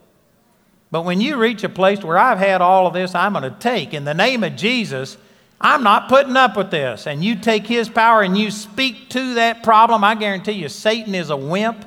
But 0.95 1.03
when 1.03 1.19
you 1.19 1.35
reach 1.35 1.61
a 1.65 1.67
place 1.67 2.01
where 2.05 2.17
I've 2.17 2.37
had 2.37 2.61
all 2.61 2.87
of 2.87 2.93
this, 2.93 3.13
I'm 3.13 3.33
going 3.33 3.43
to 3.43 3.59
take 3.59 3.93
in 3.93 4.05
the 4.05 4.13
name 4.13 4.45
of 4.45 4.55
Jesus 4.55 5.17
I'm 5.59 5.83
not 5.83 6.07
putting 6.07 6.37
up 6.37 6.55
with 6.55 6.71
this. 6.71 7.05
And 7.05 7.21
you 7.21 7.35
take 7.35 7.67
his 7.67 7.89
power 7.89 8.21
and 8.21 8.37
you 8.37 8.49
speak 8.49 9.09
to 9.09 9.33
that 9.33 9.61
problem, 9.61 10.05
I 10.05 10.15
guarantee 10.15 10.53
you, 10.53 10.69
Satan 10.69 11.13
is 11.13 11.31
a 11.31 11.35
wimp. 11.35 11.83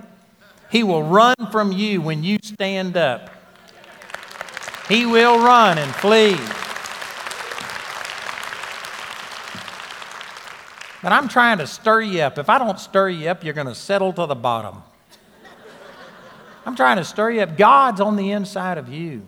He 0.70 0.82
will 0.82 1.02
run 1.02 1.36
from 1.50 1.72
you 1.72 2.02
when 2.02 2.22
you 2.22 2.36
stand 2.42 2.98
up. 2.98 3.30
He 4.90 5.06
will 5.06 5.38
run 5.38 5.78
and 5.78 5.94
flee. 5.94 6.36
But 11.02 11.12
I'm 11.12 11.28
trying 11.28 11.56
to 11.58 11.66
stir 11.66 12.02
you 12.02 12.20
up. 12.20 12.36
If 12.36 12.50
I 12.50 12.58
don't 12.58 12.78
stir 12.78 13.08
you 13.08 13.30
up, 13.30 13.42
you're 13.42 13.54
going 13.54 13.68
to 13.68 13.74
settle 13.74 14.12
to 14.12 14.26
the 14.26 14.34
bottom. 14.34 14.82
I'm 16.68 16.76
trying 16.76 16.98
to 16.98 17.04
stir 17.04 17.30
you 17.30 17.40
up. 17.40 17.56
God's 17.56 17.98
on 17.98 18.16
the 18.16 18.30
inside 18.30 18.76
of 18.76 18.92
you. 18.92 19.22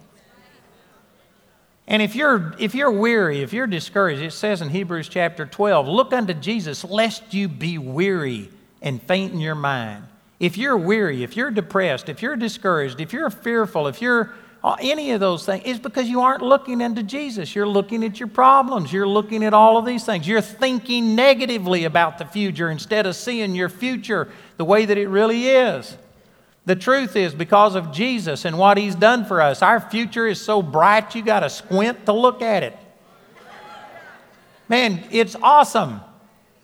And 1.89 2.03
if 2.03 2.15
you're, 2.15 2.55
if 2.59 2.75
you're 2.75 2.91
weary, 2.91 3.41
if 3.41 3.55
you're 3.55 3.67
discouraged, 3.67 4.21
it 4.21 4.35
says 4.35 4.61
in 4.61 4.69
Hebrews 4.69 5.09
chapter 5.09 5.47
12, 5.47 5.89
look 5.89 6.13
unto 6.13 6.35
Jesus, 6.35 6.85
lest 6.85 7.33
you 7.33 7.49
be 7.49 7.79
weary 7.79 8.51
and 8.83 9.01
faint 9.01 9.33
in 9.33 9.41
your 9.41 9.55
mind. 9.55 10.05
If 10.39 10.59
you're 10.59 10.77
weary, 10.77 11.23
if 11.23 11.35
you're 11.35 11.51
depressed, 11.51 12.11
if 12.11 12.21
you're 12.21 12.37
discouraged, 12.37 13.01
if 13.01 13.15
you're 13.15 13.31
fearful, 13.31 13.87
if 13.87 14.03
you're 14.03 14.35
uh, 14.63 14.77
any 14.79 15.13
of 15.13 15.21
those 15.21 15.47
things, 15.47 15.63
it's 15.65 15.81
because 15.81 16.11
you 16.11 16.21
aren't 16.21 16.43
looking 16.43 16.83
into 16.83 17.03
Jesus. 17.03 17.55
You're 17.55 17.67
looking 17.67 18.05
at 18.05 18.21
your 18.21 18.29
problems. 18.29 18.93
You're 18.93 19.09
looking 19.09 19.43
at 19.45 19.55
all 19.55 19.79
of 19.79 19.87
these 19.87 20.05
things. 20.05 20.29
You're 20.29 20.43
thinking 20.43 21.15
negatively 21.15 21.85
about 21.85 22.19
the 22.19 22.27
future 22.27 22.69
instead 22.69 23.07
of 23.07 23.17
seeing 23.17 23.55
your 23.55 23.71
future 23.71 24.29
the 24.59 24.67
way 24.67 24.85
that 24.85 24.99
it 24.99 25.09
really 25.09 25.49
is. 25.49 25.97
The 26.71 26.77
truth 26.77 27.17
is, 27.17 27.35
because 27.35 27.75
of 27.75 27.91
Jesus 27.91 28.45
and 28.45 28.57
what 28.57 28.79
He's 28.79 28.95
done 28.95 29.25
for 29.25 29.41
us, 29.41 29.61
our 29.61 29.81
future 29.81 30.29
is 30.29 30.41
so 30.41 30.63
bright 30.63 31.17
you 31.17 31.23
got 31.23 31.41
to 31.41 31.51
squint 31.51 32.07
to 32.07 32.13
look 32.13 32.43
at 32.43 32.63
it. 32.63 32.79
Man, 34.69 35.03
it's 35.11 35.35
awesome. 35.43 36.01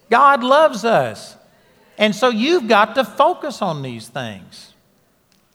God 0.09 0.45
loves 0.45 0.85
us. 0.85 1.35
And 1.99 2.15
so 2.15 2.29
you've 2.29 2.69
got 2.69 2.95
to 2.95 3.03
focus 3.03 3.61
on 3.61 3.83
these 3.83 4.07
things. 4.07 4.75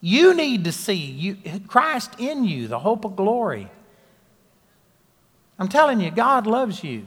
You 0.02 0.34
need 0.34 0.66
to 0.66 0.74
see 0.74 0.96
you, 0.96 1.38
Christ 1.70 2.16
in 2.18 2.44
you, 2.44 2.68
the 2.68 2.80
hope 2.80 3.06
of 3.06 3.16
glory. 3.16 3.70
I'm 5.60 5.70
telling 5.70 6.02
you, 6.02 6.12
God 6.12 6.46
loves 6.46 6.84
you. 6.84 7.06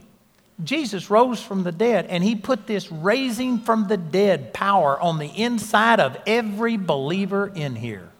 Jesus 0.63 1.11
rose 1.11 1.43
from 1.43 1.65
the 1.65 1.73
dead, 1.73 2.07
and 2.07 2.23
he 2.23 2.37
put 2.37 2.67
this 2.67 2.93
raising 2.93 3.59
from 3.59 3.89
the 3.89 3.97
dead 3.97 4.53
power 4.53 5.01
on 5.01 5.19
the 5.19 5.27
inside 5.27 5.99
of 5.99 6.17
every 6.27 6.77
believer 6.77 7.51
in 7.53 7.75
here. 7.75 8.11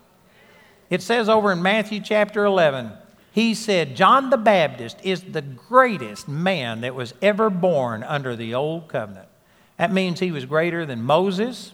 It 0.91 1.01
says 1.01 1.29
over 1.29 1.53
in 1.53 1.63
Matthew 1.63 2.01
chapter 2.01 2.45
11, 2.45 2.93
he 3.31 3.55
said, 3.55 3.97
John 3.97 4.31
the 4.31 4.37
Baptist 4.37 4.97
is 5.03 5.23
the 5.23 5.43
greatest 5.43 6.29
man 6.29 6.83
that 6.83 6.95
was 6.95 7.15
ever 7.23 7.51
born 7.51 8.03
under 8.03 8.37
the 8.37 8.55
old 8.55 8.89
covenant. 8.89 9.29
That 9.77 9.93
means 9.93 10.21
he 10.21 10.31
was 10.31 10.45
greater 10.45 10.87
than 10.87 11.03
Moses, 11.03 11.73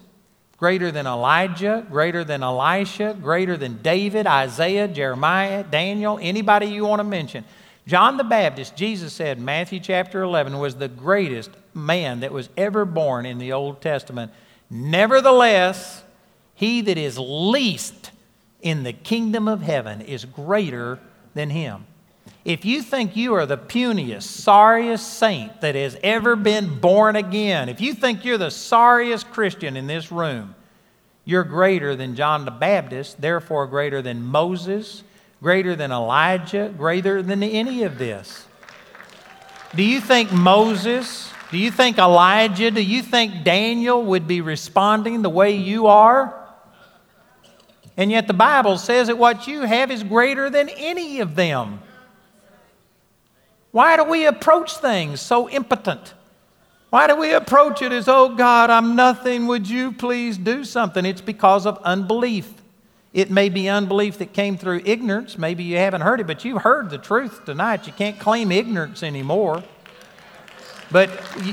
greater 0.57 0.91
than 0.91 1.07
Elijah, 1.07 1.87
greater 1.91 2.25
than 2.25 2.43
Elisha, 2.43 3.17
greater 3.21 3.57
than 3.57 3.83
David, 3.83 4.27
Isaiah, 4.27 4.89
Jeremiah, 4.89 5.65
Daniel, 5.65 6.19
anybody 6.21 6.67
you 6.67 6.85
want 6.85 7.01
to 7.01 7.05
mention. 7.05 7.45
John 7.91 8.19
the 8.19 8.23
Baptist, 8.23 8.77
Jesus 8.77 9.13
said, 9.13 9.41
Matthew 9.41 9.81
chapter 9.81 10.23
11, 10.23 10.57
was 10.61 10.77
the 10.77 10.87
greatest 10.87 11.51
man 11.75 12.21
that 12.21 12.31
was 12.31 12.49
ever 12.57 12.85
born 12.85 13.27
in 13.27 13.39
the 13.39 13.51
Old 13.51 13.81
Testament. 13.81 14.31
Nevertheless, 14.71 16.05
he 16.55 16.83
that 16.83 16.97
is 16.97 17.19
least 17.19 18.13
in 18.63 18.85
the 18.85 18.93
kingdom 18.93 19.49
of 19.49 19.63
heaven 19.63 20.03
is 20.03 20.25
greater 20.25 21.01
than 21.35 21.51
him. 21.51 21.85
If 22.45 22.65
you 22.65 22.81
think 22.81 23.17
you 23.17 23.35
are 23.35 23.45
the 23.45 23.59
puniest, 23.59 24.23
sorriest 24.23 25.15
saint 25.19 25.61
that 25.61 25.75
has 25.75 25.99
ever 26.05 26.37
been 26.37 26.79
born 26.79 27.17
again, 27.17 27.69
if 27.69 27.81
you 27.81 27.95
think 27.95 28.25
you're 28.25 28.39
the 28.39 28.53
sorriest 28.53 29.33
Christian 29.33 29.77
in 29.77 29.89
this 29.89 30.13
room, 30.13 30.55
you're 31.25 31.43
greater 31.43 31.97
than 31.97 32.15
John 32.15 32.45
the 32.45 32.53
Baptist, 32.53 33.21
therefore 33.21 33.67
greater 33.67 34.01
than 34.01 34.23
Moses, 34.23 35.03
greater 35.43 35.75
than 35.75 35.91
Elijah, 35.91 36.73
greater 36.77 37.23
than 37.23 37.43
any 37.43 37.83
of 37.85 37.99
this? 37.99 38.47
Do 39.75 39.83
you 39.83 40.01
think 40.01 40.33
Moses, 40.33 41.33
do 41.51 41.59
you 41.59 41.71
think 41.71 41.99
Elijah, 41.99 42.71
do 42.71 42.83
you 42.83 43.03
think 43.03 43.45
Daniel 43.45 44.05
would 44.05 44.27
be 44.27 44.41
responding 44.41 45.23
the 45.23 45.31
way 45.31 45.53
you 45.53 45.87
are? 45.87 46.37
And 47.97 48.11
yet 48.11 48.27
the 48.27 48.35
Bible 48.35 48.79
says 48.79 49.09
that 49.09 49.19
what 49.19 49.47
you 49.47 49.63
have 49.63 49.91
is 49.91 50.03
greater 50.03 50.51
than 50.51 50.69
any 50.71 51.21
of 51.21 51.37
them. 51.37 51.81
Why 53.73 53.97
do 53.97 54.05
we 54.05 54.27
approach 54.27 54.77
things 54.79 55.21
so 55.21 55.49
impotent? 55.49 56.15
Why 56.91 57.07
do 57.07 57.15
we 57.15 57.33
approach 57.33 57.83
it 57.83 57.93
as, 57.93 58.09
oh 58.09 58.35
God, 58.35 58.69
I'm 58.69 58.97
nothing, 58.97 59.47
would 59.47 59.69
you 59.69 59.93
please 59.93 60.37
do 60.37 60.65
something? 60.65 61.07
It's 61.07 61.21
because 61.21 61.67
of 61.67 61.79
unbelief. 61.85 62.53
It 63.13 63.31
may 63.31 63.49
be 63.49 63.69
unbelief 63.69 64.19
that 64.19 64.33
came 64.33 64.57
through 64.57 64.83
ignorance. 64.85 65.37
Maybe 65.37 65.65
you 65.65 65.77
haven't 65.77 66.03
heard 66.03 66.21
it, 66.21 66.27
but 66.27 66.45
you've 66.45 66.63
heard 66.63 66.91
the 66.91 66.99
truth 66.99 67.45
tonight. 67.45 67.87
You 67.87 67.93
can't 67.93 68.19
claim 68.19 68.53
ignorance 68.53 69.03
anymore. 69.03 69.65
But 70.93 71.11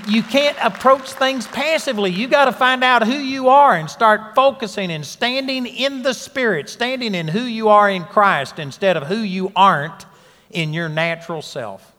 you 0.08 0.24
can't 0.24 0.58
approach 0.64 1.12
things 1.14 1.46
passively. 1.46 2.12
You 2.12 2.28
got 2.28 2.46
to 2.46 2.52
find 2.52 2.84
out 2.84 3.06
who 3.06 3.14
you 3.14 3.50
are 3.50 3.76
and 3.76 3.90
start 3.90 4.34
focusing 4.34 4.92
and 4.92 5.06
standing 5.06 5.68
in 5.68 6.02
the 6.02 6.14
Spirit, 6.14 6.70
standing 6.70 7.14
in 7.14 7.28
who 7.28 7.42
you 7.42 7.70
are 7.70 7.90
in 7.90 8.04
Christ 8.04 8.58
instead 8.58 8.98
of 8.98 9.04
who 9.04 9.18
you 9.18 9.52
aren't 9.56 10.06
in 10.50 10.74
your 10.74 10.90
natural 10.90 11.44
self. 11.44 11.94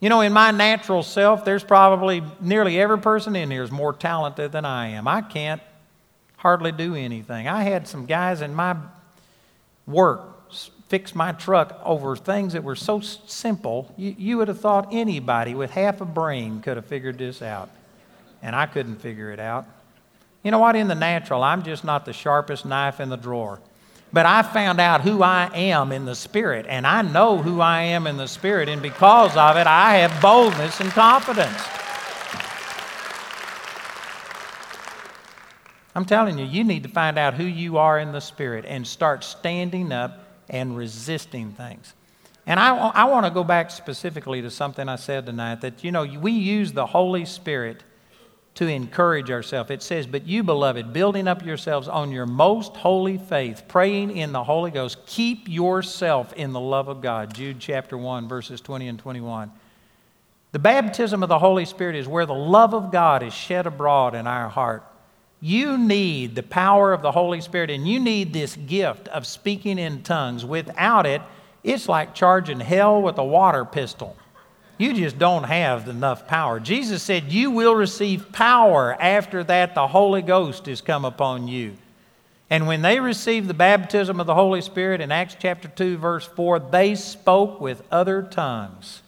You 0.00 0.08
know, 0.08 0.20
in 0.20 0.32
my 0.32 0.50
natural 0.50 1.02
self, 1.02 1.44
there's 1.44 1.64
probably 1.64 2.22
nearly 2.40 2.80
every 2.80 2.98
person 2.98 3.34
in 3.34 3.50
here 3.50 3.62
is 3.62 3.70
more 3.70 3.92
talented 3.92 4.52
than 4.52 4.64
I 4.64 4.88
am. 4.88 5.08
I 5.08 5.22
can't 5.22 5.60
hardly 6.40 6.72
do 6.72 6.94
anything. 6.94 7.46
I 7.46 7.62
had 7.62 7.86
some 7.86 8.06
guys 8.06 8.40
in 8.40 8.54
my 8.54 8.76
work 9.86 10.30
fix 10.90 11.14
my 11.14 11.30
truck 11.30 11.80
over 11.84 12.16
things 12.16 12.52
that 12.52 12.64
were 12.64 12.74
so 12.74 12.98
simple, 12.98 13.94
you, 13.96 14.14
you 14.18 14.36
would 14.36 14.48
have 14.48 14.60
thought 14.60 14.88
anybody 14.90 15.54
with 15.54 15.70
half 15.70 16.00
a 16.00 16.04
brain 16.04 16.60
could 16.60 16.76
have 16.76 16.84
figured 16.84 17.16
this 17.16 17.40
out. 17.40 17.70
And 18.42 18.56
I 18.56 18.66
couldn't 18.66 18.96
figure 18.96 19.30
it 19.30 19.38
out. 19.38 19.66
You 20.42 20.50
know 20.50 20.58
what? 20.58 20.74
In 20.74 20.88
the 20.88 20.96
natural, 20.96 21.44
I'm 21.44 21.62
just 21.62 21.84
not 21.84 22.04
the 22.04 22.12
sharpest 22.12 22.66
knife 22.66 22.98
in 22.98 23.08
the 23.08 23.16
drawer. 23.16 23.60
But 24.12 24.26
I 24.26 24.42
found 24.42 24.80
out 24.80 25.02
who 25.02 25.22
I 25.22 25.48
am 25.54 25.92
in 25.92 26.06
the 26.06 26.16
Spirit, 26.16 26.66
and 26.68 26.84
I 26.84 27.02
know 27.02 27.38
who 27.38 27.60
I 27.60 27.82
am 27.82 28.08
in 28.08 28.16
the 28.16 28.26
Spirit, 28.26 28.68
and 28.68 28.82
because 28.82 29.36
of 29.36 29.56
it, 29.56 29.68
I 29.68 29.98
have 29.98 30.20
boldness 30.20 30.80
and 30.80 30.90
confidence. 30.90 31.62
I'm 35.94 36.04
telling 36.04 36.38
you, 36.38 36.44
you 36.44 36.64
need 36.64 36.84
to 36.84 36.88
find 36.88 37.18
out 37.18 37.34
who 37.34 37.44
you 37.44 37.78
are 37.78 37.98
in 37.98 38.12
the 38.12 38.20
Spirit 38.20 38.64
and 38.66 38.86
start 38.86 39.24
standing 39.24 39.92
up 39.92 40.24
and 40.48 40.76
resisting 40.76 41.52
things. 41.52 41.94
And 42.46 42.58
I, 42.58 42.76
I 42.76 43.04
want 43.04 43.26
to 43.26 43.30
go 43.30 43.44
back 43.44 43.70
specifically 43.70 44.42
to 44.42 44.50
something 44.50 44.88
I 44.88 44.96
said 44.96 45.26
tonight 45.26 45.60
that, 45.60 45.84
you 45.84 45.92
know, 45.92 46.04
we 46.04 46.32
use 46.32 46.72
the 46.72 46.86
Holy 46.86 47.24
Spirit 47.24 47.82
to 48.54 48.66
encourage 48.66 49.30
ourselves. 49.30 49.70
It 49.70 49.82
says, 49.82 50.06
But 50.06 50.26
you, 50.26 50.42
beloved, 50.42 50.92
building 50.92 51.28
up 51.28 51.44
yourselves 51.44 51.88
on 51.88 52.10
your 52.10 52.26
most 52.26 52.76
holy 52.76 53.18
faith, 53.18 53.64
praying 53.68 54.16
in 54.16 54.32
the 54.32 54.44
Holy 54.44 54.70
Ghost, 54.70 54.98
keep 55.06 55.48
yourself 55.48 56.32
in 56.34 56.52
the 56.52 56.60
love 56.60 56.88
of 56.88 57.00
God. 57.00 57.34
Jude 57.34 57.60
chapter 57.60 57.96
1, 57.96 58.28
verses 58.28 58.60
20 58.60 58.88
and 58.88 58.98
21. 58.98 59.52
The 60.52 60.58
baptism 60.58 61.22
of 61.22 61.28
the 61.28 61.38
Holy 61.38 61.64
Spirit 61.64 61.94
is 61.94 62.08
where 62.08 62.26
the 62.26 62.34
love 62.34 62.74
of 62.74 62.90
God 62.90 63.22
is 63.22 63.32
shed 63.32 63.66
abroad 63.66 64.14
in 64.14 64.26
our 64.26 64.48
heart. 64.48 64.84
You 65.40 65.78
need 65.78 66.34
the 66.34 66.42
power 66.42 66.92
of 66.92 67.02
the 67.02 67.12
Holy 67.12 67.40
Spirit, 67.40 67.70
and 67.70 67.88
you 67.88 67.98
need 67.98 68.32
this 68.32 68.56
gift 68.56 69.08
of 69.08 69.26
speaking 69.26 69.78
in 69.78 70.02
tongues. 70.02 70.44
Without 70.44 71.06
it, 71.06 71.22
it's 71.64 71.88
like 71.88 72.14
charging 72.14 72.60
hell 72.60 73.00
with 73.00 73.18
a 73.18 73.24
water 73.24 73.64
pistol. 73.64 74.16
You 74.76 74.94
just 74.94 75.18
don't 75.18 75.44
have 75.44 75.88
enough 75.88 76.26
power. 76.26 76.58
Jesus 76.58 77.02
said, 77.02 77.32
You 77.32 77.50
will 77.50 77.74
receive 77.74 78.32
power 78.32 78.96
after 79.00 79.44
that 79.44 79.74
the 79.74 79.88
Holy 79.88 80.22
Ghost 80.22 80.68
is 80.68 80.80
come 80.80 81.04
upon 81.04 81.48
you. 81.48 81.76
And 82.48 82.66
when 82.66 82.82
they 82.82 82.98
received 82.98 83.46
the 83.46 83.54
baptism 83.54 84.20
of 84.20 84.26
the 84.26 84.34
Holy 84.34 84.60
Spirit 84.60 85.00
in 85.00 85.12
Acts 85.12 85.36
chapter 85.38 85.68
2, 85.68 85.98
verse 85.98 86.26
4, 86.26 86.58
they 86.58 86.94
spoke 86.94 87.60
with 87.60 87.82
other 87.92 88.22
tongues. 88.22 89.02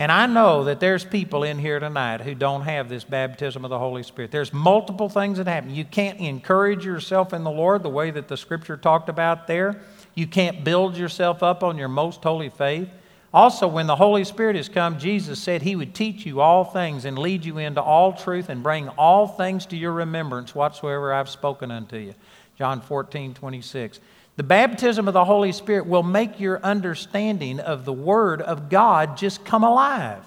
And 0.00 0.10
I 0.10 0.24
know 0.24 0.64
that 0.64 0.80
there's 0.80 1.04
people 1.04 1.42
in 1.42 1.58
here 1.58 1.78
tonight 1.78 2.22
who 2.22 2.34
don't 2.34 2.62
have 2.62 2.88
this 2.88 3.04
baptism 3.04 3.66
of 3.66 3.68
the 3.68 3.78
Holy 3.78 4.02
Spirit. 4.02 4.30
There's 4.30 4.50
multiple 4.50 5.10
things 5.10 5.36
that 5.36 5.46
happen. 5.46 5.74
You 5.74 5.84
can't 5.84 6.18
encourage 6.20 6.86
yourself 6.86 7.34
in 7.34 7.44
the 7.44 7.50
Lord 7.50 7.82
the 7.82 7.90
way 7.90 8.10
that 8.10 8.26
the 8.26 8.38
scripture 8.38 8.78
talked 8.78 9.10
about 9.10 9.46
there. 9.46 9.82
You 10.14 10.26
can't 10.26 10.64
build 10.64 10.96
yourself 10.96 11.42
up 11.42 11.62
on 11.62 11.76
your 11.76 11.88
most 11.88 12.22
holy 12.22 12.48
faith. 12.48 12.88
Also, 13.34 13.68
when 13.68 13.86
the 13.86 13.96
Holy 13.96 14.24
Spirit 14.24 14.56
has 14.56 14.70
come, 14.70 14.98
Jesus 14.98 15.38
said 15.38 15.60
he 15.60 15.76
would 15.76 15.94
teach 15.94 16.24
you 16.24 16.40
all 16.40 16.64
things 16.64 17.04
and 17.04 17.18
lead 17.18 17.44
you 17.44 17.58
into 17.58 17.82
all 17.82 18.14
truth 18.14 18.48
and 18.48 18.62
bring 18.62 18.88
all 18.88 19.28
things 19.28 19.66
to 19.66 19.76
your 19.76 19.92
remembrance 19.92 20.54
whatsoever 20.54 21.12
I've 21.12 21.28
spoken 21.28 21.70
unto 21.70 21.98
you. 21.98 22.14
John 22.56 22.80
14, 22.80 23.34
26. 23.34 24.00
The 24.40 24.44
baptism 24.44 25.06
of 25.06 25.12
the 25.12 25.26
Holy 25.26 25.52
Spirit 25.52 25.84
will 25.84 26.02
make 26.02 26.40
your 26.40 26.64
understanding 26.64 27.60
of 27.60 27.84
the 27.84 27.92
Word 27.92 28.40
of 28.40 28.70
God 28.70 29.18
just 29.18 29.44
come 29.44 29.62
alive. 29.62 30.24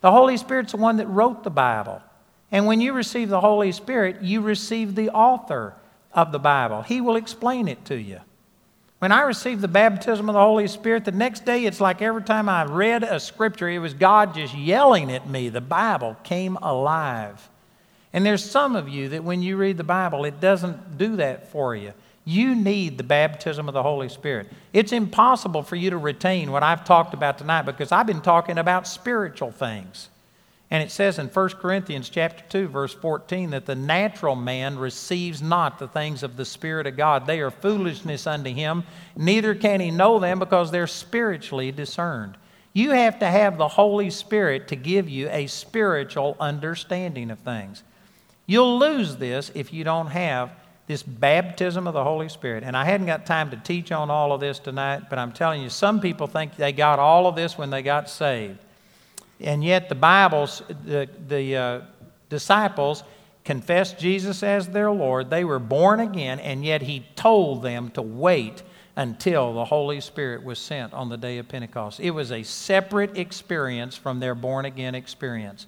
The 0.00 0.10
Holy 0.10 0.38
Spirit's 0.38 0.72
the 0.72 0.78
one 0.78 0.96
that 0.96 1.06
wrote 1.06 1.44
the 1.44 1.50
Bible. 1.50 2.00
And 2.50 2.64
when 2.64 2.80
you 2.80 2.94
receive 2.94 3.28
the 3.28 3.42
Holy 3.42 3.72
Spirit, 3.72 4.22
you 4.22 4.40
receive 4.40 4.94
the 4.94 5.10
author 5.10 5.74
of 6.14 6.32
the 6.32 6.38
Bible. 6.38 6.80
He 6.80 7.02
will 7.02 7.16
explain 7.16 7.68
it 7.68 7.84
to 7.84 8.00
you. 8.00 8.20
When 9.00 9.12
I 9.12 9.20
received 9.20 9.60
the 9.60 9.68
baptism 9.68 10.30
of 10.30 10.32
the 10.32 10.40
Holy 10.40 10.66
Spirit, 10.66 11.04
the 11.04 11.12
next 11.12 11.44
day 11.44 11.66
it's 11.66 11.78
like 11.78 12.00
every 12.00 12.22
time 12.22 12.48
I 12.48 12.64
read 12.64 13.02
a 13.02 13.20
scripture, 13.20 13.68
it 13.68 13.80
was 13.80 13.92
God 13.92 14.34
just 14.34 14.54
yelling 14.56 15.12
at 15.12 15.28
me. 15.28 15.50
The 15.50 15.60
Bible 15.60 16.16
came 16.22 16.56
alive. 16.56 17.50
And 18.14 18.24
there's 18.24 18.50
some 18.50 18.74
of 18.76 18.88
you 18.88 19.10
that 19.10 19.24
when 19.24 19.42
you 19.42 19.58
read 19.58 19.76
the 19.76 19.84
Bible, 19.84 20.24
it 20.24 20.40
doesn't 20.40 20.96
do 20.96 21.16
that 21.16 21.50
for 21.52 21.76
you. 21.76 21.92
You 22.28 22.56
need 22.56 22.98
the 22.98 23.04
baptism 23.04 23.68
of 23.68 23.74
the 23.74 23.84
Holy 23.84 24.08
Spirit. 24.08 24.48
It's 24.72 24.90
impossible 24.90 25.62
for 25.62 25.76
you 25.76 25.90
to 25.90 25.96
retain 25.96 26.50
what 26.50 26.64
I've 26.64 26.84
talked 26.84 27.14
about 27.14 27.38
tonight 27.38 27.62
because 27.62 27.92
I've 27.92 28.08
been 28.08 28.20
talking 28.20 28.58
about 28.58 28.88
spiritual 28.88 29.52
things. 29.52 30.10
And 30.68 30.82
it 30.82 30.90
says 30.90 31.20
in 31.20 31.28
1 31.28 31.48
Corinthians 31.50 32.08
chapter 32.08 32.42
2 32.48 32.66
verse 32.66 32.92
14 32.92 33.50
that 33.50 33.66
the 33.66 33.76
natural 33.76 34.34
man 34.34 34.76
receives 34.76 35.40
not 35.40 35.78
the 35.78 35.86
things 35.86 36.24
of 36.24 36.36
the 36.36 36.44
spirit 36.44 36.88
of 36.88 36.96
God. 36.96 37.26
They 37.26 37.38
are 37.38 37.52
foolishness 37.52 38.26
unto 38.26 38.52
him, 38.52 38.82
neither 39.16 39.54
can 39.54 39.78
he 39.78 39.92
know 39.92 40.18
them 40.18 40.40
because 40.40 40.72
they're 40.72 40.88
spiritually 40.88 41.70
discerned. 41.70 42.36
You 42.72 42.90
have 42.90 43.20
to 43.20 43.26
have 43.28 43.56
the 43.56 43.68
Holy 43.68 44.10
Spirit 44.10 44.66
to 44.68 44.76
give 44.76 45.08
you 45.08 45.28
a 45.30 45.46
spiritual 45.46 46.36
understanding 46.40 47.30
of 47.30 47.38
things. 47.38 47.84
You'll 48.46 48.80
lose 48.80 49.16
this 49.16 49.52
if 49.54 49.72
you 49.72 49.84
don't 49.84 50.08
have 50.08 50.50
this 50.86 51.02
baptism 51.02 51.86
of 51.86 51.94
the 51.94 52.04
Holy 52.04 52.28
Spirit. 52.28 52.62
And 52.64 52.76
I 52.76 52.84
hadn't 52.84 53.06
got 53.06 53.26
time 53.26 53.50
to 53.50 53.56
teach 53.56 53.90
on 53.90 54.10
all 54.10 54.32
of 54.32 54.40
this 54.40 54.58
tonight, 54.58 55.04
but 55.10 55.18
I'm 55.18 55.32
telling 55.32 55.62
you, 55.62 55.68
some 55.68 56.00
people 56.00 56.26
think 56.26 56.56
they 56.56 56.72
got 56.72 56.98
all 56.98 57.26
of 57.26 57.34
this 57.34 57.58
when 57.58 57.70
they 57.70 57.82
got 57.82 58.08
saved. 58.08 58.58
And 59.40 59.62
yet, 59.62 59.88
the 59.88 59.94
Bible's, 59.94 60.62
the, 60.84 61.08
the 61.28 61.56
uh, 61.56 61.80
disciples 62.28 63.02
confessed 63.44 63.98
Jesus 63.98 64.42
as 64.42 64.68
their 64.68 64.90
Lord. 64.90 65.28
They 65.28 65.44
were 65.44 65.58
born 65.58 66.00
again, 66.00 66.40
and 66.40 66.64
yet 66.64 66.82
He 66.82 67.06
told 67.16 67.62
them 67.62 67.90
to 67.90 68.02
wait 68.02 68.62
until 68.96 69.52
the 69.52 69.64
Holy 69.64 70.00
Spirit 70.00 70.42
was 70.42 70.58
sent 70.58 70.94
on 70.94 71.10
the 71.10 71.18
day 71.18 71.38
of 71.38 71.48
Pentecost. 71.48 72.00
It 72.00 72.12
was 72.12 72.32
a 72.32 72.42
separate 72.42 73.18
experience 73.18 73.94
from 73.94 74.20
their 74.20 74.34
born 74.34 74.64
again 74.64 74.94
experience. 74.94 75.66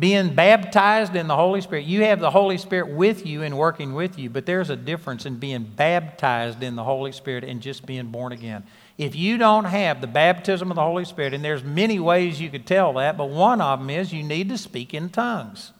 Being 0.00 0.34
baptized 0.34 1.14
in 1.14 1.26
the 1.26 1.36
Holy 1.36 1.60
Spirit, 1.60 1.84
you 1.84 2.04
have 2.04 2.20
the 2.20 2.30
Holy 2.30 2.56
Spirit 2.56 2.88
with 2.88 3.26
you 3.26 3.42
and 3.42 3.58
working 3.58 3.92
with 3.92 4.18
you, 4.18 4.30
but 4.30 4.46
there's 4.46 4.70
a 4.70 4.76
difference 4.76 5.26
in 5.26 5.36
being 5.36 5.62
baptized 5.62 6.62
in 6.62 6.74
the 6.74 6.84
Holy 6.84 7.12
Spirit 7.12 7.44
and 7.44 7.60
just 7.60 7.84
being 7.84 8.06
born 8.06 8.32
again. 8.32 8.64
If 8.96 9.14
you 9.14 9.36
don't 9.36 9.66
have 9.66 10.00
the 10.00 10.06
baptism 10.06 10.70
of 10.70 10.76
the 10.76 10.82
Holy 10.82 11.04
Spirit, 11.04 11.34
and 11.34 11.44
there's 11.44 11.62
many 11.62 12.00
ways 12.00 12.40
you 12.40 12.48
could 12.48 12.64
tell 12.64 12.94
that, 12.94 13.18
but 13.18 13.28
one 13.28 13.60
of 13.60 13.78
them 13.78 13.90
is 13.90 14.10
you 14.10 14.22
need 14.22 14.48
to 14.48 14.56
speak 14.56 14.94
in 14.94 15.10
tongues. 15.10 15.72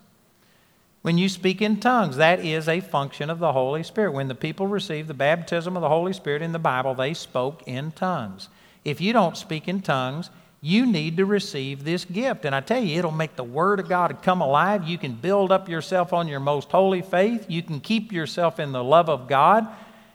When 1.01 1.17
you 1.17 1.31
speak 1.31 1.63
in 1.63 1.81
tongues, 1.81 2.19
that 2.19 2.45
is 2.45 2.69
a 2.69 2.81
function 2.81 3.31
of 3.31 3.39
the 3.39 3.53
Holy 3.53 3.83
Spirit. 3.83 4.13
When 4.13 4.29
the 4.29 4.35
people 4.35 4.67
received 4.67 5.09
the 5.09 5.15
baptism 5.15 5.79
of 5.79 5.81
the 5.81 5.89
Holy 5.89 6.13
Spirit 6.13 6.43
in 6.43 6.53
the 6.53 6.59
Bible, 6.59 6.95
they 6.95 7.15
spoke 7.15 7.63
in 7.67 7.93
tongues. 7.93 8.51
If 8.85 9.01
you 9.01 9.15
don't 9.15 9.37
speak 9.37 9.67
in 9.67 9.81
tongues, 9.81 10.29
you 10.61 10.87
need 10.87 11.17
to 11.17 11.25
receive 11.25 11.85
this 11.85 12.05
gift. 12.05 12.45
And 12.45 12.55
I 12.55 12.61
tell 12.61 12.83
you, 12.83 12.99
it'll 12.99 13.11
make 13.11 13.37
the 13.37 13.45
Word 13.45 13.81
of 13.81 13.89
God 13.89 14.23
come 14.23 14.41
alive. 14.41 14.87
You 14.87 14.99
can 14.99 15.15
build 15.15 15.51
up 15.51 15.69
yourself 15.69 16.13
on 16.13 16.29
your 16.29 16.41
most 16.41 16.71
holy 16.71 17.03
faith. 17.03 17.47
You 17.49 17.63
can 17.63 17.81
keep 17.81 18.13
yourself 18.13 18.61
in 18.61 18.73
the 18.73 18.85
love 18.85 19.09
of 19.09 19.27
God. 19.27 19.67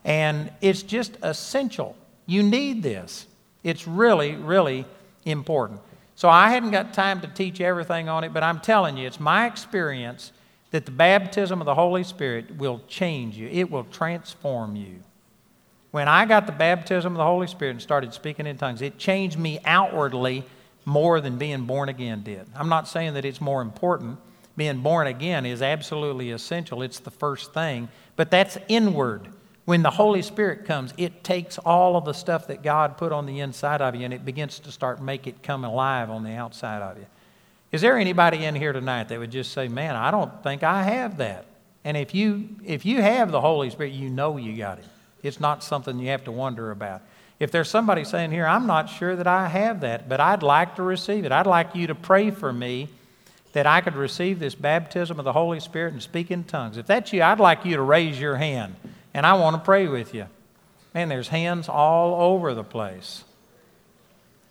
And 0.03 0.51
it's 0.61 0.83
just 0.83 1.17
essential 1.23 1.95
you 2.25 2.43
need 2.43 2.83
this. 2.83 3.27
It's 3.63 3.87
really, 3.87 4.35
really 4.35 4.85
important. 5.25 5.79
So 6.15 6.29
I 6.29 6.49
hadn't 6.49 6.71
got 6.71 6.93
time 6.93 7.21
to 7.21 7.27
teach 7.27 7.61
everything 7.61 8.09
on 8.09 8.23
it, 8.23 8.33
but 8.33 8.43
I'm 8.43 8.59
telling 8.59 8.97
you, 8.97 9.05
it's 9.05 9.19
my 9.19 9.45
experience 9.47 10.31
that 10.71 10.85
the 10.85 10.91
baptism 10.91 11.61
of 11.61 11.65
the 11.65 11.75
Holy 11.75 12.03
Spirit 12.03 12.57
will 12.57 12.81
change 12.87 13.37
you, 13.37 13.47
it 13.47 13.69
will 13.69 13.85
transform 13.85 14.75
you. 14.75 14.99
When 15.95 16.09
I 16.09 16.25
got 16.25 16.45
the 16.45 16.51
baptism 16.51 17.13
of 17.13 17.17
the 17.17 17.23
Holy 17.23 17.47
Spirit 17.47 17.71
and 17.71 17.81
started 17.81 18.13
speaking 18.13 18.47
in 18.47 18.57
tongues, 18.57 18.81
it 18.81 18.97
changed 18.97 19.39
me 19.39 19.61
outwardly 19.63 20.43
more 20.83 21.21
than 21.21 21.37
being 21.37 21.63
born 21.63 21.87
again 21.87 22.21
did. 22.21 22.45
I'm 22.53 22.67
not 22.67 22.89
saying 22.89 23.13
that 23.13 23.23
it's 23.23 23.39
more 23.39 23.61
important. 23.61 24.17
Being 24.57 24.81
born 24.81 25.07
again 25.07 25.45
is 25.45 25.61
absolutely 25.61 26.31
essential, 26.31 26.81
it's 26.81 26.99
the 26.99 27.11
first 27.11 27.53
thing, 27.53 27.87
but 28.17 28.29
that's 28.29 28.57
inward. 28.67 29.29
When 29.63 29.83
the 29.83 29.89
Holy 29.89 30.21
Spirit 30.21 30.65
comes, 30.65 30.93
it 30.97 31.23
takes 31.23 31.57
all 31.59 31.95
of 31.95 32.03
the 32.03 32.11
stuff 32.11 32.47
that 32.47 32.61
God 32.61 32.97
put 32.97 33.13
on 33.13 33.25
the 33.25 33.39
inside 33.39 33.81
of 33.81 33.95
you 33.95 34.03
and 34.03 34.13
it 34.13 34.25
begins 34.25 34.59
to 34.59 34.73
start 34.73 35.01
make 35.01 35.27
it 35.27 35.43
come 35.43 35.63
alive 35.63 36.09
on 36.09 36.25
the 36.25 36.31
outside 36.31 36.81
of 36.81 36.97
you. 36.97 37.05
Is 37.71 37.79
there 37.79 37.97
anybody 37.97 38.43
in 38.43 38.55
here 38.55 38.73
tonight 38.73 39.07
that 39.07 39.19
would 39.19 39.31
just 39.31 39.53
say, 39.53 39.69
"Man, 39.69 39.95
I 39.95 40.11
don't 40.11 40.43
think 40.43 40.61
I 40.61 40.83
have 40.83 41.15
that." 41.19 41.45
And 41.85 41.95
if 41.95 42.13
you 42.13 42.49
if 42.65 42.85
you 42.85 43.01
have 43.01 43.31
the 43.31 43.39
Holy 43.39 43.69
Spirit, 43.69 43.93
you 43.93 44.09
know 44.09 44.35
you 44.35 44.57
got 44.57 44.79
it. 44.79 44.85
It's 45.27 45.39
not 45.39 45.63
something 45.63 45.99
you 45.99 46.09
have 46.09 46.23
to 46.25 46.31
wonder 46.31 46.71
about. 46.71 47.01
If 47.39 47.51
there's 47.51 47.69
somebody 47.69 48.03
saying 48.03 48.31
here, 48.31 48.47
"I'm 48.47 48.65
not 48.65 48.89
sure 48.89 49.15
that 49.15 49.27
I 49.27 49.47
have 49.47 49.81
that, 49.81 50.07
but 50.07 50.19
I'd 50.19 50.43
like 50.43 50.75
to 50.75 50.83
receive 50.83 51.25
it. 51.25 51.31
I'd 51.31 51.47
like 51.47 51.75
you 51.75 51.87
to 51.87 51.95
pray 51.95 52.31
for 52.31 52.53
me 52.53 52.89
that 53.53 53.67
I 53.67 53.81
could 53.81 53.95
receive 53.95 54.39
this 54.39 54.55
baptism 54.55 55.19
of 55.19 55.25
the 55.25 55.33
Holy 55.33 55.59
Spirit 55.59 55.93
and 55.93 56.01
speak 56.01 56.31
in 56.31 56.43
tongues." 56.45 56.77
If 56.77 56.87
that's 56.87 57.11
you, 57.11 57.23
I'd 57.23 57.39
like 57.39 57.65
you 57.65 57.75
to 57.75 57.81
raise 57.81 58.19
your 58.19 58.37
hand 58.37 58.75
and 59.13 59.25
I 59.25 59.33
want 59.33 59.55
to 59.55 59.61
pray 59.61 59.87
with 59.87 60.13
you. 60.13 60.27
Man, 60.93 61.09
there's 61.09 61.27
hands 61.27 61.67
all 61.67 62.21
over 62.21 62.53
the 62.53 62.63
place. 62.63 63.25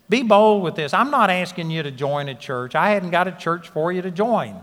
Be 0.07 0.21
bold 0.21 0.61
with 0.61 0.75
this. 0.75 0.93
I'm 0.93 1.09
not 1.09 1.31
asking 1.31 1.71
you 1.71 1.81
to 1.81 1.89
join 1.89 2.29
a 2.29 2.35
church. 2.35 2.75
I 2.75 2.89
hadn't 2.91 3.09
got 3.09 3.27
a 3.27 3.31
church 3.31 3.69
for 3.69 3.91
you 3.91 4.03
to 4.03 4.11
join. 4.11 4.55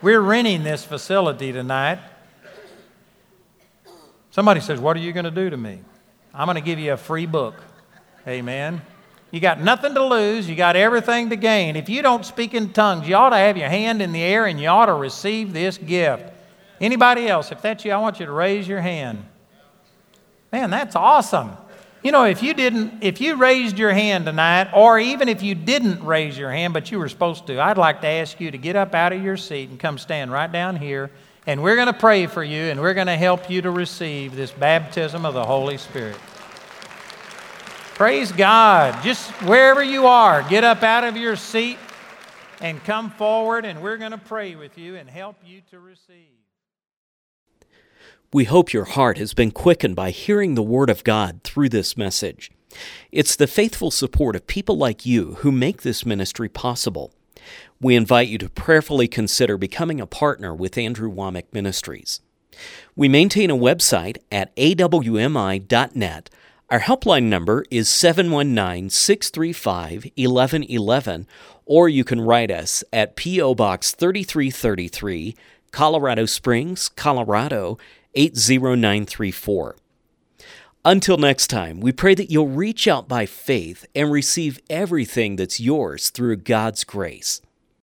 We're 0.00 0.20
renting 0.20 0.62
this 0.62 0.84
facility 0.84 1.52
tonight. 1.52 1.98
Somebody 4.32 4.60
says, 4.60 4.80
What 4.80 4.96
are 4.96 5.00
you 5.00 5.12
going 5.12 5.26
to 5.26 5.30
do 5.30 5.50
to 5.50 5.56
me? 5.56 5.78
I'm 6.34 6.46
going 6.46 6.56
to 6.56 6.62
give 6.62 6.78
you 6.78 6.94
a 6.94 6.96
free 6.96 7.26
book. 7.26 7.54
Amen. 8.26 8.80
You 9.30 9.40
got 9.40 9.60
nothing 9.60 9.94
to 9.94 10.04
lose, 10.04 10.48
you 10.48 10.56
got 10.56 10.74
everything 10.74 11.30
to 11.30 11.36
gain. 11.36 11.76
If 11.76 11.88
you 11.88 12.02
don't 12.02 12.24
speak 12.24 12.54
in 12.54 12.72
tongues, 12.72 13.06
you 13.06 13.14
ought 13.14 13.30
to 13.30 13.36
have 13.36 13.56
your 13.56 13.68
hand 13.68 14.02
in 14.02 14.12
the 14.12 14.22
air 14.22 14.46
and 14.46 14.58
you 14.60 14.68
ought 14.68 14.86
to 14.86 14.94
receive 14.94 15.52
this 15.52 15.78
gift. 15.78 16.32
Anybody 16.80 17.28
else? 17.28 17.52
If 17.52 17.62
that's 17.62 17.84
you, 17.84 17.92
I 17.92 17.98
want 17.98 18.20
you 18.20 18.26
to 18.26 18.32
raise 18.32 18.66
your 18.66 18.80
hand. 18.80 19.24
Man, 20.50 20.70
that's 20.70 20.96
awesome. 20.96 21.52
You 22.02 22.10
know, 22.10 22.24
if 22.24 22.42
you 22.42 22.52
didn't, 22.52 23.02
if 23.02 23.20
you 23.20 23.36
raised 23.36 23.78
your 23.78 23.92
hand 23.92 24.24
tonight, 24.24 24.70
or 24.74 24.98
even 24.98 25.28
if 25.28 25.42
you 25.42 25.54
didn't 25.54 26.02
raise 26.04 26.36
your 26.36 26.50
hand, 26.50 26.74
but 26.74 26.90
you 26.90 26.98
were 26.98 27.08
supposed 27.08 27.46
to, 27.46 27.60
I'd 27.60 27.78
like 27.78 28.00
to 28.00 28.08
ask 28.08 28.40
you 28.40 28.50
to 28.50 28.58
get 28.58 28.76
up 28.76 28.94
out 28.94 29.12
of 29.12 29.22
your 29.22 29.36
seat 29.36 29.68
and 29.68 29.78
come 29.78 29.98
stand 29.98 30.32
right 30.32 30.50
down 30.50 30.76
here 30.76 31.10
And 31.46 31.62
we're 31.62 31.74
going 31.74 31.88
to 31.88 31.92
pray 31.92 32.26
for 32.26 32.44
you 32.44 32.62
and 32.62 32.80
we're 32.80 32.94
going 32.94 33.08
to 33.08 33.16
help 33.16 33.50
you 33.50 33.62
to 33.62 33.70
receive 33.70 34.36
this 34.36 34.52
baptism 34.52 35.26
of 35.26 35.34
the 35.34 35.44
Holy 35.44 35.76
Spirit. 35.76 36.16
Praise 37.94 38.32
God. 38.32 39.02
Just 39.02 39.30
wherever 39.42 39.82
you 39.82 40.06
are, 40.06 40.42
get 40.48 40.64
up 40.64 40.82
out 40.82 41.04
of 41.04 41.16
your 41.16 41.36
seat 41.36 41.78
and 42.60 42.82
come 42.84 43.10
forward, 43.10 43.64
and 43.64 43.82
we're 43.82 43.96
going 43.96 44.12
to 44.12 44.18
pray 44.18 44.54
with 44.54 44.78
you 44.78 44.96
and 44.96 45.10
help 45.10 45.36
you 45.44 45.60
to 45.70 45.80
receive. 45.80 46.30
We 48.32 48.44
hope 48.44 48.72
your 48.72 48.84
heart 48.84 49.18
has 49.18 49.34
been 49.34 49.50
quickened 49.50 49.96
by 49.96 50.10
hearing 50.10 50.54
the 50.54 50.62
Word 50.62 50.88
of 50.88 51.04
God 51.04 51.42
through 51.42 51.68
this 51.68 51.96
message. 51.96 52.50
It's 53.10 53.36
the 53.36 53.46
faithful 53.46 53.90
support 53.90 54.36
of 54.36 54.46
people 54.46 54.78
like 54.78 55.04
you 55.04 55.34
who 55.40 55.52
make 55.52 55.82
this 55.82 56.06
ministry 56.06 56.48
possible. 56.48 57.12
We 57.82 57.96
invite 57.96 58.28
you 58.28 58.38
to 58.38 58.48
prayerfully 58.48 59.08
consider 59.08 59.58
becoming 59.58 60.00
a 60.00 60.06
partner 60.06 60.54
with 60.54 60.78
Andrew 60.78 61.12
Wommack 61.12 61.46
Ministries. 61.52 62.20
We 62.94 63.08
maintain 63.08 63.50
a 63.50 63.56
website 63.56 64.18
at 64.30 64.54
awmi.net. 64.54 66.30
Our 66.70 66.78
helpline 66.78 67.24
number 67.24 67.64
is 67.72 67.88
719 67.88 68.88
635 68.88 70.04
1111, 70.16 71.26
or 71.66 71.88
you 71.88 72.04
can 72.04 72.20
write 72.20 72.52
us 72.52 72.84
at 72.92 73.16
P.O. 73.16 73.56
Box 73.56 73.90
3333, 73.90 75.34
Colorado 75.72 76.24
Springs, 76.24 76.88
Colorado 76.88 77.78
80934. 78.14 79.76
Until 80.84 81.16
next 81.16 81.48
time, 81.48 81.80
we 81.80 81.90
pray 81.90 82.14
that 82.14 82.30
you'll 82.30 82.48
reach 82.48 82.86
out 82.86 83.08
by 83.08 83.26
faith 83.26 83.84
and 83.92 84.12
receive 84.12 84.60
everything 84.70 85.34
that's 85.34 85.58
yours 85.58 86.10
through 86.10 86.36
God's 86.36 86.84
grace. 86.84 87.40